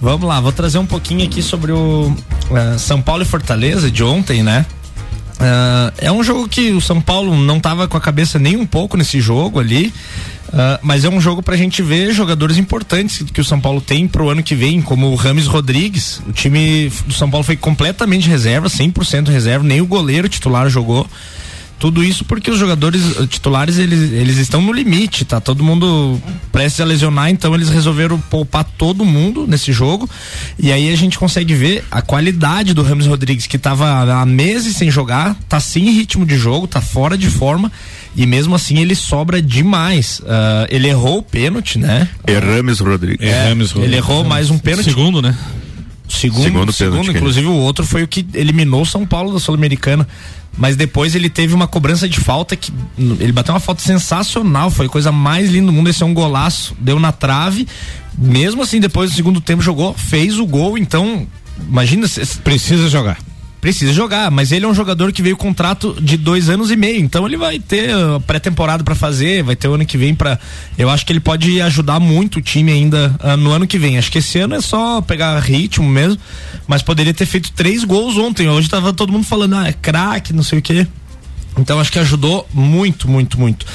Vamos 0.00 0.28
lá, 0.28 0.40
vou 0.40 0.52
trazer 0.52 0.78
um 0.78 0.86
pouquinho 0.86 1.24
aqui 1.24 1.42
sobre 1.42 1.72
o 1.72 2.12
uh, 2.12 2.78
São 2.78 3.02
Paulo 3.02 3.22
e 3.22 3.26
Fortaleza 3.26 3.90
de 3.90 4.04
ontem, 4.04 4.42
né? 4.42 4.64
Uh, 5.38 5.92
é 5.98 6.12
um 6.12 6.22
jogo 6.22 6.48
que 6.48 6.70
o 6.70 6.80
São 6.80 7.00
Paulo 7.00 7.36
não 7.36 7.58
tava 7.58 7.88
com 7.88 7.96
a 7.96 8.00
cabeça 8.00 8.38
nem 8.38 8.56
um 8.56 8.66
pouco 8.66 8.96
nesse 8.96 9.20
jogo 9.20 9.58
ali. 9.58 9.92
Uh, 10.48 10.78
mas 10.82 11.04
é 11.04 11.08
um 11.08 11.20
jogo 11.20 11.42
pra 11.42 11.56
gente 11.56 11.82
ver 11.82 12.12
jogadores 12.12 12.56
importantes 12.56 13.22
que 13.32 13.40
o 13.40 13.44
São 13.44 13.60
Paulo 13.60 13.80
tem 13.80 14.08
pro 14.08 14.30
ano 14.30 14.42
que 14.42 14.54
vem, 14.54 14.80
como 14.80 15.08
o 15.08 15.14
Rames 15.14 15.46
Rodrigues. 15.46 16.22
O 16.26 16.32
time 16.32 16.90
do 17.06 17.12
São 17.12 17.30
Paulo 17.30 17.44
foi 17.44 17.56
completamente 17.56 18.28
reserva, 18.28 18.68
100% 18.68 19.28
reserva, 19.28 19.64
nem 19.64 19.80
o 19.80 19.86
goleiro 19.86 20.28
titular 20.28 20.68
jogou. 20.70 21.06
Tudo 21.78 22.02
isso 22.02 22.24
porque 22.24 22.50
os 22.50 22.58
jogadores 22.58 23.02
titulares 23.28 23.78
eles, 23.78 24.12
eles 24.12 24.36
estão 24.38 24.60
no 24.60 24.72
limite, 24.72 25.24
tá? 25.24 25.40
Todo 25.40 25.62
mundo 25.62 26.20
prestes 26.50 26.80
a 26.80 26.84
lesionar, 26.84 27.30
então 27.30 27.54
eles 27.54 27.68
resolveram 27.68 28.18
poupar 28.18 28.64
todo 28.64 29.04
mundo 29.04 29.46
nesse 29.46 29.72
jogo. 29.72 30.08
E 30.58 30.72
aí 30.72 30.92
a 30.92 30.96
gente 30.96 31.18
consegue 31.18 31.54
ver 31.54 31.84
a 31.90 32.02
qualidade 32.02 32.74
do 32.74 32.82
Ramos 32.82 33.06
Rodrigues, 33.06 33.46
que 33.46 33.56
estava 33.56 34.20
há 34.20 34.26
meses 34.26 34.76
sem 34.76 34.90
jogar, 34.90 35.36
tá 35.48 35.60
sem 35.60 35.90
ritmo 35.90 36.26
de 36.26 36.36
jogo, 36.36 36.66
tá 36.66 36.80
fora 36.80 37.16
de 37.16 37.30
forma. 37.30 37.70
E 38.16 38.26
mesmo 38.26 38.56
assim 38.56 38.78
ele 38.78 38.96
sobra 38.96 39.40
demais. 39.40 40.18
Uh, 40.20 40.66
ele 40.70 40.88
errou 40.88 41.18
o 41.18 41.22
pênalti, 41.22 41.78
né? 41.78 42.08
Errames 42.26 42.80
Rodrigues. 42.80 43.24
É, 43.24 43.46
Errames 43.46 43.70
Rodrigues. 43.70 43.88
Ele 43.88 43.96
errou 43.96 44.24
mais 44.24 44.50
um 44.50 44.58
pênalti. 44.58 44.90
Segundo, 44.90 45.22
né? 45.22 45.36
Segundo, 46.08 46.42
segundo, 46.42 46.72
segundo 46.72 47.10
inclusive 47.12 47.46
o 47.46 47.52
outro 47.52 47.84
foi 47.84 48.02
o 48.02 48.08
que 48.08 48.26
eliminou 48.34 48.82
o 48.82 48.86
São 48.86 49.06
Paulo 49.06 49.32
da 49.32 49.38
Sul-Americana 49.38 50.08
mas 50.58 50.76
depois 50.76 51.14
ele 51.14 51.30
teve 51.30 51.54
uma 51.54 51.66
cobrança 51.66 52.08
de 52.08 52.20
falta 52.20 52.56
que 52.56 52.72
ele 52.98 53.32
bateu 53.32 53.54
uma 53.54 53.60
falta 53.60 53.80
sensacional, 53.80 54.70
foi 54.70 54.86
a 54.86 54.88
coisa 54.88 55.12
mais 55.12 55.50
linda 55.50 55.66
do 55.66 55.72
mundo, 55.72 55.88
esse 55.88 56.02
é 56.02 56.06
um 56.06 56.12
golaço, 56.12 56.76
deu 56.80 56.98
na 56.98 57.12
trave, 57.12 57.66
mesmo 58.16 58.62
assim 58.62 58.80
depois 58.80 59.10
do 59.10 59.16
segundo 59.16 59.40
tempo 59.40 59.62
jogou, 59.62 59.94
fez 59.94 60.38
o 60.38 60.46
gol, 60.46 60.76
então 60.76 61.26
imagina, 61.68 62.06
precisa 62.42 62.88
jogar 62.88 63.18
precisa 63.60 63.92
jogar, 63.92 64.30
mas 64.30 64.52
ele 64.52 64.64
é 64.64 64.68
um 64.68 64.74
jogador 64.74 65.12
que 65.12 65.22
veio 65.22 65.36
contrato 65.36 65.96
de 66.00 66.16
dois 66.16 66.48
anos 66.48 66.70
e 66.70 66.76
meio, 66.76 67.00
então 67.00 67.26
ele 67.26 67.36
vai 67.36 67.58
ter 67.58 67.94
uh, 67.94 68.20
pré-temporada 68.20 68.84
para 68.84 68.94
fazer, 68.94 69.42
vai 69.42 69.56
ter 69.56 69.68
o 69.68 69.74
ano 69.74 69.84
que 69.84 69.98
vem 69.98 70.14
para, 70.14 70.38
eu 70.76 70.88
acho 70.88 71.04
que 71.04 71.12
ele 71.12 71.20
pode 71.20 71.60
ajudar 71.60 71.98
muito 71.98 72.38
o 72.38 72.42
time 72.42 72.72
ainda 72.72 73.14
uh, 73.22 73.36
no 73.36 73.50
ano 73.50 73.66
que 73.66 73.78
vem. 73.78 73.98
Acho 73.98 74.10
que 74.10 74.18
esse 74.18 74.38
ano 74.38 74.54
é 74.54 74.60
só 74.60 75.00
pegar 75.00 75.38
ritmo 75.40 75.88
mesmo, 75.88 76.20
mas 76.66 76.82
poderia 76.82 77.12
ter 77.12 77.26
feito 77.26 77.52
três 77.52 77.84
gols 77.84 78.16
ontem. 78.16 78.48
Hoje 78.48 78.68
tava 78.68 78.92
todo 78.92 79.12
mundo 79.12 79.24
falando, 79.24 79.56
ah, 79.56 79.68
é 79.68 79.72
craque, 79.72 80.32
não 80.32 80.42
sei 80.42 80.60
o 80.60 80.62
quê. 80.62 80.86
Então 81.58 81.80
acho 81.80 81.90
que 81.90 81.98
ajudou 81.98 82.48
muito, 82.52 83.08
muito, 83.08 83.38
muito. 83.38 83.66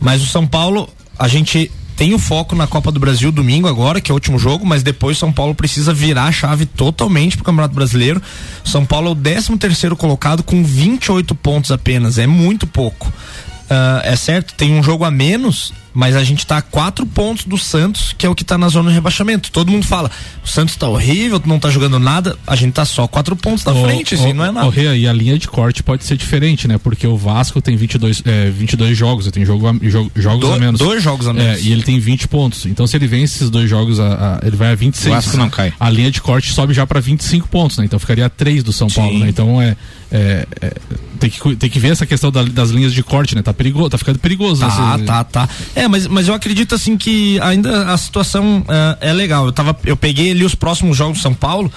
Mas 0.00 0.22
o 0.22 0.26
São 0.26 0.46
Paulo, 0.46 0.88
a 1.18 1.26
gente 1.26 1.70
tem 1.96 2.14
o 2.14 2.18
foco 2.18 2.54
na 2.54 2.66
Copa 2.66 2.90
do 2.90 3.00
Brasil 3.00 3.30
domingo 3.30 3.68
agora, 3.68 4.00
que 4.00 4.10
é 4.10 4.12
o 4.12 4.16
último 4.16 4.38
jogo, 4.38 4.66
mas 4.66 4.82
depois 4.82 5.18
São 5.18 5.32
Paulo 5.32 5.54
precisa 5.54 5.92
virar 5.92 6.24
a 6.24 6.32
chave 6.32 6.66
totalmente 6.66 7.36
pro 7.36 7.44
Campeonato 7.44 7.74
Brasileiro. 7.74 8.20
São 8.64 8.84
Paulo 8.84 9.08
é 9.08 9.10
o 9.12 9.14
13 9.14 9.56
terceiro 9.58 9.96
colocado 9.96 10.42
com 10.42 10.62
28 10.62 11.34
pontos 11.34 11.70
apenas, 11.70 12.18
é 12.18 12.26
muito 12.26 12.66
pouco. 12.66 13.08
Uh, 13.08 14.02
é 14.04 14.16
certo, 14.16 14.54
tem 14.54 14.72
um 14.72 14.82
jogo 14.82 15.04
a 15.04 15.10
menos, 15.10 15.72
mas 15.94 16.16
a 16.16 16.24
gente 16.24 16.46
tá 16.46 16.58
a 16.58 16.62
quatro 16.62 17.06
pontos 17.06 17.44
do 17.44 17.58
Santos, 17.58 18.14
que 18.16 18.26
é 18.26 18.28
o 18.28 18.34
que 18.34 18.44
tá 18.44 18.56
na 18.56 18.68
zona 18.68 18.88
de 18.88 18.94
rebaixamento. 18.94 19.50
Todo 19.50 19.70
mundo 19.70 19.86
fala, 19.86 20.10
o 20.44 20.48
Santos 20.48 20.76
tá 20.76 20.88
horrível, 20.88 21.40
não 21.44 21.58
tá 21.58 21.70
jogando 21.70 21.98
nada, 21.98 22.36
a 22.46 22.56
gente 22.56 22.72
tá 22.72 22.84
só 22.84 23.06
quatro 23.06 23.36
pontos 23.36 23.64
da 23.64 23.74
frente, 23.74 24.14
assim, 24.14 24.32
não 24.32 24.44
é 24.44 24.50
nada. 24.50 24.70
Rê, 24.70 24.96
e 24.96 25.06
a 25.06 25.12
linha 25.12 25.38
de 25.38 25.48
corte 25.48 25.82
pode 25.82 26.04
ser 26.04 26.16
diferente, 26.16 26.66
né? 26.66 26.78
Porque 26.78 27.06
o 27.06 27.16
Vasco 27.16 27.60
tem 27.60 27.76
22, 27.76 28.22
é, 28.24 28.50
22 28.50 28.96
jogos, 28.96 29.30
tem 29.30 29.44
jogo 29.44 29.68
a, 29.68 29.74
jogo, 29.82 30.10
jogos 30.16 30.40
Do, 30.40 30.54
a 30.54 30.58
menos. 30.58 30.78
Dois 30.78 31.02
jogos 31.02 31.28
a 31.28 31.32
menos. 31.32 31.58
É, 31.58 31.60
e 31.60 31.72
ele 31.72 31.82
tem 31.82 31.98
20 32.00 32.28
pontos. 32.28 32.66
Então 32.66 32.86
se 32.86 32.96
ele 32.96 33.06
vence 33.06 33.36
esses 33.36 33.50
dois 33.50 33.68
jogos, 33.68 34.00
a, 34.00 34.40
a, 34.42 34.46
ele 34.46 34.56
vai 34.56 34.72
a 34.72 34.74
26. 34.74 35.06
O 35.06 35.14
Vasco 35.14 35.36
não 35.36 35.50
cai. 35.50 35.72
A 35.78 35.90
linha 35.90 36.10
de 36.10 36.20
corte 36.20 36.52
sobe 36.52 36.72
já 36.72 36.86
para 36.86 37.00
25 37.00 37.48
pontos, 37.48 37.78
né? 37.78 37.84
Então 37.84 37.98
ficaria 37.98 38.26
a 38.26 38.30
3 38.30 38.62
do 38.62 38.72
São 38.72 38.88
Sim. 38.88 38.96
Paulo, 38.96 39.18
né? 39.18 39.28
Então 39.28 39.60
é, 39.60 39.76
é, 40.12 40.46
é, 40.60 40.72
tem, 41.18 41.30
que, 41.30 41.56
tem 41.56 41.70
que 41.70 41.78
ver 41.80 41.92
essa 41.92 42.04
questão 42.04 42.30
da, 42.30 42.42
das 42.42 42.68
linhas 42.68 42.92
de 42.92 43.02
corte, 43.02 43.34
né? 43.34 43.40
Tá 43.40 43.54
perigoso, 43.54 43.88
tá 43.88 43.96
ficando 43.96 44.18
perigoso. 44.18 44.60
Tá, 44.60 44.98
tá, 44.98 45.24
tá. 45.24 45.48
É, 45.74 45.88
mas, 45.88 46.06
mas 46.06 46.28
eu 46.28 46.34
acredito 46.34 46.74
assim 46.74 46.98
que 46.98 47.40
ainda 47.40 47.90
a 47.90 47.96
situação 47.96 48.58
uh, 48.60 48.98
é 49.00 49.10
legal. 49.12 49.46
Eu 49.46 49.52
tava, 49.52 49.74
eu 49.86 49.96
peguei 49.96 50.32
ali 50.32 50.44
os 50.44 50.54
próximos 50.54 50.98
jogos 50.98 51.18
do 51.18 51.22
São 51.22 51.32
Paulo. 51.32 51.72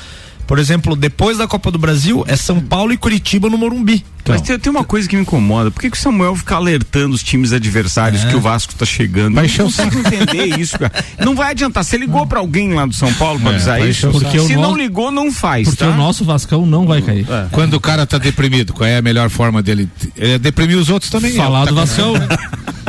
Por 0.47 0.59
exemplo, 0.59 0.95
depois 0.95 1.37
da 1.37 1.47
Copa 1.47 1.71
do 1.71 1.77
Brasil, 1.77 2.23
é 2.27 2.35
São 2.35 2.59
Paulo 2.59 2.93
e 2.93 2.97
Curitiba 2.97 3.49
no 3.49 3.57
Morumbi. 3.57 4.05
Então. 4.21 4.33
Mas 4.33 4.41
tem, 4.41 4.57
tem, 4.57 4.71
uma 4.71 4.83
coisa 4.83 5.07
que 5.07 5.15
me 5.15 5.21
incomoda. 5.21 5.69
Por 5.69 5.81
que, 5.81 5.89
que 5.91 5.97
o 5.97 5.99
Samuel 5.99 6.35
fica 6.35 6.55
alertando 6.55 7.13
os 7.13 7.21
times 7.21 7.53
adversários 7.53 8.23
é. 8.23 8.27
que 8.27 8.35
o 8.35 8.41
Vasco 8.41 8.73
está 8.73 8.83
chegando? 8.83 9.35
Vai 9.35 9.47
não 9.47 9.65
consigo 9.65 9.99
entender 9.99 10.45
isso, 10.59 10.79
cara. 10.79 10.91
Não 11.19 11.35
vai 11.35 11.51
adiantar. 11.51 11.83
Você 11.83 11.95
ligou 11.95 12.25
para 12.25 12.39
alguém 12.39 12.73
lá 12.73 12.87
do 12.87 12.93
São 12.93 13.13
Paulo 13.13 13.39
para 13.39 13.51
é, 13.51 13.55
avisar 13.55 13.87
isso? 13.87 14.09
Porque 14.09 14.39
Se 14.39 14.55
não 14.55 14.75
ligou, 14.75 15.11
não 15.11 15.31
faz. 15.31 15.67
Porque 15.67 15.83
tá? 15.83 15.91
o 15.91 15.95
nosso 15.95 16.25
Vascão 16.25 16.65
não 16.65 16.87
vai 16.87 17.03
cair. 17.03 17.27
É. 17.29 17.47
Quando 17.51 17.75
o 17.75 17.79
cara 17.79 18.05
tá 18.07 18.17
deprimido, 18.17 18.73
qual 18.73 18.87
é 18.87 18.97
a 18.97 19.01
melhor 19.01 19.29
forma 19.29 19.61
dele? 19.61 19.87
É 20.17 20.39
deprimir 20.39 20.77
os 20.77 20.89
outros 20.89 21.11
também. 21.11 21.33
Falar 21.33 21.63
é, 21.63 21.65
do 21.67 21.75
tá 21.75 21.81
Vascão. 21.81 22.13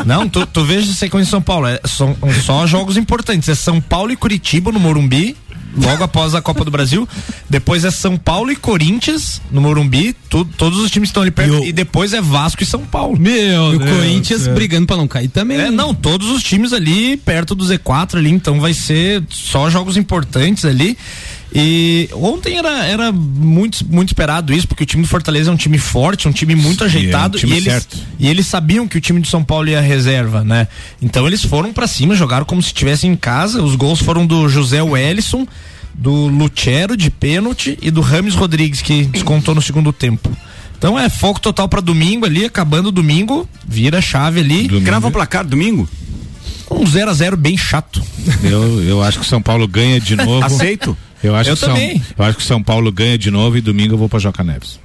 Não, 0.04 0.28
tu, 0.28 0.46
tu 0.46 0.64
veja 0.64 0.90
a 0.90 0.94
sequência 0.94 1.28
em 1.28 1.30
São 1.30 1.42
Paulo. 1.42 1.66
É, 1.66 1.80
são 1.84 2.16
só 2.44 2.66
jogos 2.66 2.96
importantes. 2.96 3.48
É 3.48 3.54
São 3.54 3.80
Paulo 3.80 4.12
e 4.12 4.16
Curitiba 4.16 4.70
no 4.70 4.78
Morumbi 4.78 5.36
logo 5.76 6.02
após 6.02 6.34
a 6.34 6.42
Copa 6.42 6.64
do 6.64 6.70
Brasil. 6.70 7.08
Depois 7.48 7.84
é 7.84 7.90
São 7.90 8.16
Paulo 8.16 8.50
e 8.50 8.56
Corinthians 8.56 9.40
no 9.50 9.60
Morumbi. 9.60 10.14
Tu, 10.28 10.44
todos 10.44 10.78
os 10.78 10.90
times 10.90 11.10
estão 11.10 11.22
ali 11.22 11.30
perto. 11.30 11.54
E, 11.54 11.58
o... 11.58 11.64
e, 11.64 11.72
depois 11.72 12.12
é 12.12 12.20
Vasco 12.20 12.62
e 12.62 12.66
São 12.66 12.80
Paulo. 12.80 13.18
Meu 13.18 13.72
e 13.72 13.76
o 13.76 13.80
Corinthians 13.80 14.46
brigando 14.48 14.86
para 14.86 14.96
não 14.96 15.06
cair 15.06 15.28
também. 15.28 15.58
É, 15.58 15.70
não, 15.70 15.94
todos 15.94 16.30
os 16.30 16.42
times 16.42 16.72
ali 16.72 17.16
perto 17.16 17.54
do 17.54 17.64
Z4 17.64 18.16
ali. 18.16 18.30
Então 18.30 18.60
vai 18.60 18.74
ser 18.74 19.22
só 19.28 19.68
jogos 19.70 19.96
importantes 19.96 20.64
ali. 20.64 20.96
E 21.58 22.10
ontem 22.12 22.58
era, 22.58 22.84
era 22.84 23.10
muito, 23.10 23.82
muito 23.88 24.10
esperado 24.10 24.52
isso, 24.52 24.68
porque 24.68 24.82
o 24.82 24.86
time 24.86 25.02
do 25.02 25.08
Fortaleza 25.08 25.50
é 25.50 25.54
um 25.54 25.56
time 25.56 25.78
forte, 25.78 26.28
um 26.28 26.32
time 26.32 26.54
muito 26.54 26.80
Sim, 26.80 26.84
ajeitado. 26.84 27.38
É 27.38 27.38
um 27.38 27.40
time 27.40 27.54
e, 27.54 27.56
eles, 27.56 27.88
e 28.18 28.28
eles 28.28 28.46
sabiam 28.46 28.86
que 28.86 28.98
o 28.98 29.00
time 29.00 29.20
do 29.20 29.26
São 29.26 29.42
Paulo 29.42 29.66
ia 29.66 29.80
reserva, 29.80 30.44
né? 30.44 30.68
Então 31.00 31.26
eles 31.26 31.42
foram 31.42 31.72
para 31.72 31.86
cima, 31.86 32.14
jogaram 32.14 32.44
como 32.44 32.60
se 32.60 32.66
estivessem 32.66 33.10
em 33.10 33.16
casa. 33.16 33.62
Os 33.62 33.74
gols 33.74 34.02
foram 34.02 34.26
do 34.26 34.50
José 34.50 34.82
Wellison, 34.82 35.48
do 35.94 36.26
Lucero 36.26 36.94
de 36.94 37.10
pênalti 37.10 37.78
e 37.80 37.90
do 37.90 38.02
Rames 38.02 38.34
Rodrigues, 38.34 38.82
que 38.82 39.04
descontou 39.06 39.54
no 39.54 39.62
segundo 39.62 39.94
tempo. 39.94 40.30
Então 40.76 40.98
é 40.98 41.08
foco 41.08 41.40
total 41.40 41.70
para 41.70 41.80
domingo 41.80 42.26
ali, 42.26 42.44
acabando 42.44 42.92
domingo, 42.92 43.48
vira 43.66 43.96
a 43.96 44.02
chave 44.02 44.40
ali. 44.40 44.64
Domingo. 44.64 44.84
Grava 44.84 45.08
o 45.08 45.10
placar 45.10 45.42
domingo? 45.42 45.88
Um 46.70 46.86
0 46.86 47.10
a 47.10 47.14
0 47.14 47.34
bem 47.34 47.56
chato. 47.56 48.02
Eu, 48.44 48.82
eu 48.82 49.02
acho 49.02 49.20
que 49.20 49.24
o 49.24 49.28
São 49.28 49.40
Paulo 49.40 49.66
ganha 49.66 49.98
de 49.98 50.16
novo. 50.20 50.44
Aceito? 50.44 50.94
Eu 51.26 51.34
acho, 51.34 51.50
eu 51.50 51.56
que 51.56 51.66
também. 51.66 51.98
São, 51.98 52.06
eu 52.18 52.24
acho 52.24 52.36
que 52.38 52.44
São 52.44 52.62
Paulo 52.62 52.92
ganha 52.92 53.18
de 53.18 53.30
novo 53.30 53.56
e 53.56 53.60
domingo 53.60 53.94
eu 53.94 53.98
vou 53.98 54.08
pra 54.08 54.18
Joca 54.18 54.44
Neves. 54.44 54.78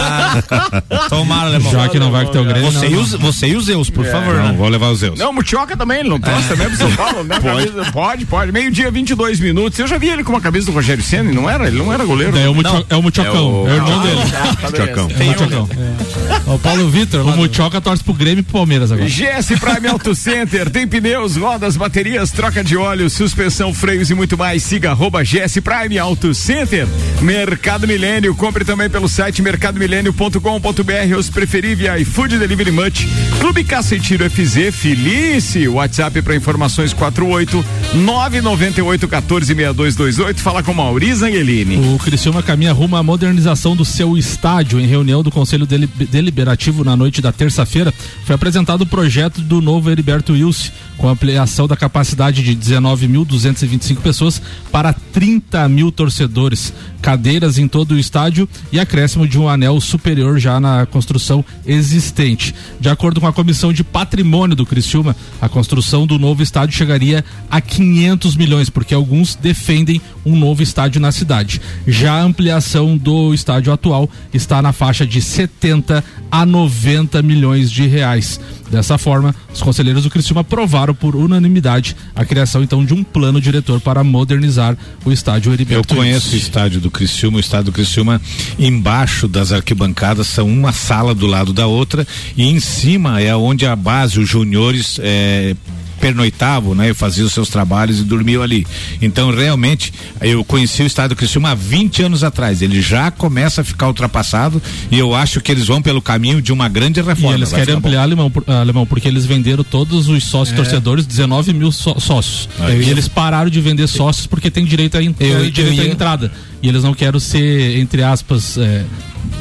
ah, 0.00 0.82
tomara, 1.08 1.50
Lemão. 1.50 1.70
Já 1.70 1.88
que 1.88 1.98
não 1.98 2.10
vai 2.10 2.24
com 2.24 2.32
teu 2.32 2.44
grande. 2.44 2.60
Você, 2.60 2.88
não, 2.88 2.94
e 2.94 2.96
os, 2.96 3.12
você 3.12 3.48
e 3.48 3.56
os 3.56 3.66
Zeus, 3.66 3.90
por 3.90 4.06
é. 4.06 4.10
favor. 4.10 4.34
Não, 4.36 4.56
vou 4.56 4.68
levar 4.68 4.90
os 4.90 5.00
Zeus. 5.00 5.18
Não, 5.18 5.30
o 5.30 5.34
Mutioca 5.34 5.76
também, 5.76 6.00
ele 6.00 6.08
não 6.08 6.18
trouxe 6.20 6.44
é. 6.44 6.48
também 6.48 6.68
pro 6.68 6.76
São 6.76 6.96
Paulo, 6.96 7.24
né? 7.24 7.38
Pode, 7.40 7.92
pode. 7.92 8.26
pode. 8.26 8.52
Meio-dia, 8.52 8.90
22 8.90 9.40
minutos. 9.40 9.78
Eu 9.78 9.86
já 9.86 9.98
vi 9.98 10.08
ele 10.08 10.24
com 10.24 10.32
uma 10.32 10.40
camisa 10.40 10.66
do 10.66 10.72
Rogério 10.72 11.02
Senna, 11.02 11.32
não 11.32 11.48
era? 11.48 11.66
Ele 11.66 11.78
não 11.78 11.92
era 11.92 12.04
goleiro. 12.04 12.36
É, 12.36 12.48
o, 12.48 12.54
Mutio, 12.54 12.86
é 12.88 12.96
o 12.96 13.02
Mutiocão, 13.02 13.32
é 13.34 13.40
o, 13.40 13.68
é 13.68 13.72
o 13.72 13.76
irmão 13.76 14.00
ah, 14.00 14.02
dele. 14.02 14.30
Tá, 14.30 14.54
tá 14.54 14.66
Mutiocão. 14.68 15.08
Tem 15.08 15.26
o 15.26 15.30
Mutiocão. 15.30 15.68
É. 15.72 16.28
O 16.50 16.58
Paulo 16.58 16.88
Vitor, 16.88 17.26
o 17.26 17.36
Mutioca 17.36 17.80
torce 17.80 18.02
pro 18.02 18.14
Grêmio 18.14 18.40
e 18.40 18.42
pro 18.42 18.54
Palmeiras 18.54 18.90
agora. 18.90 19.08
GS 19.08 19.48
Prime 19.60 19.88
Auto 19.92 20.14
Center, 20.14 20.70
tem 20.70 20.86
pneus, 20.86 21.36
rodas, 21.36 21.76
baterias, 21.76 22.30
troca 22.30 22.64
de 22.64 22.76
óleo, 22.76 23.10
suspensão, 23.10 23.74
freios 23.74 24.10
e 24.10 24.14
muito 24.14 24.36
mais. 24.36 24.62
Siga 24.62 24.90
arroba 24.90 25.22
GS 25.22 25.57
Prime 25.60 25.98
Auto 25.98 26.34
Center. 26.34 26.86
Mercado 27.20 27.86
Milênio, 27.86 28.34
compre 28.34 28.64
também 28.64 28.88
pelo 28.88 29.08
site 29.08 29.42
mercadomilênio.com.br, 29.42 31.16
os 31.18 31.28
preferíveis 31.30 32.02
iFood 32.02 32.38
Delivery 32.38 32.70
Much, 32.70 33.06
Clube 33.40 33.64
Caça 33.64 33.96
e 33.96 34.00
Tiro 34.00 34.28
FZ, 34.30 34.74
Felice, 34.74 35.66
WhatsApp 35.68 36.22
para 36.22 36.36
informações 36.36 36.92
48 36.92 37.64
998 37.94 39.08
14 39.08 39.46
6228. 39.46 40.40
Fala 40.40 40.62
com 40.62 40.72
Mauriz 40.72 41.22
Angelini. 41.22 41.94
O 41.94 41.98
Criciúma 41.98 42.42
caminha 42.42 42.72
rumo 42.72 42.96
à 42.96 43.02
modernização 43.02 43.74
do 43.74 43.84
seu 43.84 44.16
estádio. 44.16 44.80
Em 44.80 44.86
reunião 44.86 45.22
do 45.22 45.30
Conselho 45.30 45.66
Deliberativo 45.66 46.84
na 46.84 46.96
noite 46.96 47.20
da 47.20 47.32
terça-feira, 47.32 47.92
foi 48.24 48.34
apresentado 48.34 48.82
o 48.82 48.86
projeto 48.86 49.40
do 49.40 49.60
novo 49.60 49.90
Heriberto 49.90 50.32
Wilson, 50.32 50.70
com 50.96 51.08
ampliação 51.08 51.66
da 51.66 51.76
capacidade 51.76 52.42
de 52.42 52.54
19.225 52.54 53.96
pessoas 54.00 54.40
para 54.70 54.92
30 54.92 55.37
mil 55.68 55.90
torcedores 55.90 56.72
cadeiras 57.00 57.58
em 57.58 57.68
todo 57.68 57.92
o 57.92 57.98
estádio 57.98 58.48
e 58.72 58.78
acréscimo 58.78 59.26
de 59.26 59.38
um 59.38 59.48
anel 59.48 59.80
superior 59.80 60.38
já 60.38 60.58
na 60.60 60.86
construção 60.86 61.44
existente. 61.66 62.54
De 62.80 62.88
acordo 62.88 63.20
com 63.20 63.26
a 63.26 63.32
comissão 63.32 63.72
de 63.72 63.84
patrimônio 63.84 64.56
do 64.56 64.66
Criciúma, 64.66 65.16
a 65.40 65.48
construção 65.48 66.06
do 66.06 66.18
novo 66.18 66.42
estádio 66.42 66.76
chegaria 66.76 67.24
a 67.50 67.60
500 67.60 68.36
milhões, 68.36 68.68
porque 68.68 68.94
alguns 68.94 69.34
defendem 69.34 70.00
um 70.24 70.36
novo 70.36 70.62
estádio 70.62 71.00
na 71.00 71.12
cidade. 71.12 71.60
Já 71.86 72.14
a 72.14 72.22
ampliação 72.22 72.96
do 72.96 73.32
estádio 73.32 73.72
atual 73.72 74.08
está 74.32 74.60
na 74.60 74.72
faixa 74.72 75.06
de 75.06 75.22
70 75.22 76.04
a 76.30 76.44
90 76.44 77.22
milhões 77.22 77.70
de 77.70 77.86
reais. 77.86 78.40
Dessa 78.70 78.98
forma, 78.98 79.34
os 79.52 79.62
conselheiros 79.62 80.04
do 80.04 80.10
Criciúma 80.10 80.42
aprovaram 80.42 80.94
por 80.94 81.16
unanimidade 81.16 81.96
a 82.14 82.24
criação 82.24 82.62
então 82.62 82.84
de 82.84 82.92
um 82.92 83.02
plano 83.02 83.40
diretor 83.40 83.80
para 83.80 84.04
modernizar 84.04 84.76
o 85.04 85.10
estádio 85.10 85.27
Heriberto. 85.52 85.92
Eu 85.92 85.96
conheço 85.96 86.34
o 86.34 86.38
estádio 86.38 86.80
do 86.80 86.90
Criciúma, 86.90 87.36
o 87.36 87.40
estádio 87.40 87.66
do 87.66 87.72
Criciúma, 87.72 88.20
embaixo 88.58 89.28
das 89.28 89.52
arquibancadas 89.52 90.26
são 90.26 90.48
uma 90.48 90.72
sala 90.72 91.14
do 91.14 91.26
lado 91.26 91.52
da 91.52 91.66
outra 91.66 92.06
e 92.36 92.44
em 92.44 92.60
cima 92.60 93.20
é 93.20 93.34
onde 93.34 93.66
a 93.66 93.76
base, 93.76 94.18
os 94.18 94.28
juniores 94.28 94.98
é, 95.02 95.54
pernoitavam, 96.00 96.74
né? 96.74 96.92
Faziam 96.94 97.26
os 97.26 97.32
seus 97.32 97.48
trabalhos 97.48 98.00
e 98.00 98.04
dormiam 98.04 98.42
ali. 98.42 98.66
Então, 99.00 99.30
realmente, 99.30 99.92
eu 100.20 100.44
conheci 100.44 100.82
o 100.82 100.86
estado 100.86 101.10
do 101.10 101.16
Criciúma 101.16 101.50
há 101.50 101.54
20 101.54 102.04
anos 102.04 102.24
atrás. 102.24 102.62
Ele 102.62 102.80
já 102.80 103.10
começa 103.10 103.60
a 103.60 103.64
ficar 103.64 103.88
ultrapassado 103.88 104.60
e 104.90 104.98
eu 104.98 105.14
acho 105.14 105.40
que 105.40 105.52
eles 105.52 105.66
vão 105.66 105.82
pelo 105.82 106.00
caminho 106.00 106.40
de 106.40 106.52
uma 106.52 106.68
grande 106.68 107.00
reforma. 107.00 107.36
E 107.36 107.40
eles 107.40 107.52
querem 107.52 107.74
ampliar, 107.74 108.02
alemão, 108.02 108.30
alemão, 108.46 108.86
porque 108.86 109.08
eles 109.08 109.26
venderam 109.26 109.64
todos 109.64 110.08
os 110.08 110.24
sócios 110.24 110.52
é. 110.52 110.56
torcedores, 110.56 111.06
19 111.06 111.52
mil 111.52 111.72
sócios. 111.72 112.48
e 112.60 112.90
eles 112.90 113.08
pararam 113.08 113.50
de 113.50 113.60
vender 113.60 113.86
sócios 113.86 114.26
porque 114.26 114.50
tem 114.50 114.64
direito 114.64 114.96
eu, 114.96 115.50
direito 115.50 115.80
à 115.80 115.86
entrada. 115.86 116.32
E 116.62 116.68
eles 116.68 116.82
não 116.82 116.92
querem 116.92 117.20
ser, 117.20 117.78
entre 117.78 118.02
aspas, 118.02 118.58
é, 118.58 118.84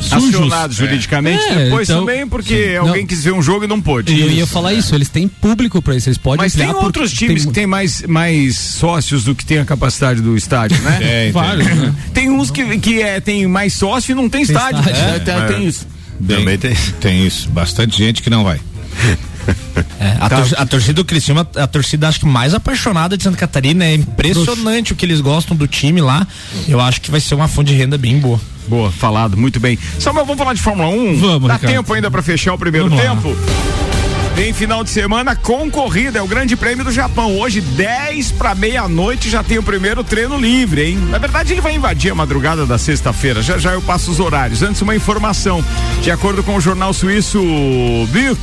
sujos. 0.02 0.36
Acionados 0.36 0.78
juridicamente 0.78 1.44
é, 1.44 1.66
depois 1.66 1.90
então, 1.90 2.06
também, 2.06 2.28
porque 2.28 2.72
sim, 2.72 2.76
alguém 2.76 3.02
não. 3.02 3.08
quis 3.08 3.24
ver 3.24 3.34
um 3.34 3.42
jogo 3.42 3.66
e 3.66 3.68
não 3.68 3.82
pôde. 3.82 4.20
Eu 4.20 4.30
ia 4.30 4.48
falar 4.48 4.74
isso, 4.74 4.94
eles 4.94 5.10
têm 5.10 5.28
público 5.28 5.82
para 5.82 5.96
isso, 5.96 6.10
eles 6.10 6.18
podem 6.18 6.38
Mas 6.38 6.54
tem 6.54 6.70
outros 6.70 7.12
times 7.12 7.44
tem... 7.44 7.52
que 7.52 7.54
têm 7.54 7.68
mais, 7.68 8.02
mais 8.04 8.58
sócios 8.58 9.24
do 9.24 9.36
que 9.36 9.46
tem 9.46 9.60
a 9.60 9.66
capacidade 9.66 10.22
do 10.22 10.36
estádio, 10.36 10.80
né? 10.82 11.00
É, 11.08 11.32
Vários, 11.32 11.66
né? 11.66 11.94
Tem 12.14 12.30
uns 12.30 12.52
que, 12.52 12.80
que 12.80 13.02
é, 13.02 13.20
tem 13.22 13.48
mais 13.48 13.74
sócio 13.74 14.12
e 14.12 14.16
não 14.16 14.28
tem, 14.30 14.46
tem 14.46 14.56
estádio. 14.56 14.80
estádio. 14.80 15.32
É, 15.32 15.48
tem 15.48 15.66
isso. 15.66 15.88
Também 16.26 16.58
tem. 16.58 16.76
Tem 17.00 17.26
isso. 17.26 17.50
Bastante 17.50 17.98
gente 17.98 18.22
que 18.22 18.30
não 18.30 18.44
vai. 18.44 18.60
É, 20.00 20.12
a, 20.20 20.30
tá. 20.30 20.36
torcida, 20.38 20.62
a, 20.62 20.66
torcida 20.68 20.94
do 20.94 21.06
Criciúma, 21.06 21.48
a 21.56 21.66
torcida 21.66 22.08
acho 22.08 22.20
que 22.20 22.26
mais 22.28 22.54
apaixonada 22.54 23.18
de 23.18 23.24
Santa 23.24 23.36
Catarina, 23.36 23.84
é 23.84 23.96
impressionante 23.96 24.94
o 24.94 24.96
que 24.96 25.04
eles 25.04 25.22
gostam 25.22 25.58
do 25.58 25.68
time 25.68 26.02
lá. 26.02 26.28
Eu 26.68 26.80
acho 26.80 27.02
que 27.02 27.10
vai 27.10 27.20
ser 27.20 27.34
uma 27.34 27.48
fonte 27.48 27.72
de 27.72 27.78
renda 27.78 27.98
bem 27.98 28.20
boa. 28.20 28.40
Boa, 28.68 28.92
falado, 28.92 29.36
muito 29.36 29.60
bem. 29.60 29.78
Samuel, 29.98 30.26
vamos 30.26 30.38
falar 30.38 30.54
de 30.54 30.62
Fórmula 30.62 30.90
1? 30.90 31.18
Vamos, 31.18 31.48
Dá 31.48 31.56
Ricardo. 31.56 31.74
tempo 31.74 31.94
ainda 31.94 32.12
para 32.12 32.22
fechar 32.22 32.54
o 32.54 32.60
primeiro 32.60 32.90
vamos 32.90 33.04
tempo? 33.04 33.30
Lá. 33.30 33.87
Tem 34.38 34.54
final 34.54 34.84
de 34.84 34.92
semana 34.92 35.36
com 35.36 35.68
corrida, 35.68 36.20
é 36.20 36.22
o 36.22 36.28
Grande 36.28 36.56
Prêmio 36.56 36.86
do 36.86 36.92
Japão. 36.92 37.40
Hoje, 37.40 37.60
10 37.60 38.34
para 38.34 38.54
meia-noite, 38.54 39.32
já 39.32 39.42
tem 39.42 39.58
o 39.58 39.64
primeiro 39.64 40.04
treino 40.04 40.38
livre, 40.38 40.92
hein? 40.92 40.98
Na 41.10 41.18
verdade, 41.18 41.54
ele 41.54 41.60
vai 41.60 41.74
invadir 41.74 42.12
a 42.12 42.16
madrugada 42.16 42.64
da 42.64 42.78
sexta-feira. 42.78 43.42
Já 43.42 43.58
já 43.58 43.74
eu 43.74 43.82
passo 43.82 44.12
os 44.12 44.20
horários. 44.20 44.62
Antes, 44.62 44.80
uma 44.84 44.96
informação. 44.96 45.66
De 46.04 46.12
acordo 46.12 46.44
com 46.44 46.56
o 46.56 46.62
jornal 46.62 46.94
suíço 46.94 47.42
Bild, 48.12 48.40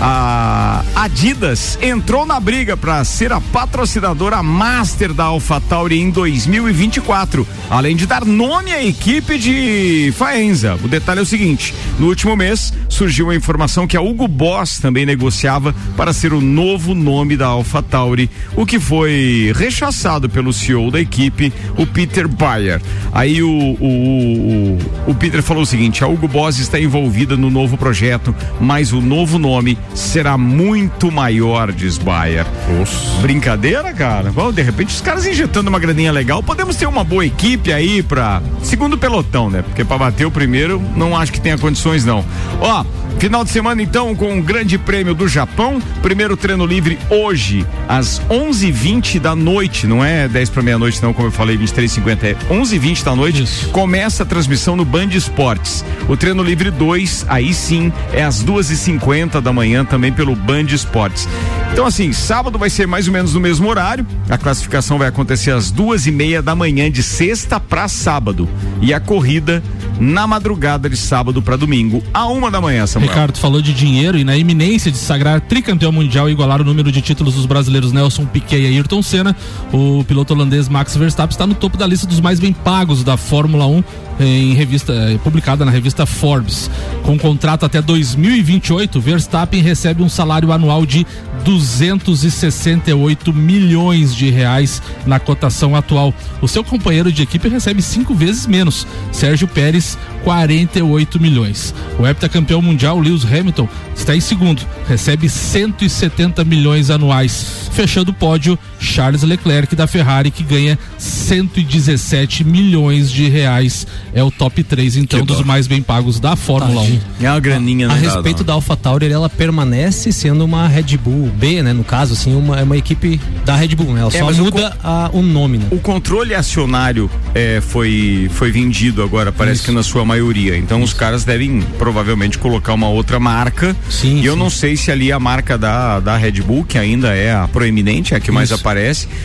a 0.00 0.82
Adidas 0.94 1.78
entrou 1.82 2.24
na 2.24 2.40
briga 2.40 2.74
para 2.74 3.04
ser 3.04 3.30
a 3.30 3.38
patrocinadora 3.38 4.42
master 4.42 5.12
da 5.12 5.24
AlphaTauri 5.24 6.00
em 6.00 6.10
2024, 6.10 7.46
além 7.68 7.94
de 7.94 8.06
dar 8.06 8.24
nome 8.24 8.72
à 8.72 8.82
equipe 8.82 9.38
de 9.38 10.12
Faenza. 10.16 10.78
O 10.82 10.88
detalhe 10.88 11.20
é 11.20 11.22
o 11.22 11.26
seguinte: 11.26 11.74
no 11.98 12.06
último 12.06 12.34
mês 12.34 12.72
surgiu 12.88 13.28
a 13.28 13.36
informação 13.36 13.86
que 13.86 13.96
a 13.96 14.00
Hugo 14.00 14.26
Boss 14.26 14.78
também 14.78 15.04
negociava 15.34 15.74
para 15.96 16.12
ser 16.12 16.32
o 16.32 16.40
novo 16.40 16.94
nome 16.94 17.36
da 17.36 17.46
AlphaTauri, 17.46 18.30
o 18.56 18.64
que 18.64 18.78
foi 18.78 19.52
rechaçado 19.54 20.28
pelo 20.28 20.52
CEO 20.52 20.90
da 20.90 21.00
equipe, 21.00 21.52
o 21.76 21.86
Peter 21.86 22.28
Bayer. 22.28 22.80
Aí 23.12 23.42
o, 23.42 23.48
o, 23.48 24.78
o, 25.06 25.10
o 25.10 25.14
Peter 25.14 25.42
falou 25.42 25.64
o 25.64 25.66
seguinte: 25.66 26.04
a 26.04 26.06
Hugo 26.06 26.28
Boss 26.28 26.58
está 26.58 26.78
envolvida 26.78 27.36
no 27.36 27.50
novo 27.50 27.76
projeto, 27.76 28.34
mas 28.60 28.92
o 28.92 29.00
novo 29.00 29.38
nome 29.38 29.76
será 29.94 30.38
muito 30.38 31.10
maior, 31.10 31.72
diz 31.72 31.98
Bayer. 31.98 32.46
Nossa. 32.78 33.20
Brincadeira, 33.20 33.92
cara? 33.92 34.30
Bom, 34.30 34.52
de 34.52 34.62
repente 34.62 34.94
os 34.94 35.00
caras 35.00 35.26
injetando 35.26 35.68
uma 35.68 35.78
graninha 35.78 36.12
legal, 36.12 36.42
podemos 36.42 36.76
ter 36.76 36.86
uma 36.86 37.02
boa 37.02 37.26
equipe 37.26 37.72
aí 37.72 38.02
para 38.02 38.40
segundo 38.62 38.96
pelotão, 38.96 39.50
né? 39.50 39.62
Porque 39.62 39.84
para 39.84 39.98
bater 39.98 40.26
o 40.26 40.30
primeiro, 40.30 40.80
não 40.96 41.16
acho 41.16 41.32
que 41.32 41.40
tenha 41.40 41.58
condições 41.58 42.04
não. 42.04 42.24
Ó, 42.60 42.84
Final 43.18 43.42
de 43.42 43.50
semana 43.50 43.80
então 43.80 44.14
com 44.14 44.38
o 44.38 44.42
Grande 44.42 44.76
Prêmio 44.76 45.14
do 45.14 45.23
Japão. 45.28 45.80
Primeiro 46.02 46.36
treino 46.36 46.66
livre 46.66 46.98
hoje 47.10 47.66
às 47.88 48.20
11:20 48.28 49.18
da 49.18 49.34
noite, 49.34 49.86
não 49.86 50.04
é 50.04 50.28
10 50.28 50.50
para 50.50 50.62
meia-noite 50.62 51.02
não, 51.02 51.12
como 51.12 51.28
eu 51.28 51.32
falei, 51.32 51.56
23:50 51.56 52.26
é 52.26 52.36
11:20 52.50 53.04
da 53.04 53.14
noite. 53.14 53.42
Isso. 53.42 53.68
Começa 53.70 54.22
a 54.22 54.26
transmissão 54.26 54.76
no 54.76 54.84
Band 54.84 55.08
Esportes. 55.08 55.84
O 56.08 56.16
treino 56.16 56.42
livre 56.42 56.70
2, 56.70 57.26
aí 57.28 57.52
sim, 57.54 57.92
é 58.12 58.24
às 58.24 58.42
2h50 58.42 59.40
da 59.40 59.52
manhã 59.52 59.84
também 59.84 60.12
pelo 60.12 60.34
Band 60.34 60.64
Esportes. 60.64 61.28
Então 61.72 61.86
assim, 61.86 62.12
sábado 62.12 62.56
vai 62.56 62.70
ser 62.70 62.86
mais 62.86 63.08
ou 63.08 63.12
menos 63.12 63.34
no 63.34 63.40
mesmo 63.40 63.68
horário. 63.68 64.06
A 64.28 64.38
classificação 64.38 64.96
vai 64.96 65.08
acontecer 65.08 65.50
às 65.50 65.70
duas 65.70 66.06
e 66.06 66.12
meia 66.12 66.40
da 66.40 66.54
manhã 66.54 66.90
de 66.90 67.02
sexta 67.02 67.58
para 67.58 67.88
sábado 67.88 68.48
e 68.80 68.94
a 68.94 69.00
corrida 69.00 69.62
na 69.98 70.26
madrugada 70.26 70.88
de 70.88 70.96
sábado 70.96 71.40
para 71.40 71.56
domingo, 71.56 72.02
a 72.12 72.26
uma 72.26 72.50
da 72.50 72.60
manhã, 72.60 72.86
Samuel. 72.86 73.10
Ricardo 73.10 73.38
falou 73.38 73.62
de 73.62 73.72
dinheiro 73.72 74.18
e 74.18 74.24
na 74.24 74.36
iminência 74.36 74.90
de 74.90 74.98
sagrar 74.98 75.40
tricampeão 75.40 75.92
mundial 75.92 76.28
e 76.28 76.32
igualar 76.32 76.60
o 76.60 76.64
número 76.64 76.90
de 76.90 77.00
títulos 77.00 77.34
dos 77.34 77.46
brasileiros 77.46 77.92
Nelson 77.92 78.26
Piquet 78.26 78.60
e 78.60 78.66
Ayrton 78.66 79.02
Senna, 79.02 79.36
o 79.72 80.04
piloto 80.04 80.34
holandês 80.34 80.68
Max 80.68 80.96
Verstappen 80.96 81.32
está 81.32 81.46
no 81.46 81.54
topo 81.54 81.76
da 81.76 81.86
lista 81.86 82.06
dos 82.06 82.20
mais 82.20 82.40
bem 82.40 82.52
pagos 82.52 83.04
da 83.04 83.16
Fórmula 83.16 83.66
1 83.66 83.84
em 84.20 84.54
revista 84.54 84.92
eh, 84.92 85.18
publicada 85.22 85.64
na 85.64 85.70
revista 85.70 86.06
Forbes. 86.06 86.70
Com 87.02 87.18
contrato 87.18 87.64
até 87.66 87.82
2028, 87.82 89.00
Verstappen 89.00 89.60
recebe 89.60 90.02
um 90.02 90.08
salário 90.08 90.52
anual 90.52 90.86
de 90.86 91.06
268 91.44 93.32
milhões 93.32 94.14
de 94.14 94.30
reais 94.30 94.80
na 95.06 95.18
cotação 95.20 95.76
atual. 95.76 96.14
O 96.40 96.48
seu 96.48 96.64
companheiro 96.64 97.12
de 97.12 97.22
equipe 97.22 97.48
recebe 97.48 97.82
cinco 97.82 98.14
vezes 98.14 98.46
menos. 98.46 98.86
Sérgio 99.12 99.46
Pérez, 99.46 99.83
48 100.22 101.20
milhões. 101.20 101.74
O 101.98 102.06
heptacampeão 102.06 102.62
mundial 102.62 102.98
Lewis 102.98 103.24
Hamilton 103.24 103.68
está 103.94 104.16
em 104.16 104.20
segundo, 104.20 104.62
recebe 104.88 105.28
170 105.28 106.44
milhões 106.44 106.90
anuais. 106.90 107.68
Fechando 107.72 108.10
o 108.10 108.14
pódio, 108.14 108.58
Charles 108.84 109.22
Leclerc 109.22 109.74
da 109.74 109.86
Ferrari 109.86 110.30
que 110.30 110.42
ganha 110.42 110.78
117 110.98 112.44
milhões 112.44 113.10
de 113.10 113.28
reais. 113.28 113.86
É 114.12 114.22
o 114.22 114.30
top 114.30 114.62
3 114.62 114.96
então 114.96 115.20
que 115.20 115.26
dos 115.26 115.38
dó. 115.38 115.44
mais 115.44 115.66
bem 115.66 115.82
pagos 115.82 116.20
da 116.20 116.36
Fórmula 116.36 116.82
Tadinho. 116.82 117.00
1. 117.20 117.24
É 117.24 117.30
uma 117.30 117.40
graninha, 117.40 117.88
né? 117.88 117.94
A 117.94 117.96
respeito 117.96 118.44
da 118.44 118.52
AlphaTauri, 118.52 119.10
ela 119.10 119.28
permanece 119.28 120.12
sendo 120.12 120.44
uma 120.44 120.68
Red 120.68 120.96
Bull 120.96 121.30
B, 121.36 121.62
né, 121.62 121.72
no 121.72 121.84
caso 121.84 122.12
assim, 122.14 122.34
uma 122.34 122.58
é 122.58 122.62
uma 122.62 122.76
equipe 122.76 123.20
da 123.44 123.56
Red 123.56 123.68
Bull, 123.68 123.92
né? 123.92 124.00
Ela 124.00 124.10
é, 124.12 124.34
só 124.34 124.42
muda 124.42 124.76
o, 124.82 124.86
a, 124.86 125.10
o 125.12 125.22
nome, 125.22 125.58
né? 125.58 125.66
O 125.70 125.78
controle 125.78 126.34
acionário 126.34 127.10
é, 127.34 127.60
foi 127.60 128.30
foi 128.32 128.50
vendido 128.50 129.02
agora, 129.02 129.32
parece 129.32 129.56
Isso. 129.56 129.64
que 129.66 129.72
na 129.72 129.82
sua 129.82 130.04
maioria. 130.04 130.56
Então 130.56 130.78
Isso. 130.78 130.88
os 130.88 130.94
caras 130.94 131.24
devem 131.24 131.62
provavelmente 131.78 132.38
colocar 132.38 132.74
uma 132.74 132.88
outra 132.88 133.18
marca. 133.18 133.74
Sim. 133.88 134.20
E 134.20 134.26
eu 134.26 134.34
sim. 134.34 134.38
não 134.38 134.50
sei 134.50 134.76
se 134.76 134.90
ali 134.90 135.10
a 135.10 135.18
marca 135.18 135.56
da 135.58 136.00
da 136.00 136.16
Red 136.16 136.42
Bull, 136.42 136.64
que 136.64 136.78
ainda 136.78 137.14
é 137.14 137.32
a 137.34 137.48
proeminente, 137.48 138.14
é 138.14 138.16
a 138.16 138.20
que 138.20 138.26
Isso. 138.26 138.34
mais 138.34 138.52
aparece, 138.52 138.73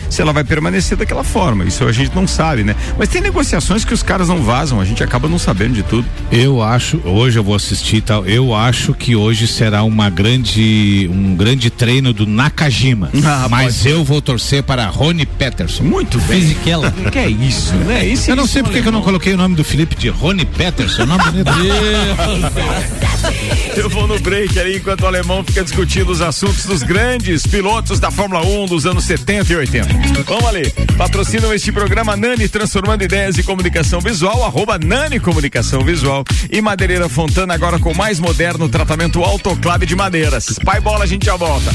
se 0.08 0.20
ela 0.20 0.32
vai 0.32 0.44
permanecer 0.44 0.96
daquela 0.96 1.24
forma. 1.24 1.64
Isso 1.64 1.84
a 1.84 1.92
gente 1.92 2.14
não 2.14 2.26
sabe, 2.26 2.64
né? 2.64 2.74
Mas 2.98 3.08
tem 3.08 3.20
negociações 3.20 3.84
que 3.84 3.94
os 3.94 4.02
caras 4.02 4.28
não 4.28 4.42
vazam, 4.42 4.80
a 4.80 4.84
gente 4.84 5.02
acaba 5.02 5.28
não 5.28 5.38
sabendo 5.38 5.74
de 5.74 5.82
tudo. 5.82 6.06
Eu 6.30 6.62
acho, 6.62 7.00
hoje 7.04 7.38
eu 7.38 7.44
vou 7.44 7.54
assistir 7.54 8.00
tal, 8.00 8.26
eu 8.26 8.54
acho 8.54 8.94
que 8.94 9.16
hoje 9.16 9.46
será 9.46 9.82
uma 9.82 10.10
grande, 10.10 11.08
um 11.12 11.34
grande 11.34 11.70
treino 11.70 12.12
do 12.12 12.26
Nakajima. 12.26 13.10
Ah, 13.24 13.48
mas 13.48 13.86
eu 13.86 14.04
vou 14.04 14.20
torcer 14.20 14.62
para 14.62 14.86
Rony 14.86 15.26
Peterson. 15.26 15.84
Muito 15.84 16.18
bem. 16.20 16.40
Fisichella. 16.40 16.92
que 17.10 17.18
é 17.18 17.28
isso, 17.28 17.74
né? 17.74 18.06
Isso, 18.06 18.30
eu 18.30 18.36
não 18.36 18.46
sei 18.46 18.62
porque 18.62 18.82
que 18.82 18.88
eu 18.88 18.92
não 18.92 19.02
coloquei 19.02 19.34
o 19.34 19.36
nome 19.36 19.54
do 19.54 19.64
Felipe 19.64 19.94
de 19.94 20.08
Rony 20.08 20.44
Peterson, 20.44 21.06
nome 21.06 21.24
bonito. 21.24 21.50
eu 23.76 23.88
vou 23.88 24.06
no 24.06 24.18
break 24.18 24.58
ali 24.58 24.76
enquanto 24.76 25.02
o 25.02 25.06
alemão 25.06 25.44
fica 25.44 25.62
discutindo 25.62 26.10
os 26.10 26.20
assuntos 26.20 26.66
dos 26.66 26.82
grandes 26.82 27.46
pilotos 27.46 28.00
da 28.00 28.10
Fórmula 28.10 28.44
1 28.44 28.66
dos 28.66 28.86
anos 28.86 29.04
70 29.04 29.29
e 29.30 29.56
80. 29.56 29.88
Vamos 30.26 30.44
ali. 30.44 30.70
Patrocinam 30.98 31.54
este 31.54 31.70
programa 31.70 32.16
Nani 32.16 32.48
Transformando 32.48 33.04
Ideias 33.04 33.38
e 33.38 33.44
Comunicação 33.44 34.00
Visual, 34.00 34.44
arroba 34.44 34.76
Nani 34.76 35.20
Comunicação 35.20 35.82
Visual 35.82 36.24
e 36.50 36.60
Madeireira 36.60 37.08
Fontana 37.08 37.54
agora 37.54 37.78
com 37.78 37.94
mais 37.94 38.18
moderno 38.18 38.68
tratamento 38.68 39.22
autoclave 39.22 39.86
de 39.86 39.94
madeiras. 39.94 40.58
Pai 40.64 40.80
bola, 40.80 41.04
a 41.04 41.06
gente 41.06 41.26
já 41.26 41.36
volta. 41.36 41.70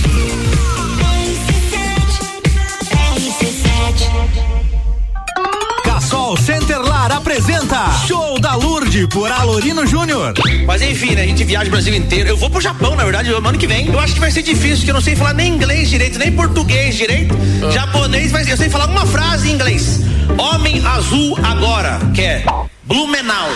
Sol 6.05 6.37
Centerlar 6.37 7.11
apresenta 7.11 7.91
Show 8.07 8.39
da 8.39 8.53
Lourdes 8.55 9.07
por 9.07 9.31
Alorino 9.31 9.87
Júnior. 9.87 10.33
Mas 10.67 10.81
enfim, 10.83 11.15
né, 11.15 11.23
a 11.23 11.25
gente 11.25 11.43
viaja 11.43 11.67
o 11.67 11.71
Brasil 11.71 11.95
inteiro. 11.95 12.29
Eu 12.29 12.37
vou 12.37 12.47
pro 12.47 12.61
Japão, 12.61 12.95
na 12.95 13.03
verdade, 13.03 13.31
no 13.31 13.37
ano 13.37 13.57
que 13.57 13.65
vem. 13.65 13.87
Eu 13.87 13.99
acho 13.99 14.13
que 14.13 14.19
vai 14.19 14.29
ser 14.29 14.43
difícil, 14.43 14.77
porque 14.77 14.91
eu 14.91 14.93
não 14.93 15.01
sei 15.01 15.15
falar 15.15 15.33
nem 15.33 15.53
inglês 15.53 15.89
direito, 15.89 16.19
nem 16.19 16.31
português 16.31 16.95
direito. 16.95 17.35
Ah. 17.67 17.71
Japonês, 17.71 18.31
mas 18.31 18.47
eu 18.47 18.55
sei 18.55 18.69
falar 18.69 18.85
uma 18.85 19.05
frase 19.07 19.49
em 19.49 19.53
inglês. 19.53 20.01
Homem 20.37 20.85
azul 20.85 21.39
agora, 21.43 21.99
que 22.13 22.21
é 22.21 22.45
Blumenau 22.83 23.49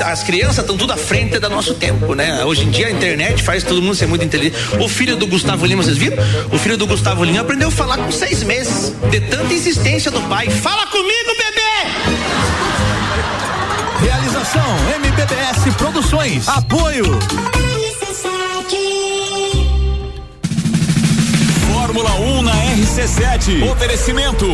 As 0.02 0.22
crianças 0.22 0.60
estão 0.60 0.74
tudo 0.74 0.94
à 0.94 0.96
frente 0.96 1.38
do 1.38 1.50
nosso 1.50 1.74
tempo, 1.74 2.14
né? 2.14 2.42
Hoje 2.46 2.64
em 2.64 2.70
dia 2.70 2.86
a 2.86 2.90
internet 2.90 3.42
faz 3.42 3.62
todo 3.62 3.82
mundo 3.82 3.94
ser 3.94 4.06
muito 4.06 4.24
inteligente. 4.24 4.56
O 4.80 4.88
filho 4.88 5.16
do 5.16 5.26
Gustavo 5.26 5.66
Lima, 5.66 5.82
vocês 5.82 5.98
viram? 5.98 6.16
O 6.50 6.56
filho 6.56 6.78
do 6.78 6.86
Gustavo 6.86 7.22
Lima 7.22 7.42
aprendeu 7.42 7.68
a 7.68 7.72
falar 7.72 7.98
com 7.98 8.10
seis 8.10 8.42
meses, 8.42 8.94
de 9.10 9.20
tanta 9.20 9.52
insistência 9.52 10.10
do 10.10 10.22
pai. 10.22 10.48
Fala 10.48 10.86
comigo, 10.86 11.28
bebê! 11.36 11.60
Realização 14.00 14.64
MBBS 14.96 15.70
Produções. 15.76 16.48
Apoio. 16.48 17.04
Fórmula 21.98 22.14
1 22.20 22.42
na 22.42 22.52
RC7. 22.52 23.72
Oferecimento. 23.72 24.46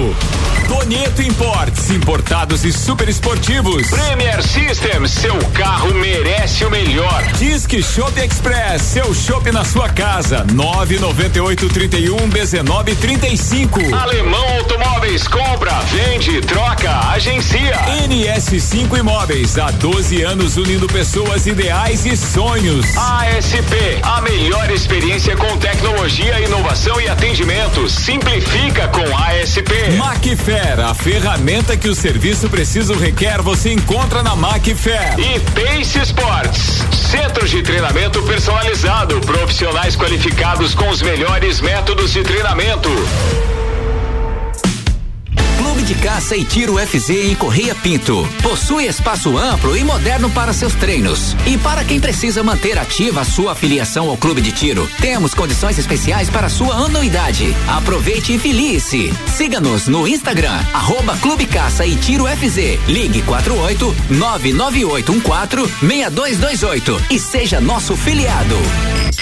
Tonieto 0.69 1.23
Imports, 1.23 1.91
importados 1.91 2.65
e 2.65 2.73
super 2.73 3.09
esportivos. 3.09 3.87
Premier 3.89 4.43
System, 4.43 5.07
seu 5.07 5.37
carro 5.53 5.93
merece 5.95 6.65
o 6.65 6.71
melhor. 6.71 7.23
Disque 7.39 7.83
Shop 7.83 8.19
Express, 8.21 8.83
seu 8.83 9.15
shopping 9.15 9.51
na 9.51 9.65
sua 9.65 9.89
casa. 9.89 10.45
998 10.53 11.69
31 11.69 12.29
19 12.29 12.97
35. 12.97 13.95
Alemão 13.95 14.45
Automóveis, 14.59 15.29
compra, 15.29 15.73
vende, 15.93 16.41
troca, 16.43 17.11
agencia. 17.11 17.79
NS5 18.09 18.99
Imóveis, 18.99 19.59
há 19.59 19.71
12 19.71 20.23
anos 20.23 20.57
unindo 20.57 20.87
pessoas 20.87 21.47
ideais 21.47 22.07
e 22.07 22.17
sonhos. 22.17 22.87
ASP, 22.97 24.01
a 24.03 24.21
melhor 24.23 24.71
experiência 24.71 25.37
com 25.37 25.57
tecnologia, 25.59 26.41
inovação 26.41 27.01
e 27.01 27.09
atendimento. 27.09 27.89
Simplifica 27.89 28.89
com 28.89 29.05
ASP. 29.17 29.73
Macfair 30.55 30.79
a 30.79 30.95
ferramenta 30.95 31.77
que 31.77 31.89
o 31.89 31.95
serviço 31.97 32.49
preciso 32.49 32.95
requer, 32.95 33.43
você 33.43 33.73
encontra 33.73 34.23
na 34.23 34.37
Macfair. 34.37 35.19
E 35.19 35.41
Pace 35.51 35.99
Sports, 35.99 36.85
centros 37.11 37.51
de 37.51 37.61
treinamento 37.61 38.23
personalizado, 38.23 39.21
profissionais 39.23 39.97
qualificados 39.97 40.73
com 40.73 40.89
os 40.91 41.03
melhores 41.03 41.61
métodos 41.61 42.13
de 42.13 42.23
treinamento. 42.23 42.89
Clube 45.75 45.93
de 45.93 45.95
Caça 45.97 46.37
e 46.37 46.45
Tiro 46.45 46.77
FZ 46.79 47.11
em 47.11 47.35
Correia 47.35 47.75
Pinto. 47.75 48.29
Possui 48.41 48.87
espaço 48.87 49.37
amplo 49.37 49.77
e 49.77 49.83
moderno 49.83 50.31
para 50.31 50.53
seus 50.53 50.73
treinos. 50.73 51.35
E 51.45 51.59
para 51.59 51.83
quem 51.83 51.99
precisa 51.99 52.45
manter 52.45 52.79
ativa 52.79 53.23
a 53.23 53.25
sua 53.25 53.53
afiliação 53.53 54.09
ao 54.09 54.17
Clube 54.17 54.41
de 54.41 54.53
Tiro, 54.53 54.89
temos 55.01 55.35
condições 55.35 55.77
especiais 55.77 56.31
para 56.31 56.49
sua 56.49 56.77
anuidade. 56.77 57.53
Aproveite 57.67 58.35
e 58.35 58.39
filie-se. 58.39 59.13
Siga-nos 59.27 59.89
no 59.89 60.07
Instagram, 60.07 60.61
arroba 60.73 61.17
Clube 61.17 61.45
Caça 61.45 61.85
e 61.85 61.97
Tiro 61.97 62.27
FZ. 62.27 62.79
Ligue 62.87 63.21
48 63.23 63.97
99814 64.11 65.75
6228 65.81 67.07
e 67.11 67.19
seja 67.19 67.61
nosso 67.61 67.97
filiado. 67.97 68.55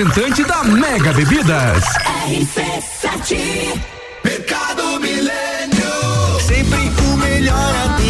representante 0.00 0.44
da 0.44 0.64
Mega 0.64 1.12
Bebidas. 1.12 1.84
RC7 2.26 3.80
Mercado 4.24 4.98
Milênio. 4.98 6.40
Sempre 6.40 6.90
o 7.04 7.16
melhor 7.18 7.74
atendimento 7.84 8.09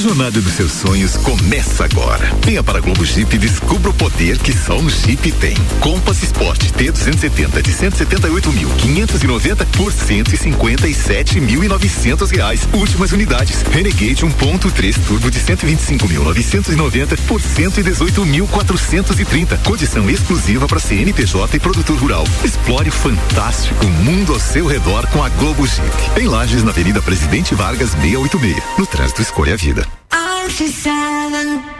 Jornada 0.00 0.40
dos 0.40 0.54
seus 0.54 0.72
sonhos 0.72 1.14
começa 1.18 1.84
agora. 1.84 2.32
Venha 2.42 2.62
para 2.62 2.78
a 2.78 2.80
Globo 2.80 3.04
Jeep 3.04 3.36
e 3.36 3.38
descubra 3.38 3.90
o 3.90 3.94
poder 3.94 4.38
que 4.38 4.50
só 4.50 4.78
um 4.78 4.88
Jeep 4.88 5.30
tem. 5.32 5.54
Compass 5.78 6.22
Sport 6.22 6.72
T270 6.72 7.60
de 7.60 7.70
178.590 7.70 9.66
por 9.76 9.92
157.900 9.92 12.30
reais. 12.30 12.66
Últimas 12.72 13.12
unidades. 13.12 13.60
Renegade 13.70 14.24
1.3 14.24 14.96
Turbo 15.06 15.30
de 15.30 15.38
125.990 15.38 17.18
por 17.28 17.42
118.430. 17.42 19.58
Condição 19.64 20.08
exclusiva 20.08 20.66
para 20.66 20.80
CNPJ 20.80 21.58
e 21.58 21.60
produtor 21.60 21.98
rural. 21.98 22.24
Explore 22.42 22.88
o 22.88 22.92
fantástico 22.92 23.84
mundo 23.86 24.32
ao 24.32 24.40
seu 24.40 24.66
redor 24.66 25.06
com 25.08 25.22
a 25.22 25.28
Globo 25.28 25.66
Jeep. 25.66 25.92
Em 26.18 26.26
Lages, 26.26 26.62
na 26.62 26.70
Avenida 26.70 27.02
Presidente 27.02 27.54
Vargas 27.54 27.90
686. 27.90 28.78
No 28.78 28.86
trânsito 28.86 29.20
escolha 29.20 29.52
a 29.52 29.56
vida. 29.56 29.89
47 30.50 31.79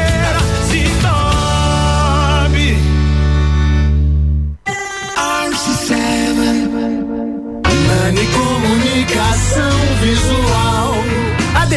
Nani 8.11 8.27
Comunicação 8.27 9.71
Visual. 10.01 10.90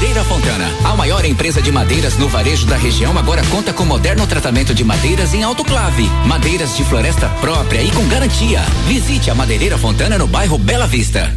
Madeireira 0.00 0.24
Fontana, 0.24 0.66
a 0.82 0.96
maior 0.96 1.26
empresa 1.26 1.60
de 1.60 1.70
madeiras 1.70 2.16
no 2.16 2.26
varejo 2.26 2.66
da 2.66 2.74
região, 2.74 3.18
agora 3.18 3.42
conta 3.50 3.70
com 3.70 3.84
moderno 3.84 4.26
tratamento 4.26 4.72
de 4.74 4.82
madeiras 4.82 5.34
em 5.34 5.42
autoclave, 5.42 6.08
madeiras 6.24 6.74
de 6.74 6.82
floresta 6.84 7.28
própria 7.38 7.82
e 7.82 7.90
com 7.90 8.08
garantia. 8.08 8.62
Visite 8.86 9.30
a 9.30 9.34
Madeireira 9.34 9.76
Fontana 9.76 10.16
no 10.16 10.26
bairro 10.26 10.56
Bela 10.56 10.86
Vista. 10.86 11.30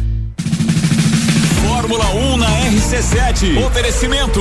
Fórmula 1.60 2.06
1 2.14 2.36
na 2.38 2.48
RC7. 2.70 3.66
Oferecimento. 3.66 4.40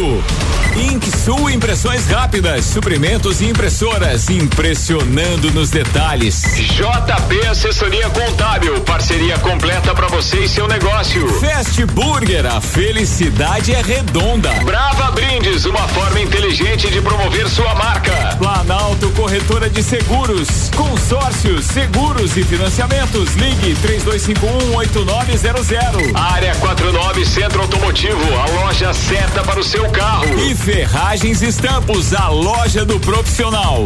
Inksul 0.76 1.52
Impressões 1.52 2.08
Rápidas, 2.08 2.66
suprimentos 2.66 3.42
e 3.42 3.46
impressoras, 3.46 4.30
impressionando 4.30 5.52
nos 5.52 5.70
detalhes. 5.70 6.42
JP 6.56 7.48
Assessoria 7.48 8.10
Contábil, 8.10 8.82
parceria 8.82 9.38
completa 9.40 9.94
para 9.94 10.08
você 10.08 10.40
e 10.40 10.50
seu 10.50 10.68
negócio. 10.68 11.28
Fast 11.40 11.86
Burger, 11.88 12.46
a 12.46 12.60
felicidade 12.60 13.74
é 13.74 13.82
redonda. 13.82 14.50
Brava 14.66 15.12
Brindes, 15.12 15.66
uma 15.66 15.88
forma 15.90 16.20
inteligente 16.20 16.90
de 16.90 17.02
promover 17.02 17.48
sua 17.48 17.76
marca. 17.76 18.36
Planalto 18.38 19.10
Corretora 19.12 19.70
de 19.70 19.84
Seguros, 19.84 20.72
consórcios, 20.76 21.66
seguros 21.66 22.36
e 22.36 22.44
financiamentos. 22.44 23.36
Ligue 23.36 23.76
32518900. 23.76 26.16
Área 26.16 26.56
49 26.56 27.26
Centro 27.26 27.62
Automotivo, 27.62 28.20
a 28.40 28.46
loja 28.64 28.92
certa 28.94 29.44
para 29.44 29.60
o 29.60 29.64
seu 29.64 29.88
carro. 29.90 30.40
E 30.40 30.56
Ferragens 30.64 31.42
Estampos, 31.42 32.14
a 32.14 32.30
loja 32.30 32.86
do 32.86 32.98
profissional. 32.98 33.84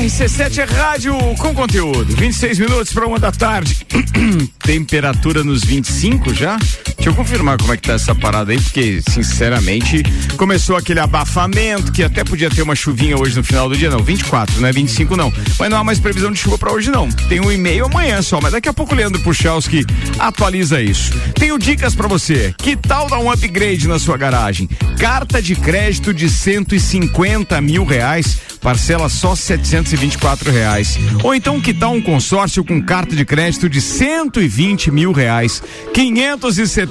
RC7 0.00 0.58
é 0.58 0.64
rádio 0.64 1.14
com 1.36 1.54
conteúdo. 1.54 2.16
26 2.16 2.60
minutos 2.60 2.90
para 2.94 3.06
uma 3.06 3.18
da 3.18 3.30
tarde. 3.30 3.86
Temperatura 4.64 5.44
nos 5.44 5.62
25 5.62 6.32
já? 6.32 6.58
Deixa 7.02 7.10
eu 7.10 7.16
confirmar 7.16 7.58
como 7.58 7.72
é 7.72 7.76
que 7.76 7.82
tá 7.82 7.94
essa 7.94 8.14
parada 8.14 8.52
aí, 8.52 8.60
porque, 8.60 9.02
sinceramente, 9.10 10.04
começou 10.36 10.76
aquele 10.76 11.00
abafamento 11.00 11.90
que 11.90 12.00
até 12.00 12.22
podia 12.22 12.48
ter 12.48 12.62
uma 12.62 12.76
chuvinha 12.76 13.18
hoje 13.18 13.36
no 13.36 13.42
final 13.42 13.68
do 13.68 13.76
dia, 13.76 13.90
não. 13.90 14.00
24, 14.00 14.60
não 14.60 14.68
é 14.68 14.72
25, 14.72 15.16
não. 15.16 15.32
Mas 15.58 15.68
não 15.68 15.78
há 15.78 15.82
mais 15.82 15.98
previsão 15.98 16.30
de 16.30 16.38
chuva 16.38 16.56
para 16.56 16.72
hoje, 16.72 16.92
não. 16.92 17.10
Tem 17.28 17.40
um 17.40 17.50
e-mail 17.50 17.86
amanhã 17.86 18.22
só, 18.22 18.40
mas 18.40 18.52
daqui 18.52 18.68
a 18.68 18.72
pouco 18.72 18.94
o 18.94 18.96
Leandro 18.96 19.20
Puchalski 19.22 19.84
atualiza 20.16 20.80
isso. 20.80 21.12
Tenho 21.34 21.58
dicas 21.58 21.92
para 21.92 22.06
você. 22.06 22.54
Que 22.56 22.76
tal 22.76 23.08
dar 23.08 23.18
um 23.18 23.32
upgrade 23.32 23.88
na 23.88 23.98
sua 23.98 24.16
garagem? 24.16 24.68
Carta 24.96 25.42
de 25.42 25.56
crédito 25.56 26.14
de 26.14 26.30
150 26.30 27.60
mil 27.60 27.84
reais, 27.84 28.38
parcela 28.60 29.08
só 29.08 29.34
724 29.34 30.52
reais. 30.52 30.96
Ou 31.24 31.34
então 31.34 31.60
que 31.60 31.74
tal 31.74 31.94
um 31.94 32.00
consórcio 32.00 32.64
com 32.64 32.80
carta 32.80 33.16
de 33.16 33.24
crédito 33.24 33.68
de 33.68 33.80
120 33.80 34.92
mil 34.92 35.10
reais, 35.10 35.60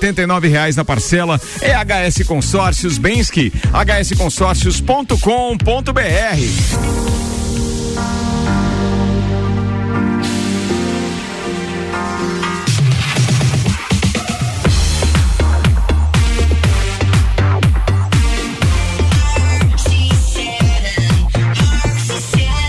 79 0.01 0.47
reais 0.47 0.75
na 0.75 0.83
parcela. 0.83 1.39
É 1.61 1.73
HS 1.73 2.25
Consórcios 2.25 2.97
Bensky, 2.97 3.53
hsconsórcios.com.br. 3.71 5.11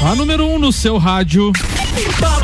A 0.04 0.14
número 0.14 0.46
1 0.46 0.54
um 0.54 0.58
no 0.58 0.70
seu 0.70 0.98
rádio. 0.98 1.50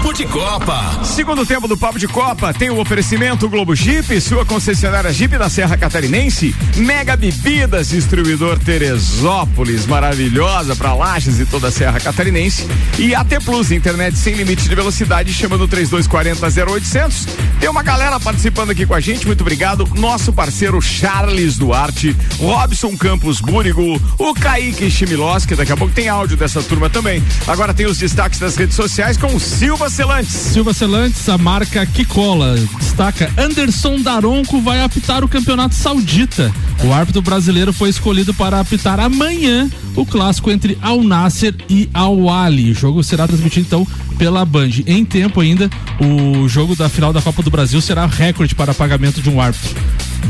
Papo 0.09 0.17
de 0.17 0.27
Copa. 0.27 1.05
Segundo 1.05 1.45
tempo 1.45 1.69
do 1.69 1.77
Papo 1.77 1.99
de 1.99 2.09
Copa 2.09 2.55
tem 2.55 2.71
o 2.71 2.81
oferecimento 2.81 3.47
Globo 3.47 3.75
Jeep, 3.75 4.19
sua 4.23 4.43
concessionária 4.43 5.13
Jeep 5.13 5.37
da 5.37 5.51
Serra 5.51 5.77
Catarinense, 5.77 6.55
Mega 6.77 7.15
Bebidas, 7.15 7.91
distribuidor 7.91 8.59
Teresópolis, 8.59 9.85
maravilhosa 9.85 10.75
para 10.75 10.95
Lages 10.95 11.39
e 11.39 11.45
toda 11.45 11.69
a 11.69 11.71
Serra 11.71 12.01
Catarinense, 12.01 12.67
e 12.99 13.15
AT 13.15 13.29
Plus, 13.45 13.71
internet 13.71 14.17
sem 14.17 14.35
limite 14.35 14.67
de 14.67 14.75
velocidade, 14.75 15.31
chama 15.31 15.59
no 15.59 15.69
3240 15.69 16.71
0800. 16.73 17.27
Tem 17.61 17.69
uma 17.69 17.83
galera 17.83 18.19
participando 18.19 18.71
aqui 18.71 18.87
com 18.87 18.95
a 18.95 19.01
gente, 19.01 19.27
muito 19.27 19.43
obrigado. 19.43 19.87
Nosso 19.95 20.33
parceiro 20.33 20.81
Charles 20.81 21.59
Duarte, 21.59 22.17
Robson 22.39 22.97
Campos 22.97 23.43
Búrigo, 23.43 24.01
o 24.17 24.33
Kaique 24.33 24.91
Chimiloski, 24.91 25.55
daqui 25.55 25.73
a 25.73 25.77
pouco 25.77 25.93
tem 25.93 26.09
áudio 26.09 26.37
dessa 26.37 26.63
turma 26.63 26.89
também. 26.89 27.23
Agora 27.47 27.75
tem 27.75 27.85
os 27.85 27.99
destaques 27.99 28.39
das 28.39 28.57
redes 28.57 28.75
sociais 28.75 29.19
com 29.19 29.39
Silva 29.39 29.91
Celantes. 29.99 30.30
Silva 30.30 30.72
Celantes, 30.72 31.28
a 31.28 31.36
marca 31.36 31.84
que 31.84 32.05
cola. 32.05 32.55
Destaca: 32.78 33.32
Anderson 33.36 34.01
Daronco 34.01 34.61
vai 34.61 34.80
apitar 34.80 35.24
o 35.24 35.28
campeonato 35.28 35.74
saudita. 35.74 36.53
O 36.84 36.92
árbitro 36.92 37.20
brasileiro 37.20 37.72
foi 37.72 37.88
escolhido 37.88 38.32
para 38.32 38.61
apitar 38.61 39.01
amanhã 39.01 39.68
o 39.96 40.07
clássico 40.07 40.53
entre 40.53 40.78
Al 40.80 41.03
Nasser 41.03 41.53
e 41.68 41.90
Al 41.92 42.30
Ali. 42.30 42.70
O 42.70 42.74
jogo 42.76 43.03
será 43.03 43.26
transmitido 43.26 43.66
então 43.66 43.86
pela 44.16 44.44
Band. 44.44 44.70
Em 44.86 45.05
tempo 45.05 45.40
ainda, 45.40 45.68
o 45.99 46.49
jogo 46.49 46.76
da 46.76 46.88
final 46.88 47.12
da 47.12 47.20
Copa 47.20 47.42
do 47.42 47.51
Brasil 47.51 47.80
será 47.80 48.07
recorde 48.07 48.55
para 48.55 48.72
pagamento 48.72 49.20
de 49.20 49.28
um 49.28 49.40
árbitro. 49.40 49.74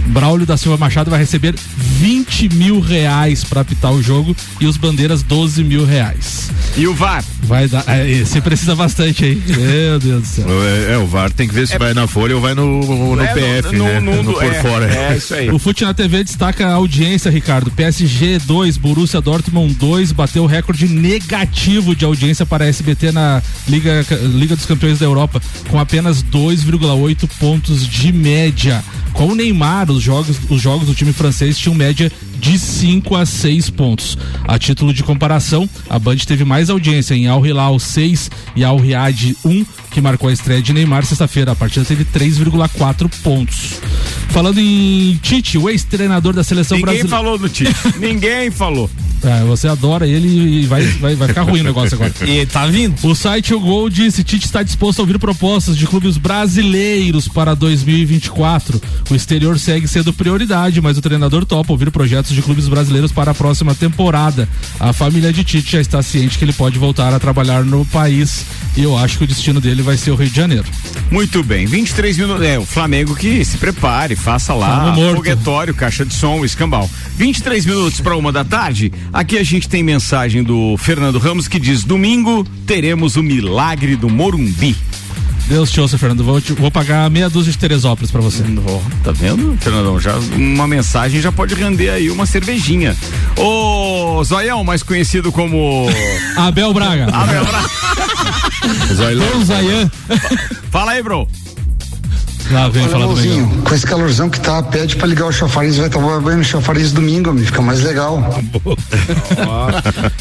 Braulio 0.09 0.47
da 0.47 0.57
Silva 0.57 0.77
Machado 0.79 1.11
vai 1.11 1.21
receber 1.21 1.55
20 1.77 2.49
mil 2.55 2.81
reais 2.81 3.45
para 3.45 3.61
apitar 3.61 3.93
o 3.93 4.03
jogo 4.03 4.35
e 4.61 4.67
os 4.67 4.77
bandeiras 4.77 5.23
12 5.23 5.63
mil 5.65 5.85
reais. 5.85 6.49
E 6.77 6.87
o 6.87 6.95
VAR? 6.95 7.25
Vai 7.43 7.67
dar. 7.69 7.85
É, 7.87 8.25
você 8.25 8.41
precisa 8.41 8.75
bastante 8.75 9.25
aí. 9.25 9.35
Meu 9.47 9.99
Deus 9.99 10.23
do 10.23 10.27
céu. 10.27 10.47
É, 10.63 10.93
é, 10.95 10.99
o 10.99 11.07
VAR 11.07 11.31
tem 11.31 11.49
que 11.49 11.55
ver 11.55 11.67
se 11.67 11.77
vai 11.79 11.93
na 11.95 12.07
folha 12.07 12.35
ou 12.37 12.41
vai 12.41 12.55
no, 12.55 13.15
no 13.17 13.23
É, 13.23 13.27
PF, 13.35 13.77
no- 13.77 13.85
né? 13.85 14.01
no- 14.01 14.23
No 14.23 14.33
por 14.35 14.45
é, 14.45 14.63
fora. 14.63 14.87
é 14.95 15.17
isso 15.17 15.35
aí. 15.35 15.51
O 15.59 15.59
Fute 15.59 15.85
na 15.85 15.93
TV 15.95 16.23
destaca 16.25 16.67
a 16.67 16.73
audiência, 16.75 17.31
Ricardo. 17.31 17.71
PSG 17.71 18.39
2, 18.47 18.77
Borussia 18.77 19.21
Dortmund 19.21 19.75
2, 19.75 20.13
bateu 20.13 20.45
o 20.45 20.47
recorde 20.47 20.87
negativo 20.89 21.95
de 21.97 22.05
audiência 22.05 22.47
para 22.47 22.65
a 22.65 22.69
SBT 22.69 23.13
na 23.13 23.43
Liga, 23.69 24.05
Liga 24.35 24.55
dos 24.55 24.67
Campeões 24.67 24.99
da 24.99 25.07
Europa, 25.07 25.41
com 25.69 25.79
apenas 25.79 26.23
2,8 26.23 27.29
pontos 27.39 27.87
de 27.87 28.13
média. 28.13 28.83
Com 29.19 29.31
o 29.31 29.35
Neymar, 29.35 29.91
os 29.91 30.01
jogos, 30.01 30.39
os 30.49 30.63
jogos 30.63 30.87
do 30.87 30.95
time 30.95 31.13
francês 31.13 31.59
tinham 31.59 31.75
média 31.75 32.09
de 32.39 32.57
5 32.57 33.17
a 33.17 33.27
6 33.27 33.69
pontos. 33.71 34.17
A 34.47 34.57
título 34.61 34.95
de 34.95 35.03
comparação, 35.03 35.69
a 35.91 35.99
Band 35.99 36.19
teve 36.19 36.45
mais 36.45 36.71
audiência 36.71 37.17
em 37.17 37.27
Al 37.27 37.45
Hilal 37.45 37.81
6 37.81 38.31
e 38.55 38.63
Al 38.63 38.77
Riyad 38.77 39.37
1, 39.45 39.67
que 39.99 40.03
marcou 40.03 40.29
a 40.29 40.33
estreia 40.33 40.63
de 40.63 40.73
Neymar 40.73 41.05
sexta-feira. 41.05 41.53
A 41.53 41.57
partida 41.57 41.85
teve 41.85 42.05
3,4 42.05 43.11
pontos. 43.21 43.81
Falando 44.29 44.61
em 44.61 45.19
Tite, 45.21 45.59
o 45.59 45.69
ex-treinador 45.69 46.33
da 46.33 46.45
seleção 46.45 46.79
Ninguém 46.79 47.03
brasileira. 47.03 47.17
falou 47.17 47.39
do 47.39 47.49
Tite. 47.49 47.75
Ninguém 47.99 48.51
falou. 48.51 48.89
É, 49.25 49.43
você 49.43 49.67
adora 49.67 50.07
ele 50.07 50.29
e 50.29 50.67
vai, 50.67 50.83
vai, 50.83 51.17
vai 51.17 51.29
ficar 51.29 51.43
ruim 51.43 51.61
o 51.61 51.65
negócio 51.65 51.95
agora. 51.95 52.13
E 52.25 52.47
tá 52.47 52.67
vindo. 52.67 52.95
O 53.05 53.15
site 53.15 53.53
O 53.53 53.59
Gol 53.59 53.91
disse: 53.91 54.23
Tite 54.23 54.47
está 54.47 54.63
disposto 54.63 55.01
a 55.01 55.03
ouvir 55.03 55.19
propostas 55.19 55.77
de 55.77 55.87
clubes 55.87 56.17
brasileiros 56.17 57.27
para 57.27 57.55
2024. 57.55 58.81
O 59.11 59.15
exterior 59.15 59.59
segue 59.59 59.89
sendo 59.89 60.13
prioridade, 60.13 60.81
mas 60.81 60.97
o 60.97 61.03
treinador 61.03 61.45
topa 61.45 61.73
ouvir 61.73 61.91
projetos 61.91 62.33
de 62.33 62.43
clubes 62.43 62.69
brasileiros 62.69 63.11
para 63.11 63.33
a 63.33 63.35
próxima 63.35 63.75
temporada. 63.75 64.49
A 64.79 64.93
família 64.93 65.33
de 65.33 65.43
Tite 65.43 65.73
já 65.73 65.81
está 65.81 66.01
ciente 66.03 66.39
que 66.39 66.45
ele 66.45 66.53
pode 66.53 66.79
voltar 66.79 67.13
a 67.13 67.19
trabalhar 67.19 67.65
no 67.65 67.85
país 67.87 68.45
e 68.77 68.83
eu 68.83 68.97
acho 68.97 69.19
que 69.19 69.25
o 69.25 69.27
destino 69.27 69.61
dele 69.61 69.83
vai 69.89 69.97
ser 69.97 70.11
o 70.11 70.15
Rio 70.17 70.29
de 70.29 70.37
Janeiro. 70.37 70.67
Muito 71.11 71.43
bem, 71.43 71.65
23 71.65 72.19
minutos. 72.19 72.45
É, 72.45 72.59
o 72.59 72.67
Flamengo 72.67 73.17
que 73.17 73.43
se 73.43 73.57
prepare, 73.57 74.15
faça 74.15 74.53
lá 74.53 74.95
foguetório, 74.95 75.75
caixa 75.75 76.05
de 76.05 76.13
som, 76.13 76.45
escambau. 76.45 76.89
23 77.17 77.65
minutos 77.65 77.99
para 77.99 78.15
uma 78.15 78.31
da 78.31 78.45
tarde. 78.45 78.93
Aqui 79.11 79.39
a 79.39 79.43
gente 79.43 79.67
tem 79.67 79.83
mensagem 79.83 80.43
do 80.43 80.77
Fernando 80.77 81.19
Ramos 81.19 81.49
que 81.49 81.59
diz: 81.59 81.85
domingo 81.85 82.45
teremos 82.67 83.17
o 83.17 83.23
milagre 83.23 83.97
do 83.97 84.11
Morumbi. 84.11 84.77
Deus 85.49 85.71
te 85.71 85.81
ouça, 85.81 85.97
Fernando. 85.97 86.23
Vou, 86.23 86.41
te- 86.41 86.53
vou 86.53 86.71
pagar 86.71 87.09
meia 87.11 87.29
dúzia 87.31 87.51
de 87.51 87.59
Teresópolis 87.59 88.11
para 88.11 88.21
você. 88.21 88.43
Tá 89.03 89.13
vendo, 89.13 89.57
Fernandão? 89.61 89.99
Já, 89.99 90.15
uma 90.37 90.69
mensagem 90.69 91.21
já 91.21 91.33
pode 91.33 91.55
render 91.55 91.89
aí 91.91 92.11
uma 92.11 92.27
cervejinha. 92.27 92.95
Ô, 93.37 94.23
Zoião, 94.25 94.63
mais 94.63 94.83
conhecido 94.83 95.33
como. 95.33 95.87
Abel 96.37 96.73
Braga. 96.75 97.07
Abel 97.07 97.45
Braga. 97.47 97.69
Zayan. 99.45 99.91
Fala 100.71 100.93
aí, 100.93 101.03
bro. 101.03 101.27
Lá 102.51 102.69
vem 102.69 102.83
Olha, 102.85 102.93
falar 102.93 103.07
do 103.07 103.17
Mengão. 103.17 103.49
com 103.63 103.75
esse 103.75 103.87
calorzão 103.87 104.31
que 104.31 104.41
tá, 104.41 104.63
pede 104.63 104.97
pra 104.97 105.07
ligar 105.07 105.27
o 105.27 105.33
chafariz, 105.33 105.77
vai 105.77 105.91
tomar 105.91 106.21
banho 106.21 106.39
no 106.39 106.45
chafariz 106.45 106.93
domingo, 106.93 107.31
amigo, 107.31 107.47
fica 107.47 107.61
mais 107.61 107.83
legal. 107.83 108.43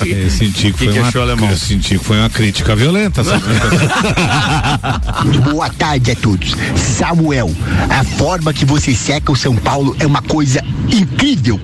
Eu 0.05 0.29
senti 0.29 0.51
que, 0.51 0.71
Que 0.73 0.77
foi 0.85 0.93
que 0.93 0.99
uma, 0.99 1.07
achou, 1.07 1.21
alemão? 1.21 1.49
eu 1.49 1.57
senti 1.57 1.97
que 1.97 2.03
foi 2.03 2.17
uma 2.19 2.29
crítica 2.29 2.75
violenta. 2.75 3.23
sabe? 3.23 3.43
Boa 5.51 5.69
tarde 5.69 6.11
a 6.11 6.15
todos. 6.15 6.53
Samuel, 6.75 7.51
a 7.89 8.03
forma 8.03 8.53
que 8.53 8.65
você 8.65 8.93
seca 8.93 9.31
o 9.31 9.35
São 9.35 9.55
Paulo 9.55 9.95
é 9.99 10.05
uma 10.05 10.21
coisa 10.21 10.63
incrível 10.89 11.59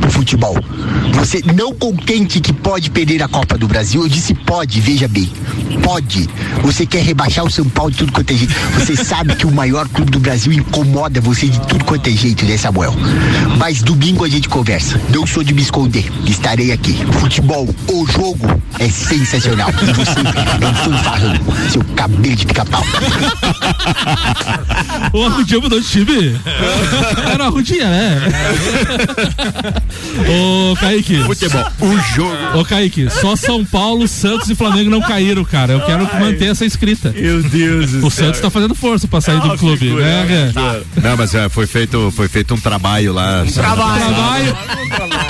pro 0.00 0.10
futebol. 0.10 0.56
Você 1.14 1.42
não 1.54 1.74
contente 1.74 2.40
que 2.40 2.52
pode 2.52 2.90
perder 2.90 3.22
a 3.22 3.28
Copa 3.28 3.56
do 3.58 3.66
Brasil, 3.68 4.02
eu 4.02 4.08
disse 4.08 4.34
pode, 4.34 4.80
veja 4.80 5.08
bem. 5.08 5.30
Pode. 5.82 6.28
Você 6.62 6.86
quer 6.86 7.02
rebaixar 7.02 7.44
o 7.44 7.50
São 7.50 7.64
Paulo 7.68 7.90
de 7.90 7.98
tudo 7.98 8.12
quanto 8.12 8.32
é 8.32 8.36
jeito. 8.36 8.54
Você 8.74 8.96
sabe 8.96 9.34
que 9.36 9.46
o 9.46 9.52
maior 9.52 9.86
clube 9.88 10.05
do 10.10 10.20
Brasil 10.20 10.52
incomoda 10.52 11.20
você 11.20 11.48
de 11.48 11.60
tudo 11.66 11.84
quanto 11.84 12.08
é 12.08 12.12
jeito, 12.12 12.44
né, 12.44 12.56
Samuel? 12.56 12.94
Mas 13.58 13.82
domingo 13.82 14.24
a 14.24 14.28
gente 14.28 14.48
conversa. 14.48 15.00
Não 15.12 15.26
sou 15.26 15.42
de 15.42 15.52
me 15.52 15.62
esconder. 15.62 16.10
Estarei 16.26 16.72
aqui. 16.72 16.96
Futebol, 17.20 17.68
o 17.88 18.06
jogo 18.06 18.62
é 18.78 18.88
sensacional. 18.88 19.70
E 19.70 19.92
você 19.92 20.20
é 20.20 20.66
um 20.66 20.74
fanfarrão, 20.74 21.34
seu 21.70 21.84
cabelo 21.94 22.36
de 22.36 22.46
pica-pau. 22.46 22.84
O 25.12 25.24
Arrudinha 25.24 25.60
mudou 25.60 25.80
de 25.80 25.86
time? 25.86 26.40
Era 27.32 27.44
o 27.44 27.46
Arrudinha, 27.46 27.88
né? 27.88 28.22
Ô, 30.28 30.76
Kaique. 30.76 31.22
Futebol, 31.24 31.64
o 31.80 31.98
jogo. 32.14 32.58
Ô, 32.58 32.64
Kaique, 32.64 33.08
só 33.10 33.36
São 33.36 33.64
Paulo, 33.64 34.06
Santos 34.08 34.50
e 34.50 34.54
Flamengo 34.54 34.90
não 34.90 35.00
caíram, 35.00 35.44
cara. 35.44 35.72
Eu 35.72 35.80
quero 35.80 36.04
manter 36.18 36.46
essa 36.46 36.64
escrita. 36.64 37.14
Meu 37.16 37.42
Deus 37.42 37.92
do 37.92 38.06
O 38.06 38.10
Santos 38.10 38.40
tá 38.40 38.50
fazendo 38.50 38.74
força 38.74 39.06
pra 39.08 39.20
sair 39.20 39.40
do 39.40 39.56
clube, 39.56 39.85
né? 39.94 40.52
Não, 41.02 41.16
mas 41.16 41.34
é, 41.34 41.48
foi 41.48 41.66
feito, 41.66 42.10
foi 42.10 42.28
feito 42.28 42.54
um 42.54 42.60
trabalho 42.60 43.12
lá. 43.12 43.42
Um 43.42 43.50
Trabalho. 43.50 44.56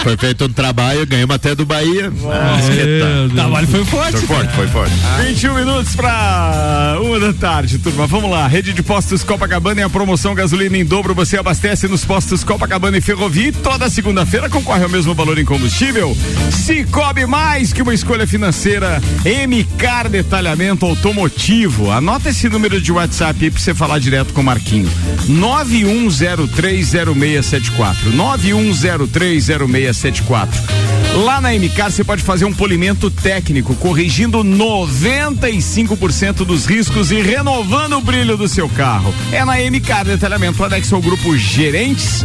Foi 0.02 0.16
feito 0.16 0.44
um 0.44 0.52
trabalho, 0.52 1.06
ganhamos 1.06 1.34
até 1.34 1.54
do 1.54 1.64
Bahia. 1.64 2.10
Meu 2.10 2.10
Deus. 2.10 3.32
Trabalho 3.32 3.66
foi 3.66 3.84
forte. 3.84 4.18
Foi 4.18 4.26
forte, 4.26 4.54
foi 4.54 4.68
forte. 4.68 4.94
21 5.26 5.54
minutos 5.54 5.96
para 5.96 6.98
uma 7.00 7.18
da 7.18 7.32
tarde, 7.32 7.78
turma. 7.78 8.06
Vamos 8.06 8.30
lá. 8.30 8.46
Rede 8.46 8.72
de 8.72 8.82
Postos 8.82 9.24
Copacabana 9.24 9.80
é 9.80 9.84
a 9.84 9.90
promoção 9.90 10.34
gasolina 10.34 10.76
em 10.76 10.84
dobro. 10.84 11.14
Você 11.14 11.36
abastece 11.36 11.88
nos 11.88 12.04
postos 12.04 12.44
Copacabana 12.44 12.98
e 12.98 13.00
Ferrovia 13.00 13.48
e 13.48 13.52
toda 13.52 13.90
segunda-feira 13.90 14.48
concorre 14.48 14.84
ao 14.84 14.88
mesmo 14.88 15.14
valor 15.14 15.38
em 15.38 15.44
combustível. 15.44 16.16
Cicobi 16.50 17.26
mais 17.26 17.72
que 17.72 17.82
uma 17.82 17.94
escolha 17.94 18.26
financeira. 18.26 19.00
MCAR 19.24 20.08
Detalhamento 20.08 20.86
Automotivo. 20.86 21.90
Anota 21.90 22.28
esse 22.28 22.48
número 22.48 22.80
de 22.80 22.92
WhatsApp 22.92 23.44
aí 23.44 23.50
pra 23.50 23.60
você 23.60 23.74
falar 23.74 23.98
direto 23.98 24.32
com 24.32 24.40
o 24.40 24.44
Marquinho. 24.46 24.88
91030674. 25.28 28.12
91030674. 28.14 30.86
Lá 31.24 31.40
na 31.40 31.48
MCAR 31.52 31.90
você 31.90 32.04
pode 32.04 32.22
fazer 32.22 32.44
um 32.44 32.52
polimento 32.52 33.10
técnico, 33.10 33.74
corrigindo 33.76 34.44
95% 34.44 36.44
dos 36.44 36.66
riscos 36.66 37.10
e 37.10 37.22
renovando 37.22 37.94
o 37.94 38.02
brilho 38.02 38.36
do 38.36 38.46
seu 38.46 38.68
carro. 38.68 39.14
É 39.32 39.42
na 39.42 39.54
MCAR 39.54 40.04
Detalhamento 40.04 40.62
anexo 40.62 40.94
ao 40.94 41.00
grupo 41.00 41.34
Gerentes. 41.36 42.22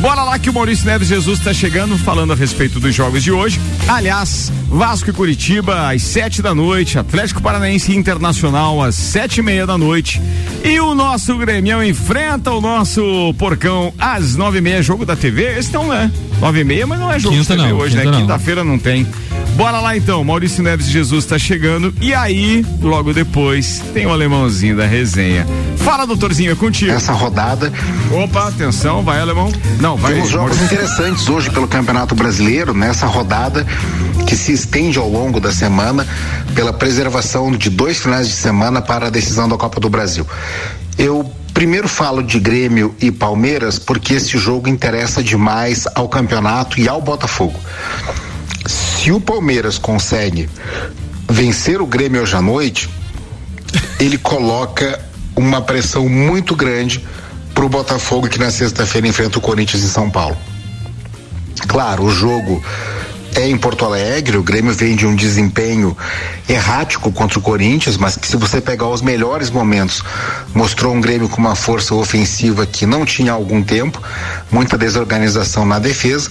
Bora 0.00 0.22
lá 0.22 0.38
que 0.38 0.50
o 0.50 0.52
Maurício 0.52 0.84
Neves 0.84 1.08
Jesus 1.08 1.38
está 1.38 1.54
chegando 1.54 1.96
falando 1.96 2.34
a 2.34 2.36
respeito 2.36 2.78
dos 2.78 2.94
jogos 2.94 3.22
de 3.22 3.32
hoje. 3.32 3.58
Aliás, 3.88 4.52
Vasco 4.68 5.08
e 5.08 5.12
Curitiba 5.14 5.90
às 5.90 6.02
sete 6.02 6.42
da 6.42 6.54
noite, 6.54 6.98
Atlético 6.98 7.40
Paranaense 7.40 7.96
Internacional 7.96 8.82
às 8.82 8.94
sete 8.94 9.38
e 9.38 9.42
meia 9.42 9.66
da 9.66 9.78
noite. 9.78 10.20
E 10.62 10.78
o 10.80 10.94
nosso 10.94 11.34
Grêmio 11.38 11.63
enfrenta 11.72 12.50
o 12.50 12.60
nosso 12.60 13.34
Porcão 13.38 13.92
às 13.98 14.36
nove 14.36 14.58
e 14.58 14.60
meia, 14.60 14.82
jogo 14.82 15.06
da 15.06 15.16
TV. 15.16 15.58
Esse 15.58 15.72
não 15.72 15.92
é. 15.92 16.10
Nove 16.40 16.60
e 16.60 16.64
meia, 16.64 16.86
mas 16.86 16.98
não 16.98 17.10
é 17.10 17.18
jogo 17.18 17.36
Quinta 17.36 17.54
de 17.54 17.60
TV 17.62 17.72
não, 17.72 17.78
hoje, 17.78 17.96
né? 17.96 18.02
Quinta-feira 18.04 18.62
não 18.64 18.78
tem. 18.78 19.06
Bora 19.56 19.80
lá 19.80 19.96
então, 19.96 20.24
Maurício 20.24 20.64
Neves 20.64 20.86
Jesus 20.86 21.24
está 21.24 21.38
chegando 21.38 21.94
e 22.00 22.12
aí, 22.12 22.66
logo 22.82 23.14
depois, 23.14 23.80
tem 23.94 24.04
o 24.04 24.10
alemãozinho 24.10 24.76
da 24.76 24.84
resenha. 24.84 25.46
Fala, 25.76 26.06
doutorzinho, 26.06 26.50
é 26.50 26.54
contigo. 26.56 26.90
Essa 26.90 27.12
rodada. 27.12 27.72
Opa, 28.10 28.48
atenção, 28.48 29.02
vai, 29.02 29.20
alemão. 29.20 29.52
Não, 29.80 29.96
vai. 29.96 30.14
Temos 30.14 30.30
jogos 30.30 30.56
Maurício. 30.56 30.64
interessantes 30.64 31.28
hoje 31.28 31.50
pelo 31.50 31.68
Campeonato 31.68 32.16
Brasileiro, 32.16 32.74
nessa 32.74 33.06
rodada 33.06 33.64
que 34.26 34.34
se 34.34 34.52
estende 34.52 34.98
ao 34.98 35.08
longo 35.08 35.38
da 35.38 35.52
semana 35.52 36.04
pela 36.54 36.72
preservação 36.72 37.52
de 37.52 37.70
dois 37.70 37.98
finais 37.98 38.26
de 38.26 38.34
semana 38.34 38.82
para 38.82 39.06
a 39.06 39.10
decisão 39.10 39.48
da 39.48 39.56
Copa 39.56 39.78
do 39.78 39.88
Brasil. 39.88 40.26
Eu 40.98 41.30
Primeiro 41.54 41.88
falo 41.88 42.20
de 42.20 42.40
Grêmio 42.40 42.94
e 43.00 43.12
Palmeiras 43.12 43.78
porque 43.78 44.14
esse 44.14 44.36
jogo 44.36 44.68
interessa 44.68 45.22
demais 45.22 45.86
ao 45.94 46.08
campeonato 46.08 46.80
e 46.80 46.88
ao 46.88 47.00
Botafogo. 47.00 47.58
Se 48.66 49.12
o 49.12 49.20
Palmeiras 49.20 49.78
consegue 49.78 50.50
vencer 51.30 51.80
o 51.80 51.86
Grêmio 51.86 52.22
hoje 52.22 52.34
à 52.34 52.42
noite, 52.42 52.90
ele 54.00 54.18
coloca 54.18 55.00
uma 55.36 55.62
pressão 55.62 56.08
muito 56.08 56.56
grande 56.56 57.04
para 57.54 57.64
o 57.64 57.68
Botafogo 57.68 58.28
que 58.28 58.38
na 58.38 58.50
sexta-feira 58.50 59.06
enfrenta 59.06 59.38
o 59.38 59.40
Corinthians 59.40 59.84
em 59.84 59.88
São 59.88 60.10
Paulo. 60.10 60.36
Claro, 61.68 62.02
o 62.02 62.10
jogo 62.10 62.62
é 63.36 63.48
em 63.48 63.56
Porto 63.56 63.84
Alegre, 63.84 64.36
o 64.36 64.42
Grêmio 64.42 64.72
vem 64.72 64.94
de 64.94 65.06
um 65.06 65.14
desempenho 65.14 65.96
errático 66.48 67.10
contra 67.10 67.38
o 67.38 67.42
Corinthians, 67.42 67.96
mas 67.96 68.16
que 68.16 68.26
se 68.26 68.36
você 68.36 68.60
pegar 68.60 68.88
os 68.88 69.02
melhores 69.02 69.50
momentos, 69.50 70.02
mostrou 70.54 70.94
um 70.94 71.00
Grêmio 71.00 71.28
com 71.28 71.38
uma 71.38 71.56
força 71.56 71.94
ofensiva 71.94 72.66
que 72.66 72.86
não 72.86 73.04
tinha 73.04 73.32
há 73.32 73.34
algum 73.34 73.62
tempo, 73.62 74.00
muita 74.50 74.78
desorganização 74.78 75.64
na 75.64 75.78
defesa. 75.78 76.30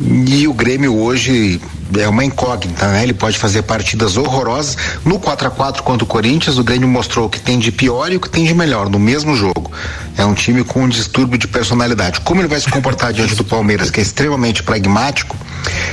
E 0.00 0.48
o 0.48 0.54
Grêmio 0.54 0.96
hoje 0.96 1.60
é 1.98 2.08
uma 2.08 2.24
incógnita, 2.24 2.88
né? 2.88 3.02
Ele 3.02 3.12
pode 3.12 3.38
fazer 3.38 3.62
partidas 3.62 4.16
horrorosas. 4.16 4.76
No 5.04 5.18
4 5.18 5.48
a 5.48 5.50
4 5.50 5.82
contra 5.82 6.04
o 6.04 6.06
Corinthians, 6.06 6.56
o 6.56 6.64
Grêmio 6.64 6.88
mostrou 6.88 7.26
o 7.26 7.28
que 7.28 7.38
tem 7.38 7.58
de 7.58 7.70
pior 7.70 8.10
e 8.10 8.16
o 8.16 8.20
que 8.20 8.30
tem 8.30 8.44
de 8.44 8.54
melhor 8.54 8.88
no 8.88 8.98
mesmo 8.98 9.36
jogo. 9.36 9.70
É 10.16 10.24
um 10.24 10.32
time 10.32 10.64
com 10.64 10.84
um 10.84 10.88
distúrbio 10.88 11.38
de 11.38 11.46
personalidade. 11.46 12.20
Como 12.20 12.40
ele 12.40 12.48
vai 12.48 12.58
se 12.58 12.68
comportar 12.70 13.12
diante 13.14 13.34
do 13.34 13.44
Palmeiras, 13.44 13.90
que 13.90 14.00
é 14.00 14.02
extremamente 14.02 14.62
pragmático, 14.62 15.36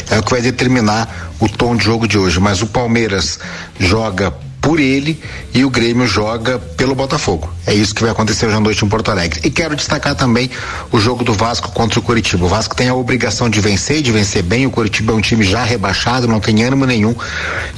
é 0.10 0.18
o 0.18 0.24
que 0.24 0.32
vai 0.32 0.42
determinar 0.42 1.34
o 1.40 1.50
tom 1.50 1.76
de 1.76 1.84
jogo 1.84 2.08
de 2.08 2.18
hoje. 2.18 2.40
Mas 2.40 2.62
o 2.62 2.68
Palmeiras 2.68 3.40
joga 3.78 4.34
por 4.68 4.82
ele 4.82 5.18
e 5.54 5.64
o 5.64 5.70
Grêmio 5.70 6.06
joga 6.06 6.60
pelo 6.60 6.94
Botafogo. 6.94 7.50
É 7.66 7.74
isso 7.74 7.96
que 7.96 8.02
vai 8.02 8.12
acontecer 8.12 8.48
hoje 8.48 8.58
à 8.58 8.60
noite 8.60 8.84
em 8.84 8.90
Porto 8.90 9.10
Alegre. 9.10 9.40
E 9.42 9.50
quero 9.50 9.78
destacar 9.78 10.14
também 10.14 10.52
o 10.92 11.00
jogo 11.00 11.24
do 11.24 11.32
Vasco 11.32 11.72
contra 11.72 11.98
o 12.00 12.02
Curitiba. 12.02 12.46
O 12.46 12.50
Vasco 12.50 12.76
tem 12.76 12.90
a 12.90 12.94
obrigação 12.94 13.50
de 13.50 13.62
vencer, 13.62 14.02
de 14.02 14.12
vencer 14.12 14.44
bem. 14.44 14.66
O 14.66 14.70
Curitiba 14.70 15.14
é 15.14 15.16
um 15.16 15.22
time 15.22 15.46
já 15.46 15.64
rebaixado, 15.64 16.28
não 16.28 16.42
tem 16.42 16.66
ânimo 16.66 16.86
nenhum. 16.86 17.16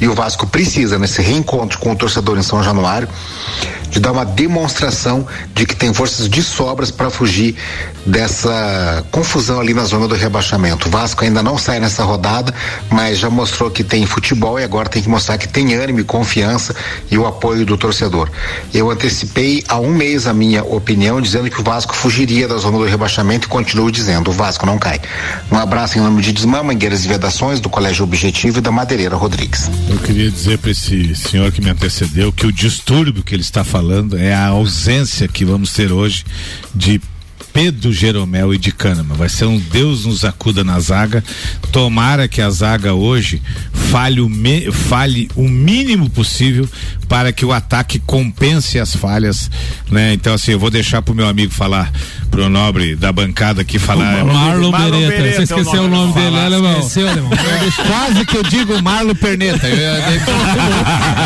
E 0.02 0.08
o 0.08 0.16
Vasco 0.16 0.48
precisa, 0.48 0.98
nesse 0.98 1.22
reencontro 1.22 1.78
com 1.78 1.92
o 1.92 1.96
torcedor 1.96 2.40
em 2.40 2.42
São 2.42 2.64
Januário, 2.64 3.08
de 3.92 4.00
dar 4.00 4.12
uma 4.12 4.26
demonstração 4.26 5.28
de 5.54 5.66
que 5.66 5.76
tem 5.76 5.94
forças 5.94 6.28
de 6.28 6.42
sobras 6.42 6.90
para 6.92 7.10
fugir 7.10 7.56
dessa 8.06 9.04
confusão 9.12 9.60
ali 9.60 9.74
na 9.74 9.84
zona 9.84 10.08
do 10.08 10.16
rebaixamento. 10.16 10.88
O 10.88 10.92
Vasco 10.92 11.24
ainda 11.24 11.44
não 11.44 11.58
sai 11.58 11.80
nessa 11.80 12.04
rodada, 12.04 12.54
mas 12.90 13.20
já 13.20 13.30
mostrou 13.30 13.70
que 13.70 13.84
tem 13.84 14.06
futebol 14.06 14.60
e 14.60 14.64
agora 14.64 14.90
tem 14.90 15.02
que 15.02 15.10
mostrar 15.10 15.38
que 15.38 15.48
tem 15.48 15.74
ânimo 15.76 16.00
e 16.00 16.04
confiança 16.04 16.76
e 17.10 17.18
o 17.18 17.26
apoio 17.26 17.66
do 17.66 17.78
torcedor. 17.78 18.30
Eu 18.74 18.90
antecipei 18.90 19.64
há 19.68 19.80
um 19.80 19.94
mês 19.94 20.28
a 20.28 20.34
minha 20.34 20.64
opinião, 20.64 21.22
dizendo 21.22 21.50
que 21.50 21.60
o 21.60 21.64
Vasco 21.64 21.96
fugiria 21.96 22.48
da 22.48 22.58
zona 22.58 22.78
do 22.78 22.86
rebaixamento 22.86 23.48
e 23.48 23.50
continuo 23.50 23.92
dizendo: 23.92 24.30
o 24.30 24.34
Vasco 24.34 24.66
não 24.66 24.78
cai. 24.78 25.00
Um 25.52 25.58
abraço 25.58 25.98
em 25.98 26.02
nome 26.02 26.22
de 26.22 26.32
Desmã, 26.32 26.64
Mangueiras 26.64 27.06
e 27.06 27.08
Vedações, 27.08 27.60
do 27.60 27.70
Colégio 27.70 28.04
Objetivo 28.04 28.60
e 28.60 28.62
da 28.62 28.72
Madeireira 28.72 29.16
Rodrigues. 29.16 29.70
Eu 29.90 29.98
queria 30.00 30.30
dizer 30.30 30.58
para 30.58 30.72
esse 30.72 31.16
senhor 31.16 31.52
que 31.52 31.62
me 31.62 31.70
antecedeu 31.70 32.32
que 32.32 32.46
o 32.46 32.52
distúrbio 32.52 33.24
que 33.24 33.34
ele 33.34 33.42
está 33.42 33.64
falando 33.64 34.18
é 34.18 34.34
a 34.34 34.48
ausência 34.48 35.28
que 35.28 35.46
vamos 35.46 35.74
ter 35.74 35.92
hoje 35.92 36.26
de 36.74 37.02
Pedro 37.54 37.92
Jeromel 37.92 38.54
e 38.54 38.58
de 38.58 38.72
Cânama. 38.72 39.16
Vai 39.16 39.30
ser 39.30 39.46
um 39.46 39.58
Deus 39.58 40.06
nos 40.06 40.24
acuda 40.24 40.64
na 40.64 40.80
zaga. 40.80 41.24
Tomara 41.72 42.28
que 42.28 42.42
a 42.42 42.50
zaga 42.50 42.94
hoje 42.94 43.42
falhe 43.74 44.22
o, 44.22 44.30
me, 44.30 44.72
falhe 44.72 45.30
o 45.36 45.48
mínimo 45.48 46.10
possível 46.10 46.68
para 47.08 47.32
que 47.32 47.44
o 47.44 47.52
ataque 47.52 48.00
compense 48.00 48.80
as 48.80 48.96
falhas, 48.96 49.50
né? 49.90 50.14
Então 50.14 50.34
assim, 50.34 50.52
eu 50.52 50.60
vou 50.60 50.70
deixar 50.70 51.02
pro 51.02 51.16
meu 51.16 51.28
amigo 51.28 51.52
falar, 51.52 51.92
pro 52.30 52.48
nobre 52.50 52.96
da 52.96 53.12
bancada 53.12 53.62
aqui 53.62 53.80
falar. 53.80 54.24
Marlon, 54.24 54.72
Marlon 54.72 55.00
Beretta. 55.00 55.18
Beretta. 55.18 55.36
Você 55.36 55.44
esqueceu 55.44 55.84
o 55.84 55.88
nome, 55.88 56.14
dele, 56.14 56.32
né, 56.32 56.46
Alemão? 56.46 56.80
Esqueceu, 56.80 57.10
Alemão. 57.10 57.32
Quase 57.88 58.26
que 58.26 58.38
eu 58.38 58.44
digo 58.44 58.82
Marlon 58.82 59.16
Perneta. 59.16 59.68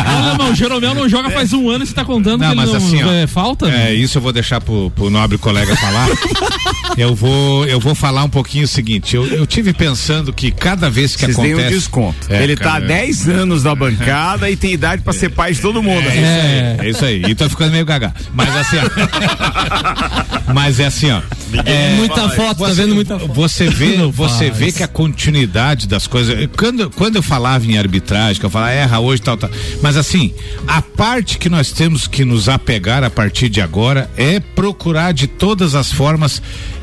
Alemão, 0.06 0.52
o 0.52 0.54
Jeromel 0.54 0.94
não 0.94 1.08
joga 1.08 1.30
faz 1.30 1.52
um 1.52 1.68
ano 1.68 1.84
e 1.84 1.86
você 1.86 1.94
tá 1.94 2.04
contando 2.04 2.40
não, 2.40 2.50
que 2.50 2.56
mas 2.56 2.70
ele 2.70 2.78
não, 2.78 2.86
assim, 2.86 3.02
ó, 3.02 3.12
é 3.12 3.26
falta? 3.26 3.70
É, 3.70 3.92
isso 3.92 4.16
eu 4.18 4.22
vou 4.22 4.32
deixar 4.32 4.60
pro, 4.60 4.90
pro 4.90 5.10
nobre 5.10 5.36
colega 5.36 5.76
falar. 5.76 6.08
eu 6.96 7.14
vou 7.14 7.66
eu 7.66 7.80
vou 7.80 7.94
falar 7.94 8.24
um 8.24 8.28
pouquinho 8.28 8.64
o 8.64 8.68
seguinte, 8.68 9.16
eu, 9.16 9.26
eu 9.26 9.46
tive 9.46 9.72
pensando 9.72 10.32
que 10.32 10.50
cada 10.50 10.90
vez 10.90 11.14
que 11.16 11.24
Vocês 11.24 11.38
acontece... 11.38 11.66
um 11.66 11.70
desconto. 11.70 12.26
É, 12.28 12.42
Ele 12.42 12.56
tá 12.56 12.76
há 12.76 12.80
10 12.80 13.28
anos 13.28 13.64
na 13.64 13.74
bancada 13.74 14.50
e 14.50 14.56
tem 14.56 14.72
idade 14.72 15.02
para 15.02 15.12
ser 15.12 15.30
pai 15.30 15.52
de 15.52 15.60
todo 15.60 15.82
mundo. 15.82 16.08
É, 16.08 16.76
é, 16.80 16.86
é, 16.86 16.88
isso 16.88 17.04
aí. 17.04 17.22
E 17.24 17.34
tô 17.34 17.48
ficando 17.48 17.72
meio 17.72 17.84
gaga. 17.84 18.14
Mas 18.32 18.54
assim, 18.56 18.76
ó. 18.78 20.52
Mas 20.52 20.78
é 20.78 20.86
assim, 20.86 21.10
ó. 21.10 21.22
É, 21.64 21.94
muita 21.96 22.28
foto, 22.30 22.58
você, 22.58 22.74
tá 22.74 22.82
vendo 22.82 22.94
muita 22.94 23.18
foto. 23.18 23.32
Você 23.32 23.68
vê, 23.68 23.96
você 24.06 24.50
vê 24.50 24.72
que 24.72 24.82
a 24.82 24.88
continuidade 24.88 25.86
das 25.86 26.06
coisas. 26.06 26.48
Quando, 26.56 26.90
quando 26.90 27.16
eu 27.16 27.22
falava 27.22 27.64
em 27.64 27.78
arbitragem, 27.78 28.40
que 28.40 28.46
eu 28.46 28.50
falava, 28.50 28.72
erra 28.72 28.98
hoje, 28.98 29.22
tal, 29.22 29.36
tal. 29.36 29.50
Mas 29.80 29.96
assim, 29.96 30.34
a 30.66 30.82
parte 30.82 31.38
que 31.38 31.48
nós 31.48 31.70
temos 31.70 32.06
que 32.06 32.24
nos 32.24 32.48
apegar 32.48 33.04
a 33.04 33.10
partir 33.10 33.48
de 33.48 33.60
agora 33.60 34.10
é 34.16 34.40
procurar 34.40 35.12
de 35.12 35.26
todas 35.26 35.74
as 35.74 35.92
formas 35.92 36.03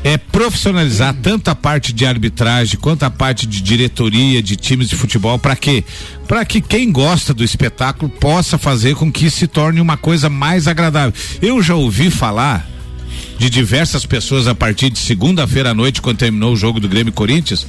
é 0.04 0.16
profissionalizar 0.16 1.14
tanto 1.22 1.48
a 1.48 1.54
parte 1.54 1.92
de 1.92 2.04
arbitragem 2.04 2.78
quanto 2.78 3.04
a 3.04 3.10
parte 3.10 3.46
de 3.46 3.62
diretoria 3.62 4.42
de 4.42 4.56
times 4.56 4.88
de 4.88 4.96
futebol 4.96 5.38
para 5.38 5.56
quê? 5.56 5.84
Para 6.26 6.44
que 6.44 6.60
quem 6.60 6.90
gosta 6.90 7.32
do 7.32 7.44
espetáculo 7.44 8.10
possa 8.10 8.58
fazer 8.58 8.94
com 8.94 9.10
que 9.10 9.30
se 9.30 9.46
torne 9.46 9.80
uma 9.80 9.96
coisa 9.96 10.28
mais 10.28 10.66
agradável. 10.66 11.12
Eu 11.40 11.62
já 11.62 11.74
ouvi 11.74 12.10
falar 12.10 12.68
de 13.42 13.50
diversas 13.50 14.06
pessoas 14.06 14.46
a 14.46 14.54
partir 14.54 14.88
de 14.88 15.00
segunda-feira 15.00 15.70
à 15.70 15.74
noite, 15.74 16.00
quando 16.00 16.18
terminou 16.18 16.52
o 16.52 16.56
jogo 16.56 16.78
do 16.78 16.88
Grêmio 16.88 17.12
Corinthians, 17.12 17.66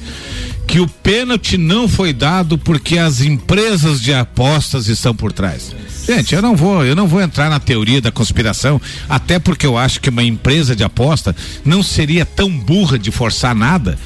que 0.68 0.78
o 0.78 0.86
pênalti 0.86 1.58
não 1.58 1.88
foi 1.88 2.12
dado 2.12 2.56
porque 2.56 2.96
as 2.96 3.20
empresas 3.20 4.00
de 4.00 4.14
apostas 4.14 4.86
estão 4.86 5.12
por 5.12 5.32
trás. 5.32 5.74
Gente, 6.06 6.32
eu 6.32 6.40
não 6.40 6.54
vou, 6.54 6.84
eu 6.84 6.94
não 6.94 7.08
vou 7.08 7.20
entrar 7.20 7.50
na 7.50 7.58
teoria 7.58 8.00
da 8.00 8.12
conspiração, 8.12 8.80
até 9.08 9.40
porque 9.40 9.66
eu 9.66 9.76
acho 9.76 10.00
que 10.00 10.10
uma 10.10 10.22
empresa 10.22 10.76
de 10.76 10.84
aposta 10.84 11.34
não 11.64 11.82
seria 11.82 12.24
tão 12.24 12.56
burra 12.56 12.96
de 12.96 13.10
forçar 13.10 13.52
nada. 13.52 13.98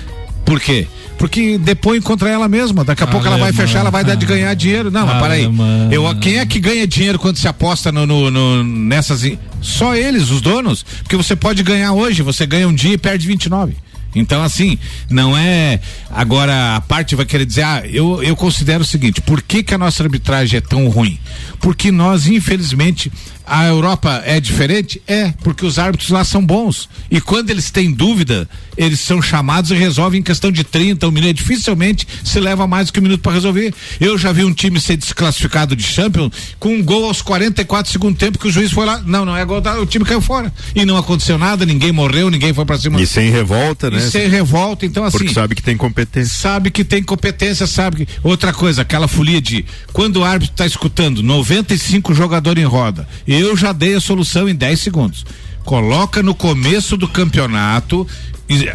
Por 0.46 0.58
quê? 0.58 0.86
Porque 1.18 1.58
depois 1.58 2.02
contra 2.02 2.30
ela 2.30 2.48
mesma. 2.48 2.84
Daqui 2.84 3.02
a 3.02 3.06
pouco 3.06 3.26
ela 3.26 3.36
vai 3.36 3.52
fechar, 3.52 3.80
ela 3.80 3.90
vai 3.90 4.04
dar 4.04 4.14
de 4.14 4.24
ganhar 4.24 4.54
dinheiro. 4.54 4.90
Não, 4.90 5.04
mas 5.04 5.20
peraí. 5.20 5.50
Eu, 5.90 6.04
quem 6.20 6.38
é 6.38 6.46
que 6.46 6.60
ganha 6.60 6.86
dinheiro 6.86 7.18
quando 7.18 7.36
se 7.36 7.48
aposta 7.48 7.90
no, 7.90 8.06
no, 8.06 8.30
no, 8.30 8.64
nessas. 8.64 9.28
Só 9.60 9.96
eles, 9.96 10.30
os 10.30 10.40
donos. 10.40 10.84
Porque 11.02 11.16
você 11.16 11.34
pode 11.34 11.62
ganhar 11.64 11.92
hoje, 11.92 12.22
você 12.22 12.46
ganha 12.46 12.68
um 12.68 12.72
dia 12.72 12.94
e 12.94 12.98
perde 12.98 13.26
29. 13.26 13.76
Então, 14.14 14.42
assim, 14.42 14.78
não 15.10 15.36
é. 15.36 15.80
Agora, 16.10 16.76
a 16.76 16.80
parte 16.80 17.14
vai 17.14 17.26
querer 17.26 17.44
dizer, 17.44 17.62
ah, 17.62 17.82
eu, 17.84 18.22
eu 18.22 18.34
considero 18.34 18.82
o 18.82 18.86
seguinte: 18.86 19.20
por 19.20 19.42
que, 19.42 19.62
que 19.62 19.74
a 19.74 19.78
nossa 19.78 20.02
arbitragem 20.02 20.58
é 20.58 20.60
tão 20.60 20.88
ruim? 20.88 21.18
Porque 21.60 21.90
nós, 21.90 22.26
infelizmente, 22.26 23.12
a 23.48 23.66
Europa 23.66 24.22
é 24.24 24.38
diferente? 24.38 25.00
É, 25.06 25.32
porque 25.42 25.64
os 25.64 25.78
árbitros 25.78 26.10
lá 26.10 26.24
são 26.24 26.44
bons. 26.44 26.88
E 27.10 27.20
quando 27.20 27.50
eles 27.50 27.70
têm 27.70 27.92
dúvida, 27.92 28.48
eles 28.76 29.00
são 29.00 29.22
chamados 29.22 29.70
e 29.70 29.74
resolvem 29.74 30.20
em 30.20 30.22
questão 30.22 30.52
de 30.52 30.64
30, 30.64 31.08
um 31.08 31.10
minuto. 31.10 31.34
Dificilmente 31.34 32.06
se 32.24 32.38
leva 32.38 32.66
mais 32.66 32.88
do 32.88 32.92
que 32.92 33.00
um 33.00 33.02
minuto 33.02 33.20
para 33.20 33.32
resolver. 33.32 33.72
Eu 34.00 34.18
já 34.18 34.32
vi 34.32 34.44
um 34.44 34.52
time 34.52 34.80
ser 34.80 34.96
desclassificado 34.96 35.74
de 35.74 35.82
Champions 35.82 36.32
com 36.58 36.74
um 36.74 36.82
gol 36.82 37.06
aos 37.06 37.22
44 37.22 37.90
segundos 37.90 38.18
tempo 38.18 38.38
que 38.38 38.48
o 38.48 38.50
juiz 38.50 38.70
foi 38.70 38.84
lá. 38.84 39.00
Não, 39.06 39.24
não 39.24 39.36
é 39.36 39.44
gol, 39.44 39.62
o 39.80 39.86
time 39.86 40.04
caiu 40.04 40.20
fora. 40.20 40.52
E 40.74 40.84
não 40.84 40.96
aconteceu 40.98 41.38
nada, 41.38 41.64
ninguém 41.64 41.92
morreu, 41.92 42.30
ninguém 42.30 42.52
foi 42.52 42.64
para 42.66 42.76
cima. 42.76 43.00
E 43.00 43.06
sem 43.06 43.30
revolta, 43.30 43.90
né? 43.90 43.98
E 43.98 44.10
sem 44.10 44.28
revolta, 44.28 44.84
então 44.84 45.04
assim. 45.04 45.18
Porque 45.18 45.32
sabe 45.32 45.54
que 45.54 45.62
tem 45.62 45.76
competência. 45.76 46.34
Sabe 46.34 46.70
que 46.70 46.84
tem 46.84 47.02
competência, 47.02 47.66
sabe 47.66 48.04
que. 48.04 48.08
Outra 48.22 48.52
coisa, 48.52 48.82
aquela 48.82 49.08
folia 49.08 49.40
de 49.40 49.64
quando 49.92 50.16
o 50.16 50.24
árbitro 50.24 50.52
está 50.52 50.66
escutando 50.66 51.22
95 51.22 52.12
jogadores 52.12 52.62
em 52.62 52.66
roda. 52.66 53.08
E 53.26 53.37
eu 53.38 53.56
já 53.56 53.72
dei 53.72 53.94
a 53.94 54.00
solução 54.00 54.48
em 54.48 54.54
10 54.54 54.80
segundos. 54.80 55.24
Coloca 55.64 56.22
no 56.22 56.34
começo 56.34 56.96
do 56.96 57.06
campeonato 57.06 58.06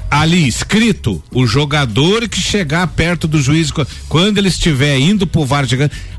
ali 0.09 0.47
escrito 0.47 1.21
o 1.31 1.47
jogador 1.47 2.27
que 2.29 2.39
chegar 2.39 2.85
perto 2.87 3.27
do 3.27 3.41
juiz 3.41 3.71
quando 4.07 4.37
ele 4.37 4.47
estiver 4.47 4.99
indo 4.99 5.25
pro 5.25 5.45
VAR 5.45 5.65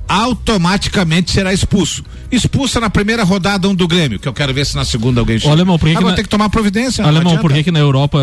automaticamente 0.09 1.31
será 1.31 1.53
expulso. 1.53 2.05
Expulsa 2.31 2.81
na 2.81 2.91
primeira 2.91 3.23
rodada 3.23 3.69
um 3.69 3.75
do 3.75 3.87
Grêmio, 3.87 4.19
que 4.19 4.29
eu 4.29 4.33
quero 4.33 4.53
ver 4.53 4.67
se 4.67 4.75
na 4.75 4.85
segunda 4.85 5.21
alguém 5.21 5.39
chega. 5.39 5.53
Alemão, 5.53 5.79
por 5.79 5.89
que 5.89 5.97
Agora 5.97 6.13
que 6.13 6.17
tem 6.17 6.25
que 6.25 6.31
tomar 6.31 6.51
providência. 6.51 7.05
Alemão, 7.05 7.39
por 7.39 7.53
que 7.53 7.63
que 7.63 7.71
na 7.71 7.79
Europa 7.79 8.19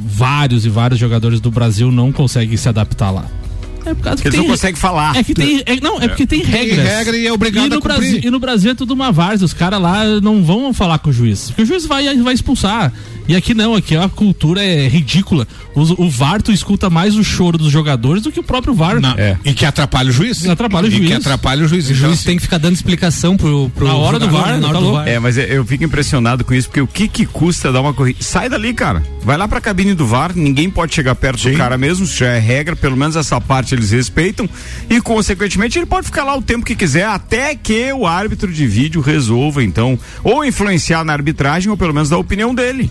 vários 0.00 0.66
e 0.66 0.68
vários 0.68 0.98
jogadores 0.98 1.40
do 1.40 1.50
Brasil 1.50 1.90
não 1.90 2.12
conseguem 2.12 2.56
se 2.56 2.68
adaptar 2.68 3.10
lá? 3.10 3.26
É 3.86 3.94
por 3.94 4.02
causa 4.02 4.22
que 4.22 4.28
Eles 4.28 4.38
tem, 4.38 4.46
não 4.46 4.54
conseguem 4.54 4.80
falar. 4.80 5.16
É 5.16 5.22
que 5.22 5.34
tem. 5.34 5.62
É, 5.66 5.80
não, 5.80 6.00
é 6.00 6.08
porque 6.08 6.26
tem 6.26 6.42
regras. 6.42 6.76
Tem 6.76 6.86
regra 6.86 7.16
e 7.16 7.26
é 7.26 7.32
obrigado 7.32 7.66
e 7.66 7.68
no 7.68 7.76
a 7.76 7.80
cumprir. 7.80 7.98
Brasil, 7.98 8.20
e 8.22 8.30
no 8.30 8.38
Brasil 8.38 8.70
é 8.70 8.74
tudo 8.74 8.94
uma 8.94 9.12
várzea. 9.12 9.44
Os 9.44 9.52
caras 9.52 9.80
lá 9.80 10.04
não 10.20 10.42
vão 10.42 10.72
falar 10.72 10.98
com 10.98 11.10
o 11.10 11.12
juiz. 11.12 11.46
Porque 11.48 11.62
o 11.62 11.66
juiz 11.66 11.86
vai, 11.86 12.16
vai 12.16 12.34
expulsar. 12.34 12.92
E 13.26 13.34
aqui 13.34 13.54
não, 13.54 13.74
aqui 13.74 13.96
a 13.96 14.08
cultura 14.08 14.62
é 14.62 14.86
ridícula. 14.86 15.48
O, 15.74 16.04
o 16.04 16.10
VAR 16.10 16.42
tu 16.42 16.52
escuta 16.52 16.90
mais 16.90 17.16
o 17.16 17.24
choro 17.24 17.56
dos 17.56 17.70
jogadores 17.70 18.22
do 18.22 18.30
que 18.30 18.38
o 18.38 18.42
próprio 18.42 18.74
VAR. 18.74 19.00
Não, 19.00 19.14
é. 19.16 19.38
E 19.44 19.54
que 19.54 19.64
atrapalha 19.64 20.10
o 20.10 20.12
juiz. 20.12 20.46
Atrapalha 20.46 20.88
o 20.88 20.90
juiz. 20.90 21.04
E 21.04 21.06
que 21.06 21.14
atrapalha 21.14 21.64
o 21.64 21.68
juiz. 21.68 21.88
O 21.88 21.92
então, 21.92 22.00
juiz 22.00 22.18
assim, 22.18 22.26
tem 22.26 22.36
que 22.36 22.42
ficar 22.42 22.58
dando 22.58 22.74
explicação 22.74 23.36
pro, 23.36 23.70
pro 23.70 23.86
na 23.86 23.94
hora 23.94 24.18
do 24.18 24.28
VAR, 24.28 24.58
na 24.60 24.68
hora 24.68 24.78
do 24.78 24.92
VAR. 24.92 25.08
É, 25.08 25.18
mas 25.18 25.38
eu 25.38 25.64
fico 25.64 25.84
impressionado 25.84 26.44
com 26.44 26.52
isso, 26.52 26.68
porque 26.68 26.82
o 26.82 26.86
que 26.86 27.08
que 27.08 27.24
custa 27.24 27.72
dar 27.72 27.80
uma 27.80 27.94
corrida? 27.94 28.18
Sai 28.20 28.48
dali, 28.48 28.74
cara. 28.74 29.02
Vai 29.22 29.38
lá 29.38 29.48
pra 29.48 29.60
cabine 29.60 29.94
do 29.94 30.06
VAR, 30.06 30.32
ninguém 30.34 30.68
pode 30.68 30.94
chegar 30.94 31.14
perto 31.14 31.40
Sim. 31.40 31.52
do 31.52 31.56
cara 31.56 31.78
mesmo, 31.78 32.04
isso 32.04 32.18
já 32.18 32.28
é 32.28 32.38
regra, 32.38 32.76
pelo 32.76 32.96
menos 32.96 33.16
essa 33.16 33.40
parte 33.40 33.73
eles 33.74 33.90
respeitam. 33.90 34.48
E, 34.88 35.00
consequentemente, 35.00 35.78
ele 35.78 35.86
pode 35.86 36.06
ficar 36.06 36.24
lá 36.24 36.36
o 36.36 36.42
tempo 36.42 36.64
que 36.64 36.74
quiser, 36.74 37.06
até 37.06 37.54
que 37.54 37.92
o 37.92 38.06
árbitro 38.06 38.52
de 38.52 38.66
vídeo 38.66 39.00
resolva, 39.00 39.62
então, 39.62 39.98
ou 40.22 40.44
influenciar 40.44 41.04
na 41.04 41.12
arbitragem, 41.12 41.70
ou 41.70 41.76
pelo 41.76 41.94
menos 41.94 42.08
dar 42.08 42.16
a 42.16 42.20
opinião 42.20 42.54
dele. 42.54 42.90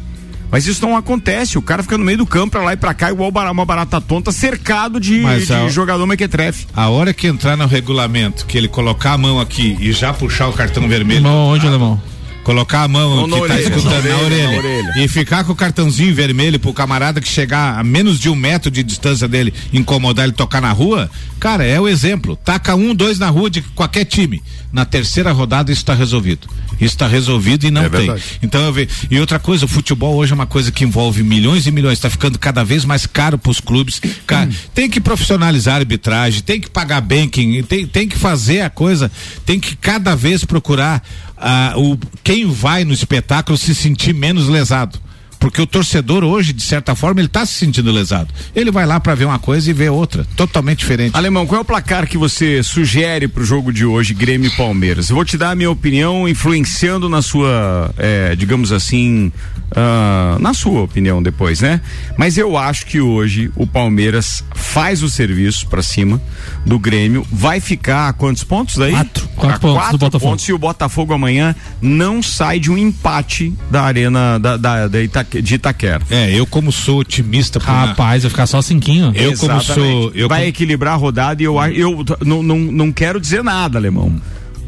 Mas 0.53 0.67
isso 0.67 0.85
não 0.85 0.95
acontece. 0.95 1.57
O 1.57 1.63
cara 1.63 1.81
fica 1.81 1.97
no 1.97 2.05
meio 2.05 2.19
do 2.19 2.27
campo, 2.27 2.51
pra 2.51 2.61
lá 2.61 2.73
e 2.73 2.77
pra 2.77 2.93
cá, 2.93 3.09
igual 3.09 3.31
uma 3.51 3.65
barata 3.65 3.99
tonta, 3.99 4.31
cercado 4.31 4.99
de, 4.99 5.23
de 5.43 5.51
a, 5.51 5.67
jogador 5.67 6.05
mequetrefe. 6.05 6.67
A 6.75 6.89
hora 6.89 7.11
que 7.11 7.25
entrar 7.25 7.57
no 7.57 7.65
regulamento, 7.65 8.45
que 8.45 8.55
ele 8.55 8.67
colocar 8.67 9.13
a 9.13 9.17
mão 9.17 9.39
aqui 9.39 9.75
e 9.79 9.91
já 9.91 10.13
puxar 10.13 10.47
o 10.49 10.53
cartão 10.53 10.87
vermelho. 10.87 11.23
Mão 11.23 11.47
onde, 11.47 11.65
alemão? 11.65 11.99
Colocar 12.43 12.83
a 12.83 12.87
mão 12.87 13.27
que 13.27 13.35
está 13.39 13.59
escutando 13.59 14.03
na, 14.03 14.17
orelha, 14.17 14.51
na, 14.51 14.57
orelha, 14.57 14.93
e 14.97 15.07
ficar 15.07 15.43
com 15.43 15.53
o 15.53 15.55
cartãozinho 15.55 16.13
vermelho 16.13 16.59
pro 16.59 16.73
camarada 16.73 17.21
que 17.21 17.27
chegar 17.27 17.79
a 17.79 17.83
menos 17.83 18.19
de 18.19 18.29
um 18.29 18.35
metro 18.35 18.69
de 18.69 18.83
distância 18.83 19.27
dele, 19.27 19.53
incomodar 19.71 20.25
ele 20.25 20.33
tocar 20.33 20.61
na 20.61 20.71
rua, 20.71 21.09
cara, 21.39 21.63
é 21.65 21.79
o 21.79 21.87
exemplo. 21.87 22.35
Taca 22.35 22.75
um, 22.75 22.93
dois 22.93 23.17
na 23.17 23.29
rua 23.29 23.49
de 23.49 23.61
qualquer 23.61 24.05
time. 24.05 24.43
Na 24.71 24.85
terceira 24.85 25.31
rodada 25.31 25.71
isso 25.71 25.81
está 25.81 25.93
resolvido. 25.93 26.47
Isso 26.83 26.95
está 26.95 27.07
resolvido 27.07 27.65
e 27.65 27.71
não 27.71 27.83
é 27.83 27.89
tem. 27.89 27.99
Verdade. 27.99 28.23
Então 28.41 28.61
eu 28.61 28.73
vejo. 28.73 28.89
E 29.09 29.19
outra 29.19 29.39
coisa, 29.39 29.65
o 29.65 29.67
futebol 29.67 30.15
hoje 30.15 30.31
é 30.31 30.35
uma 30.35 30.45
coisa 30.45 30.71
que 30.71 30.83
envolve 30.83 31.23
milhões 31.23 31.65
e 31.65 31.71
milhões, 31.71 31.97
está 31.97 32.09
ficando 32.09 32.37
cada 32.37 32.63
vez 32.63 32.85
mais 32.85 33.05
caro 33.05 33.37
para 33.37 33.51
os 33.51 33.59
clubes. 33.59 34.01
Cara, 34.25 34.49
hum. 34.49 34.53
Tem 34.73 34.89
que 34.89 34.99
profissionalizar 34.99 35.75
a 35.75 35.77
arbitragem, 35.77 36.41
tem 36.41 36.59
que 36.59 36.69
pagar 36.69 37.01
bem, 37.01 37.29
tem, 37.29 37.87
tem 37.87 38.07
que 38.07 38.17
fazer 38.17 38.61
a 38.61 38.69
coisa, 38.69 39.11
tem 39.45 39.59
que 39.59 39.75
cada 39.75 40.15
vez 40.15 40.43
procurar 40.43 41.03
ah, 41.37 41.73
o, 41.77 41.97
quem 42.23 42.49
vai 42.49 42.83
no 42.83 42.93
espetáculo 42.93 43.57
se 43.57 43.73
sentir 43.75 44.13
menos 44.13 44.47
lesado. 44.47 44.99
Porque 45.43 45.61
o 45.61 45.67
torcedor 45.67 46.23
hoje, 46.23 46.53
de 46.53 46.63
certa 46.63 46.95
forma, 46.95 47.19
ele 47.19 47.27
está 47.27 47.45
se 47.45 47.51
sentindo 47.51 47.91
lesado. 47.91 48.33
Ele 48.55 48.71
vai 48.71 48.85
lá 48.85 48.97
para 48.97 49.13
ver 49.13 49.25
uma 49.25 49.37
coisa 49.37 49.69
e 49.69 49.73
ver 49.73 49.89
outra, 49.89 50.25
totalmente 50.37 50.79
diferente. 50.79 51.17
Alemão, 51.17 51.45
qual 51.45 51.59
é 51.59 51.61
o 51.61 51.65
placar 51.65 52.07
que 52.07 52.17
você 52.17 52.63
sugere 52.63 53.27
para 53.27 53.43
o 53.43 53.45
jogo 53.45 53.73
de 53.73 53.85
hoje, 53.85 54.13
Grêmio 54.13 54.47
e 54.47 54.55
Palmeiras? 54.55 55.09
Eu 55.09 55.17
vou 55.17 55.25
te 55.25 55.37
dar 55.37 55.51
a 55.51 55.55
minha 55.55 55.69
opinião, 55.69 56.29
influenciando 56.29 57.09
na 57.09 57.21
sua, 57.21 57.93
é, 57.97 58.33
digamos 58.37 58.71
assim, 58.71 59.33
uh, 59.73 60.39
na 60.39 60.53
sua 60.53 60.81
opinião 60.81 61.21
depois, 61.21 61.59
né? 61.59 61.81
Mas 62.17 62.37
eu 62.37 62.57
acho 62.57 62.85
que 62.85 63.01
hoje 63.01 63.51
o 63.55 63.67
Palmeiras 63.67 64.43
faz 64.55 65.03
o 65.03 65.09
serviço 65.09 65.67
para 65.67 65.81
cima 65.81 66.21
do 66.65 66.79
Grêmio, 66.79 67.25
vai 67.31 67.59
ficar 67.59 68.07
a 68.07 68.13
quantos 68.13 68.43
pontos 68.43 68.77
daí? 68.77 68.93
Quatro. 68.93 69.27
Quatro, 69.35 69.59
pontos, 69.59 69.99
quatro 69.99 70.19
pontos 70.19 70.45
e 70.47 70.53
o 70.53 70.57
Botafogo 70.57 71.13
amanhã 71.13 71.55
não 71.81 72.21
sai 72.21 72.59
de 72.59 72.71
um 72.71 72.77
empate 72.77 73.53
da 73.69 73.83
arena 73.83 74.39
da, 74.39 74.57
da, 74.57 74.87
da 74.87 75.01
Itaque, 75.01 75.32
de 75.41 75.55
Itaquera. 75.55 76.01
É, 76.09 76.31
eu 76.31 76.45
como 76.45 76.71
sou 76.71 76.99
otimista. 76.99 77.59
Rapaz, 77.59 78.23
vai 78.23 78.29
ficar 78.29 78.47
só 78.47 78.61
cinquinho. 78.61 79.11
Eu 79.15 79.31
Exatamente. 79.31 79.67
como 79.67 79.79
sou... 79.79 80.11
Eu 80.13 80.27
vai 80.27 80.47
equilibrar 80.47 80.93
a 80.93 80.97
rodada 80.97 81.41
e 81.41 81.45
eu, 81.45 81.57
eu 81.67 82.05
não, 82.25 82.43
não, 82.43 82.57
não 82.59 82.91
quero 82.91 83.19
dizer 83.19 83.43
nada, 83.43 83.77
Alemão 83.77 84.21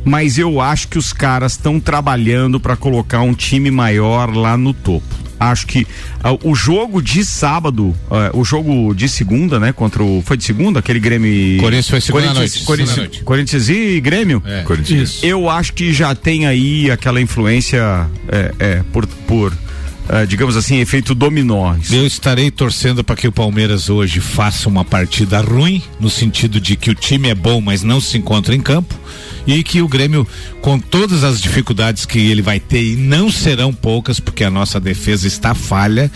mas 0.05 0.38
eu 0.38 0.61
acho 0.61 0.88
que 0.88 0.99
os 0.99 1.11
caras 1.11 1.53
estão 1.53 1.80
trabalhando 1.80 2.59
para 2.59 2.78
colocar 2.78 3.22
um 3.22 3.34
time 3.34 3.72
maior 3.72 4.34
lá 4.34 4.55
no 4.55 4.72
topo. 4.72 5.26
Acho 5.38 5.68
que 5.68 5.82
uh, 5.82 6.49
o 6.49 6.55
jogo 6.55 7.01
de 7.01 7.26
sábado, 7.26 7.88
uh, 8.09 8.38
o 8.39 8.45
jogo 8.45 8.93
de 8.93 9.09
segunda, 9.09 9.59
né? 9.59 9.74
Contra 9.74 10.01
o. 10.01 10.22
Foi 10.26 10.38
de 10.38 10.45
segunda? 10.45 10.80
Aquele 10.80 10.99
Grêmio. 10.99 11.59
Corinthians 11.59 11.89
foi 11.89 11.99
segunda 11.99 12.28
Corinthians, 12.28 12.53
noite. 12.53 12.66
Corinthians, 12.66 12.97
noite. 12.97 13.24
Corinthians 13.24 13.70
e 13.70 13.99
Grêmio? 13.99 14.41
É. 14.45 14.61
Corinthians. 14.61 15.20
Eu 15.24 15.49
acho 15.49 15.74
que 15.74 15.91
já 15.91 16.16
tem 16.16 16.45
aí 16.45 16.89
aquela 16.89 17.20
influência 17.20 18.07
é, 18.30 18.53
é 18.59 18.84
por. 18.93 19.05
por 19.28 19.51
uh, 20.10 20.26
digamos 20.28 20.56
assim, 20.56 20.80
efeito 20.80 21.14
dominó. 21.16 21.76
Eu 21.91 22.06
estarei 22.06 22.51
torcendo 22.51 23.03
para 23.03 23.16
que 23.16 23.28
o 23.28 23.32
Palmeiras 23.32 23.89
hoje 23.89 24.20
faça 24.20 24.70
uma 24.70 24.86
partida 24.86 25.41
ruim, 25.41 25.82
no 25.99 26.10
sentido 26.10 26.60
de 26.60 26.76
que 26.76 26.89
o 26.89 26.95
time 26.95 27.30
é 27.30 27.36
bom, 27.36 27.62
mas 27.62 27.84
não 27.84 27.99
se 27.99 28.18
encontra 28.18 28.56
em 28.56 28.62
campo 28.62 28.95
e 29.46 29.64
que 29.64 29.82
o 29.82 29.88
Grêmio, 29.88 30.28
com 30.62 30.80
todas 30.80 31.24
as 31.24 31.41
dificuldades 31.41 32.06
que 32.06 32.20
ele 32.20 32.41
vai 32.41 32.60
ter, 32.60 32.84
e 32.84 32.96
não 32.96 33.32
serão 33.32 33.74
poucas, 33.74 34.20
porque 34.20 34.43
a 34.43 34.50
nossa 34.50 34.80
defesa 34.80 35.28
está 35.28 35.54
falha, 35.54 36.12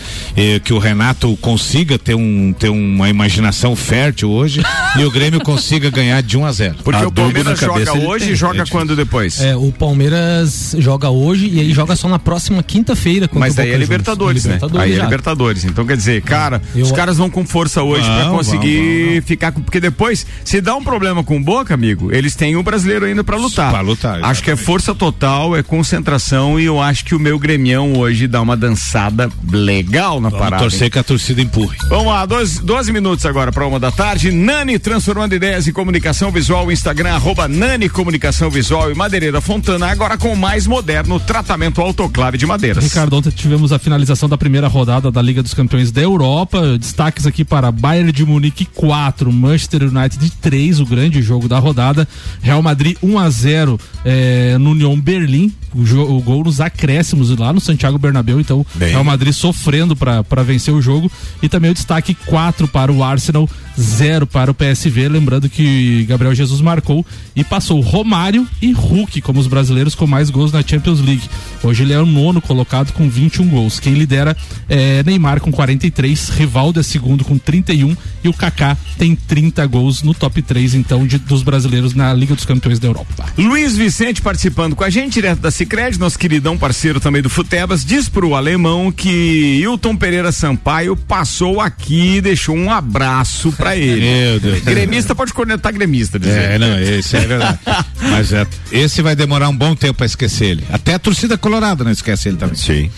que 0.64 0.72
o 0.72 0.78
Renato 0.78 1.36
consiga 1.40 1.98
ter, 1.98 2.14
um, 2.14 2.52
ter 2.52 2.68
uma 2.68 3.08
imaginação 3.08 3.74
fértil 3.76 4.30
hoje 4.30 4.62
e 4.98 5.04
o 5.04 5.10
Grêmio 5.10 5.40
consiga 5.40 5.90
ganhar 5.90 6.22
de 6.22 6.36
1 6.36 6.46
a 6.46 6.52
0. 6.52 6.76
Porque 6.82 7.02
a 7.02 7.08
o 7.08 7.12
Palmeiras 7.12 7.58
joga 7.58 7.92
hoje 7.98 8.32
e 8.32 8.34
joga 8.34 8.64
quando 8.66 8.96
depois? 8.96 9.40
É, 9.40 9.56
o 9.56 9.72
Palmeiras 9.72 10.74
joga 10.78 11.10
hoje 11.10 11.48
e 11.48 11.60
aí 11.60 11.72
joga 11.72 11.96
só 11.96 12.08
na 12.08 12.18
próxima 12.18 12.62
quinta-feira. 12.62 13.28
Mas 13.32 13.54
daí 13.54 13.70
é 13.70 13.76
Libertadores, 13.76 14.44
né? 14.44 14.54
Libertadores 14.54 14.92
aí 14.92 14.98
é 14.98 15.02
Libertadores. 15.02 15.64
Então 15.64 15.86
quer 15.86 15.96
dizer, 15.96 16.22
cara, 16.22 16.60
Eu... 16.74 16.84
os 16.84 16.92
caras 16.92 17.16
vão 17.16 17.30
com 17.30 17.44
força 17.44 17.82
hoje 17.82 18.04
para 18.04 18.30
conseguir 18.30 19.22
ficar 19.22 19.52
com. 19.52 19.60
Porque 19.60 19.80
depois, 19.80 20.26
se 20.44 20.60
dá 20.60 20.74
um 20.74 20.82
problema 20.82 21.22
com 21.22 21.36
o 21.36 21.40
Boca, 21.40 21.74
amigo, 21.74 22.12
eles 22.12 22.34
têm 22.34 22.56
o 22.56 22.60
um 22.60 22.62
brasileiro 22.62 23.04
ainda 23.04 23.19
para 23.24 23.36
lutar. 23.36 23.70
Pra 23.70 23.80
lutar. 23.80 24.12
Exatamente. 24.12 24.30
Acho 24.30 24.42
que 24.42 24.50
é 24.50 24.56
força 24.56 24.94
total, 24.94 25.56
é 25.56 25.62
concentração 25.62 26.58
e 26.58 26.64
eu 26.64 26.80
acho 26.80 27.04
que 27.04 27.14
o 27.14 27.18
meu 27.18 27.38
gremião 27.38 27.94
hoje 27.94 28.26
dá 28.26 28.40
uma 28.40 28.56
dançada 28.56 29.30
legal 29.50 30.20
na 30.20 30.28
Vamos 30.28 30.44
parada. 30.44 30.62
torcer 30.62 30.84
hein? 30.84 30.90
que 30.90 30.98
a 30.98 31.02
torcida 31.02 31.40
empurre. 31.40 31.76
Vamos 31.88 32.06
lá, 32.06 32.24
12, 32.26 32.62
12 32.62 32.92
minutos 32.92 33.26
agora 33.26 33.52
para 33.52 33.66
uma 33.66 33.78
da 33.78 33.90
tarde. 33.90 34.30
Nani 34.30 34.78
transformando 34.78 35.34
ideias 35.34 35.66
em 35.66 35.72
comunicação 35.72 36.30
visual, 36.30 36.70
Instagram, 36.70 37.14
arroba 37.14 37.48
Nani 37.48 37.88
Comunicação 37.88 38.50
Visual 38.50 38.90
e 38.90 38.94
Madeireira 38.94 39.40
Fontana, 39.40 39.86
agora 39.88 40.16
com 40.16 40.32
o 40.32 40.36
mais 40.36 40.66
moderno 40.66 41.18
tratamento 41.20 41.80
autoclave 41.80 42.38
de 42.38 42.46
madeiras. 42.46 42.82
Ricardo, 42.84 43.16
ontem 43.16 43.30
tivemos 43.30 43.72
a 43.72 43.78
finalização 43.78 44.28
da 44.28 44.38
primeira 44.38 44.68
rodada 44.68 45.10
da 45.10 45.20
Liga 45.22 45.42
dos 45.42 45.54
Campeões 45.54 45.90
da 45.90 46.00
Europa. 46.00 46.78
Destaques 46.78 47.26
aqui 47.26 47.44
para 47.44 47.70
Bayern 47.70 48.12
de 48.12 48.24
Munique 48.24 48.64
4, 48.64 49.32
Manchester 49.32 49.82
United 49.84 50.32
3, 50.40 50.80
o 50.80 50.86
grande 50.86 51.22
jogo 51.22 51.48
da 51.48 51.58
rodada. 51.58 52.06
Real 52.42 52.62
Madrid 52.62 52.96
1 53.02 53.09
1 53.10 53.18
a 53.18 53.30
0 53.30 53.80
é, 54.04 54.56
no 54.58 54.70
União 54.70 54.98
Berlim, 54.98 55.52
o, 55.74 56.16
o, 56.16 56.20
gol 56.20 56.44
nos 56.44 56.60
acréscimos 56.60 57.36
lá 57.36 57.52
no 57.52 57.60
Santiago 57.60 57.98
Bernabéu, 57.98 58.40
então 58.40 58.66
Bem. 58.74 58.90
Real 58.90 59.04
Madrid 59.04 59.32
sofrendo 59.32 59.94
para 59.94 60.42
vencer 60.42 60.74
o 60.74 60.82
jogo 60.82 61.10
e 61.42 61.48
também 61.48 61.70
o 61.70 61.74
destaque 61.74 62.14
4 62.26 62.66
para 62.68 62.92
o 62.92 63.04
Arsenal, 63.04 63.48
0 63.78 64.26
para 64.26 64.50
o 64.50 64.54
PSV, 64.54 65.08
lembrando 65.08 65.48
que 65.48 66.04
Gabriel 66.08 66.34
Jesus 66.34 66.60
marcou 66.60 67.04
e 67.34 67.44
passou 67.44 67.80
Romário 67.80 68.46
e 68.60 68.72
Hulk 68.72 69.20
como 69.20 69.38
os 69.38 69.46
brasileiros 69.46 69.94
com 69.94 70.06
mais 70.06 70.28
gols 70.30 70.52
na 70.52 70.62
Champions 70.62 71.00
League. 71.00 71.28
Hoje 71.62 71.82
ele 71.84 71.92
é 71.92 72.00
o 72.00 72.06
nono 72.06 72.40
colocado 72.40 72.92
com 72.92 73.08
21 73.08 73.48
gols. 73.48 73.78
Quem 73.78 73.94
lidera 73.94 74.36
é 74.68 75.02
Neymar 75.04 75.40
com 75.40 75.52
43, 75.52 76.30
Rivaldo 76.30 76.80
é 76.80 76.82
segundo 76.82 77.24
com 77.24 77.38
31 77.38 77.96
e 78.24 78.28
o 78.28 78.34
Kaká 78.34 78.76
tem 78.98 79.14
30 79.14 79.64
gols 79.66 80.02
no 80.02 80.14
top 80.14 80.42
3 80.42 80.74
então 80.74 81.06
de, 81.06 81.18
dos 81.18 81.42
brasileiros 81.42 81.94
na 81.94 82.12
Liga 82.12 82.34
dos 82.34 82.44
Campeões 82.44 82.78
da 82.78 82.88
Europa. 82.88 82.99
Luiz 83.36 83.76
Vicente 83.76 84.22
participando 84.22 84.74
com 84.76 84.84
a 84.84 84.90
gente 84.90 85.14
direto 85.14 85.40
da 85.40 85.50
Cicred, 85.50 85.98
nosso 85.98 86.18
queridão 86.18 86.56
parceiro 86.56 87.00
também 87.00 87.22
do 87.22 87.30
Futebas, 87.30 87.84
diz 87.84 88.08
pro 88.08 88.34
alemão 88.34 88.92
que 88.92 89.58
Hilton 89.60 89.96
Pereira 89.96 90.32
Sampaio 90.32 90.96
passou 90.96 91.60
aqui 91.60 92.16
e 92.16 92.20
deixou 92.20 92.56
um 92.56 92.70
abraço 92.70 93.52
para 93.52 93.76
ele. 93.76 94.00
Meu 94.00 94.40
Deus. 94.40 94.60
Gremista 94.60 95.14
pode 95.14 95.32
conectar 95.32 95.70
gremista, 95.70 96.18
dizer. 96.18 96.52
É, 96.52 96.58
não, 96.58 96.78
esse 96.78 97.16
é 97.16 97.20
verdade. 97.20 97.58
Mas 98.10 98.32
é, 98.32 98.46
esse 98.72 99.00
vai 99.02 99.14
demorar 99.14 99.48
um 99.48 99.56
bom 99.56 99.74
tempo 99.74 99.94
para 99.94 100.06
esquecer 100.06 100.46
ele. 100.46 100.64
Até 100.70 100.94
a 100.94 100.98
torcida 100.98 101.38
colorada 101.38 101.84
não 101.84 101.90
esquece 101.90 102.28
ele 102.28 102.36
também. 102.36 102.56
Sim. 102.56 102.90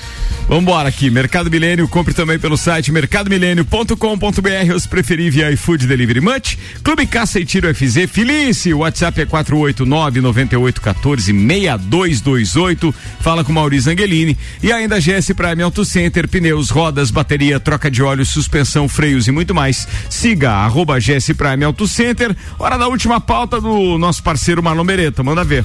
Vambora 0.48 0.88
aqui, 0.88 1.08
Mercado 1.08 1.50
Milênio, 1.50 1.86
compre 1.86 2.12
também 2.12 2.38
pelo 2.38 2.56
site 2.56 2.90
mercadomilênio.com.br, 2.90 4.74
os 4.74 4.86
preferir 4.86 5.30
via 5.30 5.50
iFood 5.52 5.86
Delivery 5.86 6.20
Much, 6.20 6.58
Clube 6.82 7.06
Caça 7.06 7.38
e 7.38 7.44
Tiro 7.44 7.72
FZ, 7.72 8.10
Felice, 8.10 8.74
o 8.74 8.78
WhatsApp 8.78 9.20
é 9.20 9.24
489 9.24 10.20
9814 10.20 11.32
6228, 11.32 12.94
fala 13.20 13.44
com 13.44 13.52
Maurício 13.52 13.92
Angelini 13.92 14.36
e 14.62 14.72
ainda 14.72 14.98
GS 14.98 15.32
Prime 15.34 15.62
Auto 15.62 15.84
Center, 15.84 16.28
pneus, 16.28 16.70
rodas, 16.70 17.10
bateria, 17.10 17.60
troca 17.60 17.90
de 17.90 18.02
óleo, 18.02 18.26
suspensão, 18.26 18.88
freios 18.88 19.28
e 19.28 19.30
muito 19.30 19.54
mais. 19.54 19.86
Siga 20.10 20.50
arroba 20.50 20.98
GS 20.98 21.32
Prime 21.36 21.64
Auto 21.64 21.86
Center, 21.86 22.36
hora 22.58 22.76
da 22.76 22.88
última 22.88 23.20
pauta 23.20 23.60
do 23.60 23.96
nosso 23.96 24.22
parceiro 24.22 24.62
Marlon 24.62 24.84
Manda 25.24 25.44
ver. 25.44 25.64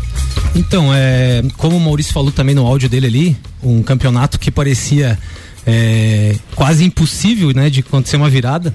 Então, 0.55 0.93
é, 0.93 1.43
como 1.57 1.77
o 1.77 1.79
Maurício 1.79 2.13
falou 2.13 2.31
também 2.31 2.55
no 2.55 2.65
áudio 2.65 2.89
dele 2.89 3.07
ali, 3.07 3.37
um 3.61 3.83
campeonato 3.83 4.39
que 4.39 4.49
parecia 4.49 5.17
é, 5.65 6.35
quase 6.55 6.83
impossível, 6.83 7.51
né, 7.53 7.69
de 7.69 7.81
acontecer 7.81 8.17
uma 8.17 8.29
virada. 8.29 8.73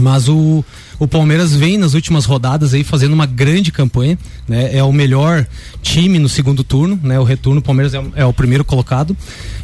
Mas 0.00 0.28
o, 0.28 0.64
o 0.98 1.06
Palmeiras 1.06 1.54
vem 1.54 1.78
nas 1.78 1.94
últimas 1.94 2.24
rodadas 2.24 2.74
aí 2.74 2.82
fazendo 2.82 3.12
uma 3.12 3.26
grande 3.26 3.70
campanha, 3.70 4.18
né? 4.48 4.76
É 4.76 4.82
o 4.82 4.92
melhor 4.92 5.46
time 5.82 6.18
no 6.18 6.28
segundo 6.28 6.64
turno, 6.64 6.98
né? 7.00 7.18
O 7.20 7.22
retorno, 7.22 7.60
o 7.60 7.62
Palmeiras 7.62 7.94
é, 7.94 8.02
é 8.16 8.24
o 8.24 8.32
primeiro 8.32 8.64
colocado. 8.64 9.16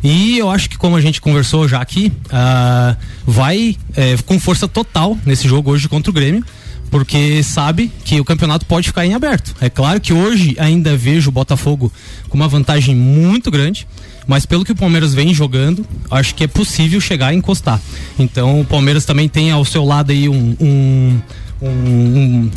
E 0.05 0.39
eu 0.39 0.49
acho 0.49 0.71
que 0.71 0.79
como 0.79 0.95
a 0.95 1.01
gente 1.01 1.21
conversou 1.21 1.67
já 1.67 1.81
aqui, 1.81 2.13
uh, 2.27 2.97
vai 3.27 3.77
é, 3.97 4.17
com 4.25 4.39
força 4.39 4.69
total 4.69 5.19
nesse 5.27 5.49
jogo 5.49 5.73
hoje 5.73 5.89
contra 5.89 6.11
o 6.11 6.15
Grêmio 6.15 6.45
porque 6.91 7.43
sabe 7.43 7.91
que 8.05 8.21
o 8.21 8.25
campeonato 8.25 8.67
pode 8.67 8.89
ficar 8.89 9.07
em 9.07 9.15
aberto. 9.15 9.55
É 9.61 9.71
claro 9.71 10.01
que 10.01 10.13
hoje 10.13 10.57
ainda 10.59 10.97
vejo 10.97 11.29
o 11.29 11.33
Botafogo 11.33 11.93
com 12.29 12.37
uma 12.37 12.49
vantagem 12.49 12.95
muito 12.95 13.51
grande, 13.51 13.87
mas 14.27 14.45
pelo 14.45 14.65
que 14.65 14.73
o 14.73 14.77
Palmeiras 14.77 15.15
vem 15.15 15.33
jogando, 15.33 15.87
acho 16.11 16.35
que 16.35 16.45
é 16.45 16.47
possível 16.47 17.01
chegar 17.01 17.29
a 17.29 17.35
encostar. 17.35 17.81
Então 18.19 18.61
o 18.61 18.65
Palmeiras 18.65 19.05
também 19.05 19.29
tem 19.29 19.51
ao 19.51 19.65
seu 19.65 19.85
lado 19.85 20.11
aí 20.11 20.29
um, 20.29 20.57
um, 20.61 21.21
um, 21.63 21.69
um 21.69 22.51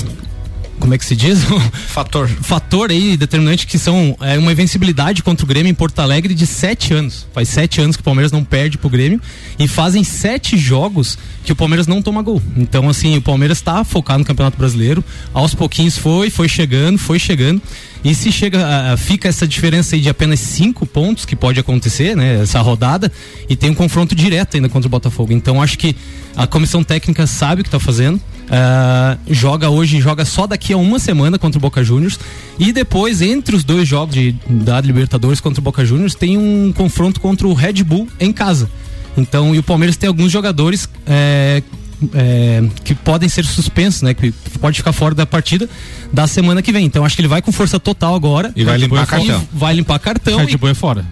como 0.79 0.93
é 0.93 0.97
que 0.97 1.05
se 1.05 1.15
diz? 1.15 1.39
Fator. 1.87 2.27
Fator 2.27 2.91
aí 2.91 3.15
determinante 3.15 3.65
que 3.65 3.77
são 3.77 4.17
é, 4.21 4.37
uma 4.37 4.51
invencibilidade 4.51 5.23
contra 5.23 5.45
o 5.45 5.47
Grêmio 5.47 5.69
em 5.69 5.73
Porto 5.73 5.99
Alegre 5.99 6.33
de 6.33 6.45
sete 6.45 6.93
anos. 6.93 7.27
Faz 7.33 7.49
sete 7.49 7.79
anos 7.81 7.95
que 7.95 8.01
o 8.01 8.03
Palmeiras 8.03 8.31
não 8.31 8.43
perde 8.43 8.77
pro 8.77 8.89
Grêmio 8.89 9.21
e 9.57 9.67
fazem 9.67 10.03
sete 10.03 10.57
jogos 10.57 11.17
que 11.43 11.51
o 11.51 11.55
Palmeiras 11.55 11.87
não 11.87 12.01
toma 12.01 12.21
gol. 12.21 12.41
Então, 12.57 12.89
assim, 12.89 13.15
o 13.17 13.21
Palmeiras 13.21 13.57
está 13.57 13.83
focado 13.83 14.19
no 14.19 14.25
Campeonato 14.25 14.57
Brasileiro. 14.57 15.03
Aos 15.33 15.53
pouquinhos 15.53 15.97
foi, 15.97 16.29
foi 16.29 16.47
chegando, 16.47 16.97
foi 16.97 17.19
chegando. 17.19 17.61
E 18.03 18.13
se 18.13 18.31
chega, 18.31 18.97
fica 18.97 19.29
essa 19.29 19.47
diferença 19.47 19.95
aí 19.95 20.01
de 20.01 20.09
apenas 20.09 20.39
cinco 20.39 20.85
pontos 20.85 21.23
que 21.23 21.35
pode 21.35 21.59
acontecer, 21.59 22.15
né? 22.17 22.41
Essa 22.41 22.59
rodada 22.59 23.11
e 23.47 23.55
tem 23.55 23.69
um 23.69 23.73
confronto 23.73 24.13
direto 24.13 24.55
ainda 24.55 24.67
contra 24.67 24.87
o 24.87 24.89
Botafogo. 24.89 25.31
Então 25.31 25.61
acho 25.61 25.77
que 25.77 25.95
a 26.35 26.45
comissão 26.45 26.83
técnica 26.83 27.25
sabe 27.25 27.61
o 27.61 27.63
que 27.63 27.69
está 27.69 27.79
fazendo. 27.79 28.17
Uh, 28.43 29.33
joga 29.33 29.69
hoje, 29.69 30.01
joga 30.01 30.25
só 30.25 30.45
daqui 30.45 30.73
a 30.73 30.77
uma 30.77 30.99
semana 30.99 31.39
contra 31.39 31.57
o 31.57 31.61
Boca 31.61 31.81
Juniors 31.81 32.19
e 32.59 32.73
depois 32.73 33.21
entre 33.21 33.55
os 33.55 33.63
dois 33.63 33.87
jogos 33.87 34.13
de, 34.13 34.35
da 34.47 34.81
Libertadores 34.81 35.39
contra 35.39 35.61
o 35.61 35.63
Boca 35.63 35.85
Juniors 35.85 36.13
tem 36.13 36.37
um 36.37 36.73
confronto 36.73 37.21
contra 37.21 37.47
o 37.47 37.53
Red 37.53 37.83
Bull 37.83 38.07
em 38.19 38.33
casa. 38.33 38.69
Então, 39.15 39.55
e 39.55 39.59
o 39.59 39.63
Palmeiras 39.63 39.95
tem 39.95 40.07
alguns 40.07 40.31
jogadores 40.31 40.89
é, 41.07 41.63
é, 42.13 42.63
que 42.83 42.93
podem 42.93 43.29
ser 43.29 43.45
suspensos, 43.45 44.01
né? 44.01 44.13
Que 44.13 44.31
pode 44.59 44.77
ficar 44.77 44.93
fora 44.93 45.15
da 45.15 45.25
partida 45.25 45.69
da 46.11 46.27
semana 46.27 46.61
que 46.61 46.71
vem. 46.71 46.85
Então 46.85 47.05
acho 47.05 47.15
que 47.15 47.21
ele 47.21 47.27
vai 47.27 47.41
com 47.41 47.51
força 47.51 47.79
total 47.79 48.15
agora. 48.15 48.51
E 48.55 48.63
vai 48.63 48.77
limpar 48.77 49.05
cartão. 49.05 49.47
Vai 49.51 49.73
limpar 49.73 49.99
cartão. 49.99 50.45
Red 50.45 50.57
Bull 50.57 50.69
é 50.69 50.73
fora. 50.73 51.05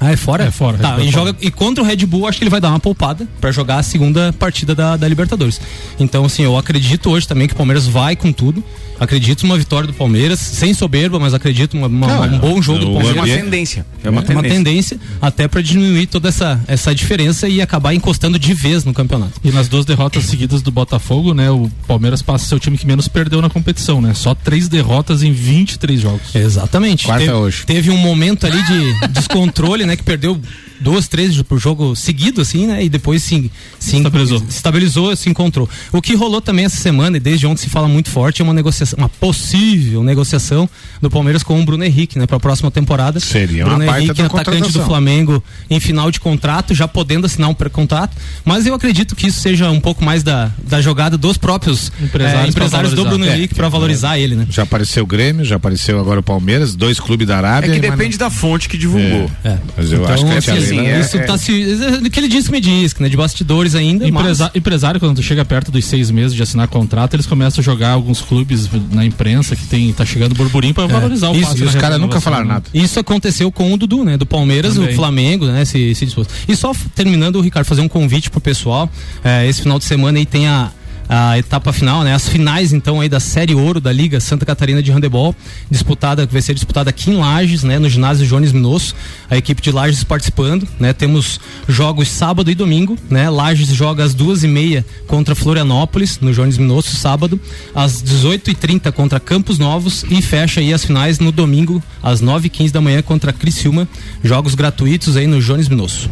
Ah, 0.00 0.12
é 0.12 0.16
fora? 0.16 0.44
É 0.44 0.50
fora. 0.50 0.78
Tá, 0.78 0.98
e, 0.98 1.10
joga, 1.10 1.36
e 1.40 1.50
contra 1.50 1.84
o 1.84 1.86
Red 1.86 2.06
Bull, 2.06 2.26
acho 2.26 2.38
que 2.38 2.44
ele 2.44 2.50
vai 2.50 2.60
dar 2.60 2.70
uma 2.70 2.80
poupada 2.80 3.28
para 3.40 3.52
jogar 3.52 3.76
a 3.76 3.82
segunda 3.82 4.32
partida 4.32 4.74
da, 4.74 4.96
da 4.96 5.06
Libertadores. 5.06 5.60
Então, 5.98 6.24
assim, 6.24 6.42
eu 6.42 6.56
acredito 6.56 7.10
hoje 7.10 7.28
também 7.28 7.46
que 7.46 7.52
o 7.52 7.56
Palmeiras 7.56 7.86
vai 7.86 8.16
com 8.16 8.32
tudo. 8.32 8.64
Acredito 9.00 9.44
numa 9.46 9.56
vitória 9.56 9.86
do 9.86 9.94
Palmeiras, 9.94 10.38
sem 10.38 10.74
soberba, 10.74 11.18
mas 11.18 11.32
acredito 11.32 11.74
uma, 11.74 11.86
uma, 11.86 12.26
Não, 12.26 12.36
um 12.36 12.38
bom 12.38 12.60
jogo 12.60 12.80
do 12.80 12.92
Palmeiras. 12.92 13.16
É 13.16 13.20
uma 13.20 13.42
tendência. 13.42 13.86
É 14.04 14.10
uma, 14.10 14.22
é 14.22 14.30
uma 14.30 14.42
tendência, 14.42 15.00
até 15.22 15.48
para 15.48 15.62
diminuir 15.62 16.06
toda 16.06 16.28
essa, 16.28 16.60
essa 16.66 16.94
diferença 16.94 17.48
e 17.48 17.62
acabar 17.62 17.94
encostando 17.94 18.38
de 18.38 18.52
vez 18.52 18.84
no 18.84 18.92
campeonato. 18.92 19.40
E 19.42 19.50
nas 19.50 19.68
duas 19.68 19.86
derrotas 19.86 20.24
seguidas 20.24 20.60
do 20.60 20.70
Botafogo, 20.70 21.32
né? 21.32 21.50
O 21.50 21.70
Palmeiras 21.88 22.20
passa 22.20 22.44
a 22.44 22.48
ser 22.50 22.54
o 22.56 22.58
time 22.58 22.76
que 22.76 22.86
menos 22.86 23.08
perdeu 23.08 23.40
na 23.40 23.48
competição, 23.48 24.02
né? 24.02 24.12
Só 24.12 24.34
três 24.34 24.68
derrotas 24.68 25.22
em 25.22 25.32
23 25.32 25.98
jogos. 25.98 26.34
Exatamente. 26.34 27.06
Quarta 27.06 27.24
teve, 27.24 27.36
hoje. 27.36 27.64
Teve 27.64 27.90
um 27.90 27.96
momento 27.96 28.46
ali 28.46 28.62
de 28.62 29.08
descontrole, 29.08 29.86
né? 29.90 29.96
Que 29.96 30.04
perdeu 30.04 30.40
duas, 30.80 31.08
três 31.08 31.40
por 31.42 31.58
jogo 31.58 31.94
seguido, 31.94 32.40
assim, 32.40 32.66
né? 32.66 32.82
E 32.84 32.88
depois 32.88 33.22
se, 33.22 33.50
se 33.78 33.96
estabilizou. 33.96 34.38
Se 34.38 34.56
estabilizou, 34.56 35.16
se 35.16 35.28
encontrou. 35.28 35.68
O 35.92 36.00
que 36.00 36.14
rolou 36.14 36.40
também 36.40 36.64
essa 36.64 36.76
semana, 36.76 37.16
e 37.16 37.20
desde 37.20 37.46
ontem 37.46 37.62
se 37.62 37.68
fala 37.68 37.88
muito 37.88 38.10
forte, 38.10 38.40
é 38.40 38.44
uma 38.44 38.54
negociação, 38.54 38.96
uma 38.98 39.08
possível 39.08 40.02
negociação 40.02 40.68
do 41.00 41.10
Palmeiras 41.10 41.42
com 41.42 41.60
o 41.60 41.64
Bruno 41.64 41.84
Henrique, 41.84 42.18
né? 42.18 42.26
Para 42.26 42.38
a 42.38 42.40
próxima 42.40 42.70
temporada. 42.70 43.20
Seria 43.20 43.64
Bruno 43.64 43.84
uma 43.84 44.00
Henrique, 44.00 44.22
atacante 44.22 44.72
do 44.72 44.84
Flamengo, 44.84 45.42
em 45.68 45.78
final 45.78 46.10
de 46.10 46.18
contrato, 46.18 46.74
já 46.74 46.88
podendo 46.88 47.26
assinar 47.26 47.50
um 47.50 47.54
pré-contrato. 47.54 48.16
Mas 48.44 48.66
eu 48.66 48.74
acredito 48.74 49.14
que 49.14 49.28
isso 49.28 49.40
seja 49.40 49.70
um 49.70 49.80
pouco 49.80 50.04
mais 50.04 50.22
da, 50.22 50.50
da 50.66 50.80
jogada 50.80 51.16
dos 51.16 51.36
próprios 51.36 51.92
empresários, 52.00 52.44
é, 52.44 52.48
empresários 52.48 52.94
do 52.94 53.04
Bruno 53.04 53.26
Henrique 53.26 53.54
para 53.54 53.68
valorizar 53.68 54.18
é. 54.18 54.22
ele, 54.22 54.34
né? 54.34 54.46
Já 54.50 54.62
apareceu 54.62 55.04
o 55.04 55.06
Grêmio, 55.06 55.44
já 55.44 55.56
apareceu 55.56 56.00
agora 56.00 56.20
o 56.20 56.22
Palmeiras, 56.22 56.74
dois 56.74 56.98
clubes 56.98 57.26
da 57.26 57.36
Arábia. 57.36 57.70
É 57.70 57.74
que 57.74 57.80
depende 57.80 58.18
não... 58.18 58.26
da 58.26 58.30
fonte 58.30 58.68
que 58.68 58.78
divulgou. 58.78 59.30
É. 59.44 59.58
Mas 59.76 59.92
eu 59.92 60.02
então, 60.02 60.14
acho 60.14 60.24
que 60.24 60.32
é 60.32 60.38
assim, 60.38 60.69
assim, 60.78 60.86
é, 60.86 61.00
isso 61.00 61.16
é, 61.16 61.20
tá 61.20 61.38
se. 61.38 61.52
É, 61.62 62.08
que 62.10 62.20
ele 62.20 62.28
disse 62.28 62.46
que 62.48 62.52
me 62.52 62.60
diz, 62.60 62.94
né? 62.96 63.08
De 63.08 63.16
bastidores 63.16 63.74
ainda. 63.74 64.06
Empresa, 64.06 64.44
mas... 64.44 64.56
Empresário, 64.56 65.00
quando 65.00 65.16
tu 65.16 65.22
chega 65.22 65.44
perto 65.44 65.70
dos 65.70 65.84
seis 65.84 66.10
meses 66.10 66.34
de 66.34 66.42
assinar 66.42 66.68
contrato, 66.68 67.14
eles 67.14 67.26
começam 67.26 67.60
a 67.60 67.64
jogar 67.64 67.90
alguns 67.90 68.20
clubes 68.20 68.68
na 68.92 69.04
imprensa 69.04 69.54
que 69.56 69.66
tem, 69.66 69.92
tá 69.92 70.04
chegando 70.04 70.34
burburinho 70.34 70.74
para 70.74 70.84
é. 70.84 70.88
valorizar 70.88 71.30
o 71.30 71.36
isso, 71.36 71.56
E 71.58 71.62
os 71.62 71.74
caras 71.74 72.00
nunca 72.00 72.20
falaram 72.20 72.46
nada. 72.46 72.64
Isso 72.72 72.98
aconteceu 72.98 73.50
com 73.50 73.72
o 73.72 73.76
Dudu, 73.76 74.04
né? 74.04 74.16
Do 74.16 74.26
Palmeiras, 74.26 74.74
Também. 74.74 74.92
o 74.92 74.96
Flamengo, 74.96 75.46
né? 75.46 75.64
Se, 75.64 75.94
se 75.94 76.04
dispôs. 76.04 76.28
E 76.48 76.56
só 76.56 76.72
terminando, 76.94 77.36
o 77.36 77.40
Ricardo, 77.40 77.66
fazer 77.66 77.80
um 77.80 77.88
convite 77.88 78.30
pro 78.30 78.40
pessoal. 78.40 78.90
É, 79.24 79.46
esse 79.48 79.62
final 79.62 79.78
de 79.78 79.84
semana 79.84 80.18
aí 80.18 80.26
tem 80.26 80.46
a 80.46 80.70
a 81.12 81.36
etapa 81.36 81.72
final, 81.72 82.04
né? 82.04 82.14
As 82.14 82.28
finais 82.28 82.72
então 82.72 83.00
aí 83.00 83.08
da 83.08 83.18
Série 83.18 83.52
Ouro 83.52 83.80
da 83.80 83.92
Liga 83.92 84.20
Santa 84.20 84.46
Catarina 84.46 84.80
de 84.80 84.92
Handebol, 84.92 85.34
disputada, 85.68 86.24
vai 86.24 86.40
ser 86.40 86.54
disputada 86.54 86.88
aqui 86.88 87.10
em 87.10 87.16
Lages, 87.16 87.64
né? 87.64 87.80
No 87.80 87.88
ginásio 87.88 88.24
Jones 88.24 88.52
Minosso, 88.52 88.94
a 89.28 89.36
equipe 89.36 89.60
de 89.60 89.72
Lages 89.72 90.04
participando, 90.04 90.68
né? 90.78 90.92
Temos 90.92 91.40
jogos 91.68 92.06
sábado 92.06 92.48
e 92.48 92.54
domingo, 92.54 92.96
né? 93.10 93.28
Lages 93.28 93.66
joga 93.74 94.04
às 94.04 94.14
duas 94.14 94.44
e 94.44 94.48
meia 94.48 94.86
contra 95.08 95.34
Florianópolis, 95.34 96.20
no 96.20 96.32
Jones 96.32 96.56
Minosso, 96.56 96.94
sábado, 96.94 97.40
às 97.74 98.00
18 98.00 98.52
e 98.52 98.54
30 98.54 98.92
contra 98.92 99.18
Campos 99.18 99.58
Novos 99.58 100.04
e 100.08 100.22
fecha 100.22 100.60
aí 100.60 100.72
as 100.72 100.84
finais 100.84 101.18
no 101.18 101.32
domingo, 101.32 101.82
às 102.00 102.20
9 102.20 102.46
e 102.46 102.50
15 102.50 102.72
da 102.72 102.80
manhã 102.80 103.02
contra 103.02 103.32
Criciúma, 103.32 103.88
jogos 104.22 104.54
gratuitos 104.54 105.16
aí 105.16 105.26
no 105.26 105.42
Jones 105.42 105.68
Minosso. 105.68 106.08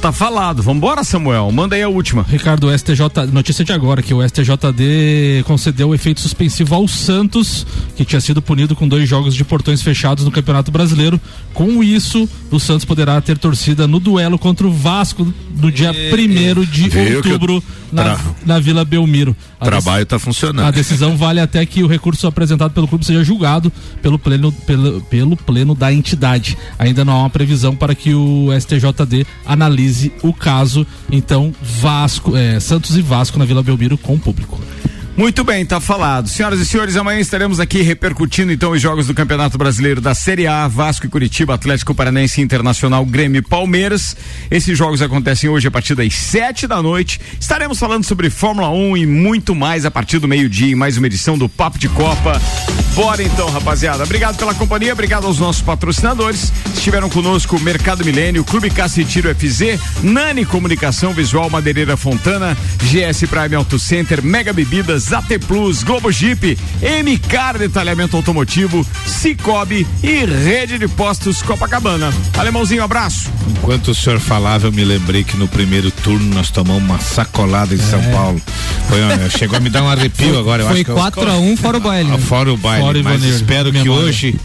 Tá 0.00 0.12
falado. 0.12 0.62
Vambora, 0.62 1.02
Samuel. 1.02 1.50
Manda 1.50 1.74
aí 1.74 1.82
a 1.82 1.88
última. 1.88 2.22
Ricardo, 2.22 2.68
o 2.68 2.78
STJ, 2.78 3.02
notícia 3.32 3.64
de 3.64 3.72
agora, 3.72 4.00
que 4.00 4.14
o 4.14 4.26
STJD 4.26 5.42
concedeu 5.44 5.88
o 5.88 5.94
efeito 5.94 6.20
suspensivo 6.20 6.72
ao 6.74 6.86
Santos, 6.86 7.66
que 7.96 8.04
tinha 8.04 8.20
sido 8.20 8.40
punido 8.40 8.76
com 8.76 8.86
dois 8.86 9.08
jogos 9.08 9.34
de 9.34 9.44
portões 9.44 9.82
fechados 9.82 10.24
no 10.24 10.30
Campeonato 10.30 10.70
Brasileiro. 10.70 11.20
Com 11.52 11.82
isso, 11.82 12.28
o 12.48 12.60
Santos 12.60 12.84
poderá 12.84 13.20
ter 13.20 13.38
torcida 13.38 13.88
no 13.88 13.98
duelo 13.98 14.38
contra 14.38 14.66
o 14.68 14.72
Vasco 14.72 15.26
no 15.60 15.70
dia 15.72 15.90
1 15.90 16.64
de 16.64 17.16
outubro 17.16 17.62
na, 17.90 18.16
na 18.46 18.60
Vila 18.60 18.84
Belmiro. 18.84 19.36
O 19.60 19.64
trabalho 19.64 20.04
está 20.04 20.18
funcionando. 20.18 20.66
A 20.66 20.70
decisão 20.70 21.16
vale 21.16 21.40
até 21.40 21.64
que 21.66 21.82
o 21.82 21.86
recurso 21.86 22.26
apresentado 22.26 22.72
pelo 22.72 22.86
clube 22.86 23.04
seja 23.04 23.24
julgado 23.24 23.72
pelo 24.00 24.18
pleno, 24.18 24.52
pelo, 24.52 25.00
pelo 25.02 25.36
pleno 25.36 25.74
da 25.74 25.92
entidade. 25.92 26.56
Ainda 26.78 27.04
não 27.04 27.14
há 27.14 27.18
uma 27.20 27.30
previsão 27.30 27.74
para 27.74 27.94
que 27.94 28.14
o 28.14 28.48
STJD 28.58 29.26
analise 29.44 30.12
o 30.22 30.32
caso. 30.32 30.86
Então, 31.10 31.52
Vasco, 31.60 32.36
é, 32.36 32.60
Santos 32.60 32.96
e 32.96 33.02
Vasco 33.02 33.38
na 33.38 33.44
Vila 33.44 33.62
Belmiro 33.62 33.98
com 33.98 34.14
o 34.14 34.18
público. 34.18 34.60
Muito 35.18 35.42
bem, 35.42 35.66
tá 35.66 35.80
falado. 35.80 36.28
Senhoras 36.28 36.60
e 36.60 36.64
senhores, 36.64 36.96
amanhã 36.96 37.18
estaremos 37.18 37.58
aqui 37.58 37.82
repercutindo 37.82 38.52
então 38.52 38.70
os 38.70 38.80
jogos 38.80 39.08
do 39.08 39.14
Campeonato 39.14 39.58
Brasileiro 39.58 40.00
da 40.00 40.14
Série 40.14 40.46
A, 40.46 40.68
Vasco 40.68 41.06
e 41.06 41.08
Curitiba, 41.08 41.54
Atlético 41.54 41.92
Paranense 41.92 42.40
Internacional, 42.40 43.04
Grêmio 43.04 43.40
e 43.40 43.42
Palmeiras. 43.42 44.16
Esses 44.48 44.78
jogos 44.78 45.02
acontecem 45.02 45.50
hoje 45.50 45.66
a 45.66 45.72
partir 45.72 45.96
das 45.96 46.14
sete 46.14 46.68
da 46.68 46.80
noite. 46.80 47.20
Estaremos 47.40 47.80
falando 47.80 48.04
sobre 48.04 48.30
Fórmula 48.30 48.70
1 48.70 48.96
e 48.96 49.06
muito 49.06 49.56
mais 49.56 49.84
a 49.84 49.90
partir 49.90 50.20
do 50.20 50.28
meio-dia 50.28 50.70
em 50.70 50.76
mais 50.76 50.96
uma 50.96 51.08
edição 51.08 51.36
do 51.36 51.48
Papo 51.48 51.80
de 51.80 51.88
Copa. 51.88 52.40
Bora 52.94 53.20
então, 53.20 53.50
rapaziada. 53.50 54.04
Obrigado 54.04 54.36
pela 54.36 54.54
companhia, 54.54 54.92
obrigado 54.92 55.26
aos 55.26 55.40
nossos 55.40 55.62
patrocinadores. 55.62 56.52
Estiveram 56.74 57.10
conosco 57.10 57.58
Mercado 57.58 58.04
Milênio, 58.04 58.44
Clube 58.44 58.70
Caça 58.70 59.00
e 59.00 59.04
Tiro 59.04 59.34
FZ, 59.34 59.80
Nani 60.00 60.44
Comunicação 60.44 61.12
Visual, 61.12 61.50
Madeireira 61.50 61.96
Fontana, 61.96 62.56
GS 62.84 63.28
Prime 63.28 63.56
Auto 63.56 63.80
Center, 63.80 64.22
Mega 64.22 64.52
Bebidas, 64.52 65.07
AT 65.12 65.38
Plus, 65.46 65.82
Globo 65.82 66.10
Jeep, 66.10 66.58
MCAR 66.82 67.58
Detalhamento 67.58 68.16
Automotivo, 68.16 68.86
Cicobi 69.06 69.86
e 70.02 70.24
Rede 70.24 70.78
de 70.78 70.88
Postos 70.88 71.42
Copacabana. 71.42 72.12
Alemãozinho, 72.36 72.82
abraço. 72.82 73.30
Enquanto 73.48 73.88
o 73.88 73.94
senhor 73.94 74.20
falava, 74.20 74.66
eu 74.66 74.72
me 74.72 74.84
lembrei 74.84 75.24
que 75.24 75.36
no 75.36 75.48
primeiro 75.48 75.90
turno 75.90 76.34
nós 76.34 76.50
tomamos 76.50 76.82
uma 76.82 76.98
sacolada 76.98 77.74
em 77.74 77.78
é. 77.78 77.82
São 77.82 78.02
Paulo. 78.12 78.40
Foi, 78.88 78.98
chegou 79.38 79.56
a 79.56 79.60
me 79.60 79.70
dar 79.70 79.82
um 79.82 79.88
arrepio 79.88 80.38
agora. 80.38 80.64
Foi 80.64 80.84
4x1 80.84 81.40
um, 81.40 81.56
fora 81.56 81.76
o 81.76 81.80
baile. 81.80 82.18
Fora 82.18 82.52
o 82.52 82.56
baile, 82.56 82.82
fora 82.82 83.02
mas 83.02 83.22
espero 83.22 83.72
que 83.72 83.88
hoje 83.88 84.38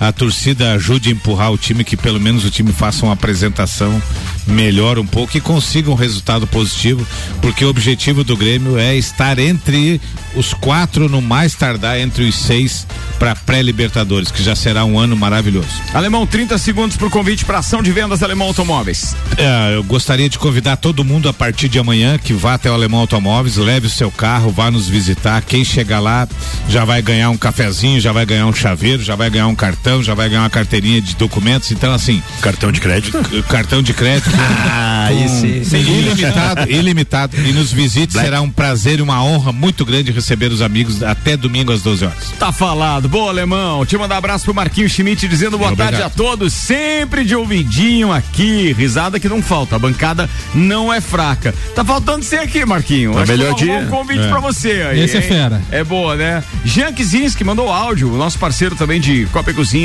a 0.00 0.12
torcida 0.12 0.72
ajude 0.72 1.08
a 1.08 1.12
empurrar 1.12 1.52
o 1.52 1.58
time, 1.58 1.84
que 1.84 1.96
pelo 1.96 2.20
menos 2.20 2.44
o 2.44 2.50
time 2.50 2.72
faça 2.72 3.04
uma 3.04 3.14
apresentação 3.14 4.00
melhor 4.46 4.98
um 4.98 5.06
pouco 5.06 5.36
e 5.36 5.40
consiga 5.40 5.90
um 5.90 5.94
resultado 5.94 6.46
positivo, 6.46 7.06
porque 7.40 7.64
o 7.64 7.68
objetivo 7.68 8.24
do 8.24 8.36
Grêmio 8.36 8.78
é 8.78 8.96
estar 8.96 9.38
entre 9.38 10.00
os 10.34 10.54
quatro, 10.54 11.08
no 11.08 11.20
mais 11.20 11.54
tardar 11.54 11.98
entre 11.98 12.24
os 12.24 12.34
seis 12.34 12.86
para 13.18 13.34
pré-Libertadores, 13.34 14.30
que 14.30 14.42
já 14.42 14.54
será 14.54 14.84
um 14.84 14.98
ano 14.98 15.16
maravilhoso. 15.16 15.68
Alemão, 15.92 16.26
30 16.26 16.56
segundos 16.58 16.96
para 16.96 17.06
o 17.06 17.10
convite 17.10 17.44
para 17.44 17.58
ação 17.58 17.82
de 17.82 17.90
vendas 17.90 18.22
Alemão 18.22 18.48
Automóveis. 18.48 19.16
É, 19.36 19.74
eu 19.74 19.82
gostaria 19.82 20.28
de 20.28 20.38
convidar 20.38 20.76
todo 20.76 21.04
mundo 21.04 21.28
a 21.28 21.32
partir 21.32 21.68
de 21.68 21.78
amanhã 21.78 22.18
que 22.18 22.32
vá 22.32 22.54
até 22.54 22.70
o 22.70 22.74
Alemão 22.74 23.00
Automóveis, 23.00 23.56
leve 23.56 23.86
o 23.86 23.90
seu 23.90 24.10
carro, 24.10 24.50
vá 24.50 24.70
nos 24.70 24.88
visitar. 24.88 25.42
Quem 25.42 25.64
chegar 25.64 26.00
lá 26.00 26.28
já 26.68 26.84
vai 26.84 27.02
ganhar 27.02 27.30
um 27.30 27.36
cafezinho, 27.36 28.00
já 28.00 28.12
vai 28.12 28.24
ganhar 28.24 28.46
um 28.46 28.52
chaveiro, 28.52 29.02
já 29.02 29.16
vai 29.16 29.28
ganhar 29.28 29.48
um 29.48 29.54
cartão, 29.54 29.87
já 30.02 30.14
vai 30.14 30.28
ganhar 30.28 30.42
uma 30.42 30.50
carteirinha 30.50 31.00
de 31.00 31.16
documentos. 31.16 31.70
Então, 31.72 31.92
assim. 31.92 32.22
Cartão 32.40 32.70
de 32.70 32.80
crédito? 32.80 33.18
Cartão 33.48 33.82
de 33.82 33.92
crédito. 33.92 34.30
ah, 34.70 35.08
isso. 35.12 35.76
Ilimitado, 35.76 36.70
ilimitado. 36.70 37.36
E 37.36 37.52
nos 37.52 37.72
visite, 37.72 38.12
Black. 38.12 38.26
será 38.26 38.40
um 38.40 38.50
prazer 38.50 38.98
e 38.98 39.02
uma 39.02 39.22
honra 39.24 39.52
muito 39.52 39.84
grande 39.84 40.12
receber 40.12 40.52
os 40.52 40.60
amigos 40.60 41.02
até 41.02 41.36
domingo 41.36 41.72
às 41.72 41.82
12 41.82 42.04
horas. 42.04 42.32
Tá 42.38 42.52
falado. 42.52 43.08
Boa, 43.08 43.30
alemão. 43.30 43.84
Te 43.86 43.96
mandar 43.96 44.16
um 44.16 44.18
abraço 44.18 44.44
pro 44.44 44.54
Marquinhos 44.54 44.92
Schmidt 44.92 45.26
dizendo 45.26 45.56
boa 45.56 45.72
Obrigado. 45.72 45.92
tarde 45.92 46.06
a 46.06 46.10
todos. 46.10 46.52
Sempre 46.52 47.24
de 47.24 47.34
ouvidinho 47.34 48.12
aqui. 48.12 48.72
Risada 48.72 49.18
que 49.18 49.28
não 49.28 49.42
falta. 49.42 49.76
A 49.76 49.78
bancada 49.78 50.28
não 50.54 50.92
é 50.92 51.00
fraca. 51.00 51.54
Tá 51.74 51.84
faltando 51.84 52.24
você 52.24 52.36
aqui, 52.36 52.64
Marquinho. 52.64 53.14
Tá 53.14 53.26
melhor 53.26 53.54
dia. 53.54 53.78
um 53.78 53.86
convite 53.88 54.24
é. 54.24 54.28
pra 54.28 54.40
você 54.40 54.82
aí. 54.82 55.00
Esse 55.00 55.16
é 55.16 55.22
fera. 55.22 55.62
É 55.70 55.82
boa, 55.82 56.16
né? 56.16 56.42
Jean 56.64 56.92
Kizinski 56.92 57.44
mandou 57.44 57.72
áudio. 57.72 58.10
Nosso 58.10 58.38
parceiro 58.38 58.76
também 58.76 59.00
de 59.00 59.26
Copa 59.26 59.50
e 59.50 59.54
Cozinha. 59.54 59.77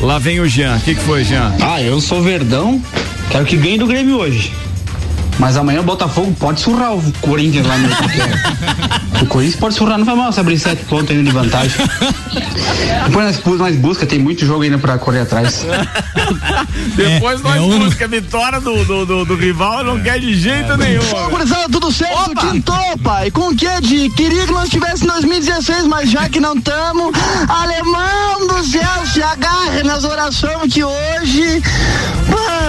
Lá 0.00 0.18
vem 0.18 0.40
o 0.40 0.46
Jean. 0.46 0.76
O 0.76 0.80
que, 0.80 0.94
que 0.94 1.00
foi, 1.00 1.24
Jean? 1.24 1.54
Ah, 1.62 1.80
eu 1.80 2.00
sou 2.00 2.22
Verdão. 2.22 2.82
Quero 3.30 3.44
que 3.46 3.56
ganhe 3.56 3.78
do 3.78 3.86
Grêmio 3.86 4.18
hoje. 4.18 4.52
Mas 5.38 5.56
amanhã 5.56 5.80
o 5.80 5.84
Botafogo 5.84 6.34
pode 6.38 6.60
surrar 6.60 6.94
o 6.94 7.12
Corinthians 7.20 7.66
lá 7.66 7.76
no 7.78 7.88
O 9.22 9.26
Corinthians 9.26 9.56
pode 9.58 9.74
surrar, 9.74 9.98
não 9.98 10.04
vai 10.04 10.14
mal 10.14 10.32
se 10.32 10.38
abrir 10.38 10.58
sete 10.58 10.84
pontos 10.84 11.10
ainda 11.10 11.24
de 11.24 11.30
vantagem. 11.30 11.76
Depois 13.06 13.42
nós, 13.44 13.58
nós 13.58 13.76
busca, 13.76 14.06
tem 14.06 14.18
muito 14.18 14.46
jogo 14.46 14.62
ainda 14.62 14.78
pra 14.78 14.96
correr 14.98 15.20
atrás. 15.20 15.66
Depois 16.94 17.40
é, 17.40 17.42
nós 17.42 17.56
é 17.56 17.78
busca 17.78 18.04
a 18.04 18.08
vitória 18.08 18.60
do, 18.60 18.84
do, 18.84 19.06
do, 19.06 19.24
do 19.24 19.34
rival 19.34 19.82
não 19.84 20.00
quer 20.00 20.20
de 20.20 20.34
jeito 20.34 20.72
é. 20.72 20.76
nenhum. 20.76 21.02
Fala, 21.02 21.68
tudo 21.70 21.92
certo? 21.92 22.52
Tintou, 22.52 22.98
pai. 23.02 23.30
Com 23.30 23.48
o 23.48 23.56
que 23.56 23.80
de? 23.80 24.08
Queria 24.10 24.46
que 24.46 24.52
nós 24.52 24.68
tivesse 24.68 25.04
em 25.04 25.08
2016, 25.08 25.86
mas 25.86 26.10
já 26.10 26.28
que 26.28 26.40
não 26.40 26.54
estamos, 26.54 27.12
alemão 27.48 28.46
do 28.46 28.64
céu, 28.64 29.06
se 29.12 29.22
agarre 29.22 29.82
nas 29.82 30.04
orações 30.04 30.72
que 30.72 30.84
hoje 30.84 31.62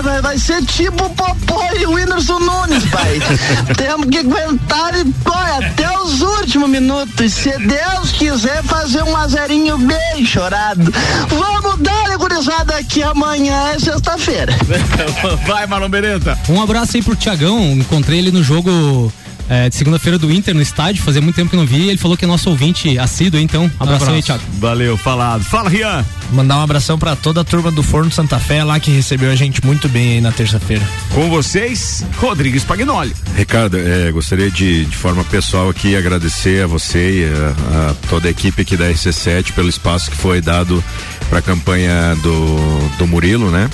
vai, 0.04 0.22
vai 0.22 0.38
ser 0.38 0.64
tipo 0.66 1.06
o 1.06 1.10
Popó 1.12 1.62
e 1.80 1.86
o 1.86 1.94
Whindersson 1.94 2.40
Nunes, 2.40 2.59
pai. 2.92 3.20
Temos 3.76 4.08
que 4.10 4.20
aguentar 4.20 4.94
e 4.96 5.14
olha, 5.26 5.68
até 5.68 6.00
os 6.00 6.22
últimos 6.22 6.70
minutos. 6.70 7.34
Se 7.34 7.58
Deus 7.58 8.12
quiser 8.12 8.64
fazer 8.64 9.04
um 9.04 9.16
azerinho 9.16 9.78
bem 9.78 10.26
chorado. 10.26 10.92
Vamos 11.30 11.80
dar 11.80 12.18
gurizada 12.18 12.76
aqui 12.76 13.02
amanhã 13.02 13.70
é 13.74 13.80
sexta-feira. 13.80 14.54
Vai, 15.48 15.66
Marlon 15.68 15.90
Beretta. 15.90 16.38
Um 16.50 16.62
abraço 16.62 16.98
aí 16.98 17.04
pro 17.04 17.16
Tiagão. 17.16 17.72
Encontrei 17.72 18.20
ele 18.20 18.32
no 18.32 18.44
jogo 18.44 19.12
é, 19.50 19.68
de 19.68 19.76
segunda-feira 19.76 20.20
do 20.20 20.32
Inter 20.32 20.54
no 20.54 20.62
estádio, 20.62 21.04
fazia 21.04 21.22
muito 21.22 21.36
tempo 21.36 21.50
que 21.50 21.56
não 21.56 21.66
vi. 21.66 21.90
Ele 21.90 21.98
falou 21.98 22.16
que 22.16 22.24
é 22.24 22.28
nosso 22.28 22.50
ouvinte 22.50 22.98
assíduo, 23.00 23.40
então. 23.40 23.66
Abração, 23.80 23.96
abraço 23.96 24.12
aí, 24.12 24.22
Thiago. 24.22 24.44
Valeu, 24.60 24.96
falado. 24.96 25.44
Fala, 25.44 25.70
Rian. 25.70 26.06
Mandar 26.32 26.58
um 26.58 26.62
abração 26.62 27.00
para 27.00 27.16
toda 27.16 27.42
a 27.42 27.44
turma 27.44 27.72
do 27.72 27.82
Forno 27.82 28.12
Santa 28.12 28.38
Fé 28.38 28.64
lá 28.64 28.80
que 28.80 28.92
recebeu 28.92 29.32
a 29.32 29.36
gente 29.36 29.66
muito 29.66 29.90
bem 29.90 30.14
aí 30.14 30.22
na 30.22 30.32
terça-feira. 30.32 30.88
Com 31.14 31.28
vocês, 31.30 32.06
Rodrigues 32.18 32.64
Pagnoli. 32.64 33.16
Ricardo, 33.36 33.78
é, 33.80 34.12
gostaria 34.12 34.52
de, 34.52 34.86
de 34.86 34.96
forma 34.96 35.24
pessoal 35.24 35.70
aqui 35.70 35.96
agradecer 35.96 36.64
a 36.64 36.68
você 36.68 37.22
e 37.22 37.26
a, 37.26 37.90
a 37.90 37.94
toda 38.08 38.28
a 38.28 38.32
equipe 38.32 38.62
aqui 38.62 38.78
da 38.78 38.88
RC7 38.92 39.54
pelo 39.54 39.68
espaço 39.68 40.12
que 40.12 40.18
foi 40.18 40.40
dado 40.40 40.84
para 41.30 41.40
a 41.40 41.42
campanha 41.42 42.16
do, 42.22 42.90
do 42.98 43.08
Murilo, 43.08 43.50
né? 43.50 43.70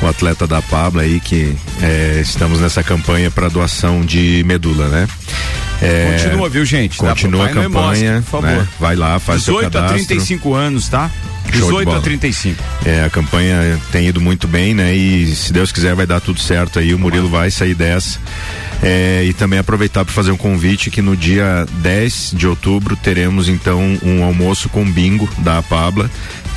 O 0.00 0.06
atleta 0.06 0.46
da 0.46 0.62
Pabla 0.62 1.02
aí 1.02 1.18
que 1.18 1.56
é, 1.82 2.20
estamos 2.20 2.60
nessa 2.60 2.82
campanha 2.82 3.30
para 3.30 3.48
doação 3.48 4.00
de 4.02 4.44
medula, 4.46 4.88
né? 4.88 5.08
É, 5.80 6.16
continua, 6.16 6.48
viu, 6.48 6.64
gente? 6.64 6.96
Continua 6.96 7.46
a 7.46 7.48
campanha. 7.48 8.14
Mostra, 8.14 8.22
por 8.22 8.42
favor. 8.42 8.58
Né? 8.58 8.68
Vai 8.80 8.96
lá, 8.96 9.18
faz 9.18 9.40
18 9.40 9.60
seu 9.60 9.70
cadastro. 9.70 9.96
18 9.98 10.04
a 10.04 10.16
35 10.16 10.54
anos, 10.54 10.88
tá? 10.88 11.10
18 11.52 11.90
a 11.90 12.00
35. 12.00 12.62
É, 12.84 13.04
a 13.04 13.10
campanha 13.10 13.78
tem 13.90 14.08
ido 14.08 14.20
muito 14.20 14.46
bem, 14.46 14.74
né? 14.74 14.94
E 14.94 15.34
se 15.34 15.52
Deus 15.52 15.72
quiser 15.72 15.94
vai 15.94 16.06
dar 16.06 16.20
tudo 16.20 16.40
certo 16.40 16.78
aí. 16.78 16.94
O 16.94 16.98
Murilo 16.98 17.28
vai 17.28 17.50
sair 17.50 17.74
dessa. 17.74 18.18
É, 18.82 19.24
e 19.24 19.32
também 19.32 19.58
aproveitar 19.58 20.04
para 20.04 20.14
fazer 20.14 20.30
um 20.30 20.36
convite 20.36 20.90
que 20.90 21.02
no 21.02 21.16
dia 21.16 21.66
10 21.82 22.32
de 22.36 22.46
outubro 22.46 22.94
teremos 22.94 23.48
então 23.48 23.98
um 24.04 24.22
almoço 24.22 24.68
com 24.68 24.88
bingo 24.88 25.28
da 25.38 25.60
Pabla 25.60 26.08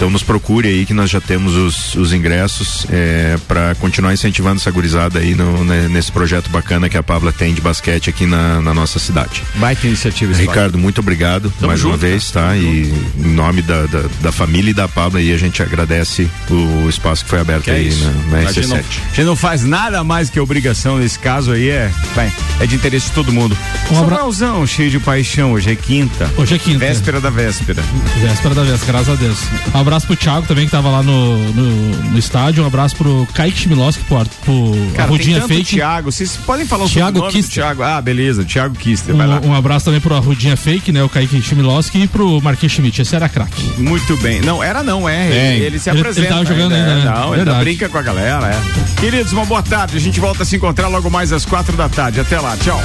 então 0.01 0.09
nos 0.09 0.23
procure 0.23 0.67
aí 0.67 0.83
que 0.83 0.95
nós 0.95 1.11
já 1.11 1.21
temos 1.21 1.55
os, 1.55 1.93
os 1.93 2.11
ingressos 2.11 2.87
é, 2.89 3.37
para 3.47 3.75
continuar 3.75 4.11
incentivando 4.11 4.59
essa 4.59 4.71
gurizada 4.71 5.19
aí 5.19 5.35
no, 5.35 5.63
né, 5.63 5.87
nesse 5.87 6.11
projeto 6.11 6.49
bacana 6.49 6.89
que 6.89 6.97
a 6.97 7.03
Pabla 7.03 7.31
tem 7.31 7.53
de 7.53 7.61
basquete 7.61 8.09
aqui 8.09 8.25
na, 8.25 8.59
na 8.61 8.73
nossa 8.73 8.97
cidade. 8.97 9.43
Baita 9.57 9.85
iniciativa, 9.85 10.33
Ricardo, 10.33 10.75
muito 10.75 11.01
obrigado 11.01 11.51
Tamo 11.51 11.67
mais 11.67 11.79
junto, 11.79 11.91
uma 11.91 11.97
vez, 11.97 12.31
tá? 12.31 12.57
E 12.57 12.91
em 13.15 13.29
nome 13.31 13.61
da, 13.61 13.85
da, 13.85 14.05
da, 14.21 14.31
família 14.31 14.71
e 14.71 14.73
da 14.73 14.80
Pabla 14.87 15.19
aí 15.19 15.33
a 15.33 15.37
gente 15.37 15.61
agradece 15.61 16.29
o 16.49 16.89
espaço 16.89 17.23
que 17.23 17.29
foi 17.29 17.39
aberto 17.39 17.63
que 17.63 17.71
é 17.71 17.75
aí 17.75 17.89
é 17.89 17.95
na, 17.95 18.11
na 18.11 18.43
RC7. 18.43 18.47
A 18.47 18.51
gente, 18.51 18.67
não, 18.67 18.75
a 18.75 18.81
gente 18.81 19.23
não 19.23 19.35
faz 19.35 19.63
nada 19.63 20.03
mais 20.03 20.29
que 20.29 20.39
obrigação 20.39 20.97
nesse 20.97 21.19
caso 21.19 21.51
aí, 21.51 21.69
é, 21.69 21.91
bem, 22.15 22.31
é 22.59 22.65
de 22.65 22.75
interesse 22.75 23.07
de 23.07 23.13
todo 23.13 23.31
mundo. 23.31 23.57
Um 23.91 23.99
abraço 23.99 24.67
cheio 24.67 24.89
de 24.89 24.99
paixão, 24.99 25.53
hoje 25.53 25.71
é 25.71 25.75
quinta. 25.75 26.29
Hoje 26.37 26.55
é 26.55 26.57
quinta. 26.57 26.79
Véspera 26.79 27.19
da 27.19 27.29
véspera. 27.29 27.83
Véspera 28.21 28.55
da 28.55 28.63
véspera, 28.63 28.91
graças 28.91 29.09
a 29.09 29.15
Deus. 29.15 29.39
Um 29.73 29.79
abraço 29.79 30.07
pro 30.07 30.15
Thiago 30.15 30.47
também, 30.47 30.65
que 30.65 30.71
tava 30.71 30.89
lá 30.89 31.03
no, 31.03 31.37
no, 31.53 31.95
no 32.11 32.19
estádio. 32.19 32.63
Um 32.63 32.67
abraço 32.67 32.95
pro 32.95 33.27
Kaique 33.33 33.59
Chmiloski, 33.59 34.03
pro, 34.03 34.25
pro 34.43 34.91
Cara, 34.95 35.03
Arrudinha 35.03 35.41
Fake. 35.47 35.75
Thiago, 35.75 36.11
vocês 36.11 36.37
podem 36.37 36.65
falar 36.65 36.85
o 36.85 36.89
Thiago 36.89 37.19
nome 37.19 37.31
Kister. 37.31 37.63
Thiago? 37.63 37.83
Ah, 37.83 38.01
beleza, 38.01 38.43
Thiago 38.43 38.75
Kister, 38.75 39.15
um, 39.15 39.49
um, 39.49 39.55
abraço 39.55 39.85
também 39.85 39.99
pro 39.99 40.15
Arrudinha 40.15 40.55
Fake, 40.57 40.91
né? 40.91 41.03
O 41.03 41.09
Kaique 41.09 41.41
Chmiloski 41.41 42.03
e 42.03 42.07
pro 42.07 42.41
Marquinhos 42.41 42.73
Schmidt. 42.73 43.01
Esse 43.01 43.15
era 43.15 43.27
craque. 43.27 43.61
Muito 43.77 44.15
bem. 44.17 44.41
Não, 44.41 44.63
era 44.71 44.83
não, 44.83 45.07
é. 45.07 45.27
é. 45.27 45.55
Ele, 45.55 45.65
ele, 45.65 45.79
se 45.79 45.89
apresenta. 45.89 46.19
Ele 46.19 46.27
tava 46.27 46.45
jogando 46.45 46.73
ainda, 46.73 46.93
ainda 46.93 47.05
né? 47.05 47.11
Não, 47.13 47.35
ele 47.35 47.53
brinca 47.59 47.89
com 47.89 47.97
a 47.97 48.01
galera, 48.01 48.47
é. 48.47 48.99
Queridos, 48.99 49.33
uma 49.33 49.45
boa 49.45 49.61
tarde. 49.61 49.97
A 49.97 49.99
gente 49.99 50.19
volta 50.19 50.43
a 50.43 50.45
se 50.45 50.55
encontrar 50.55 50.87
logo 50.87 51.09
mais 51.09 51.31
às 51.31 51.45
quatro 51.45 51.75
da 51.75 51.89
tarde. 51.89 52.19
Até 52.19 52.39
lá, 52.39 52.55
tchau. 52.57 52.79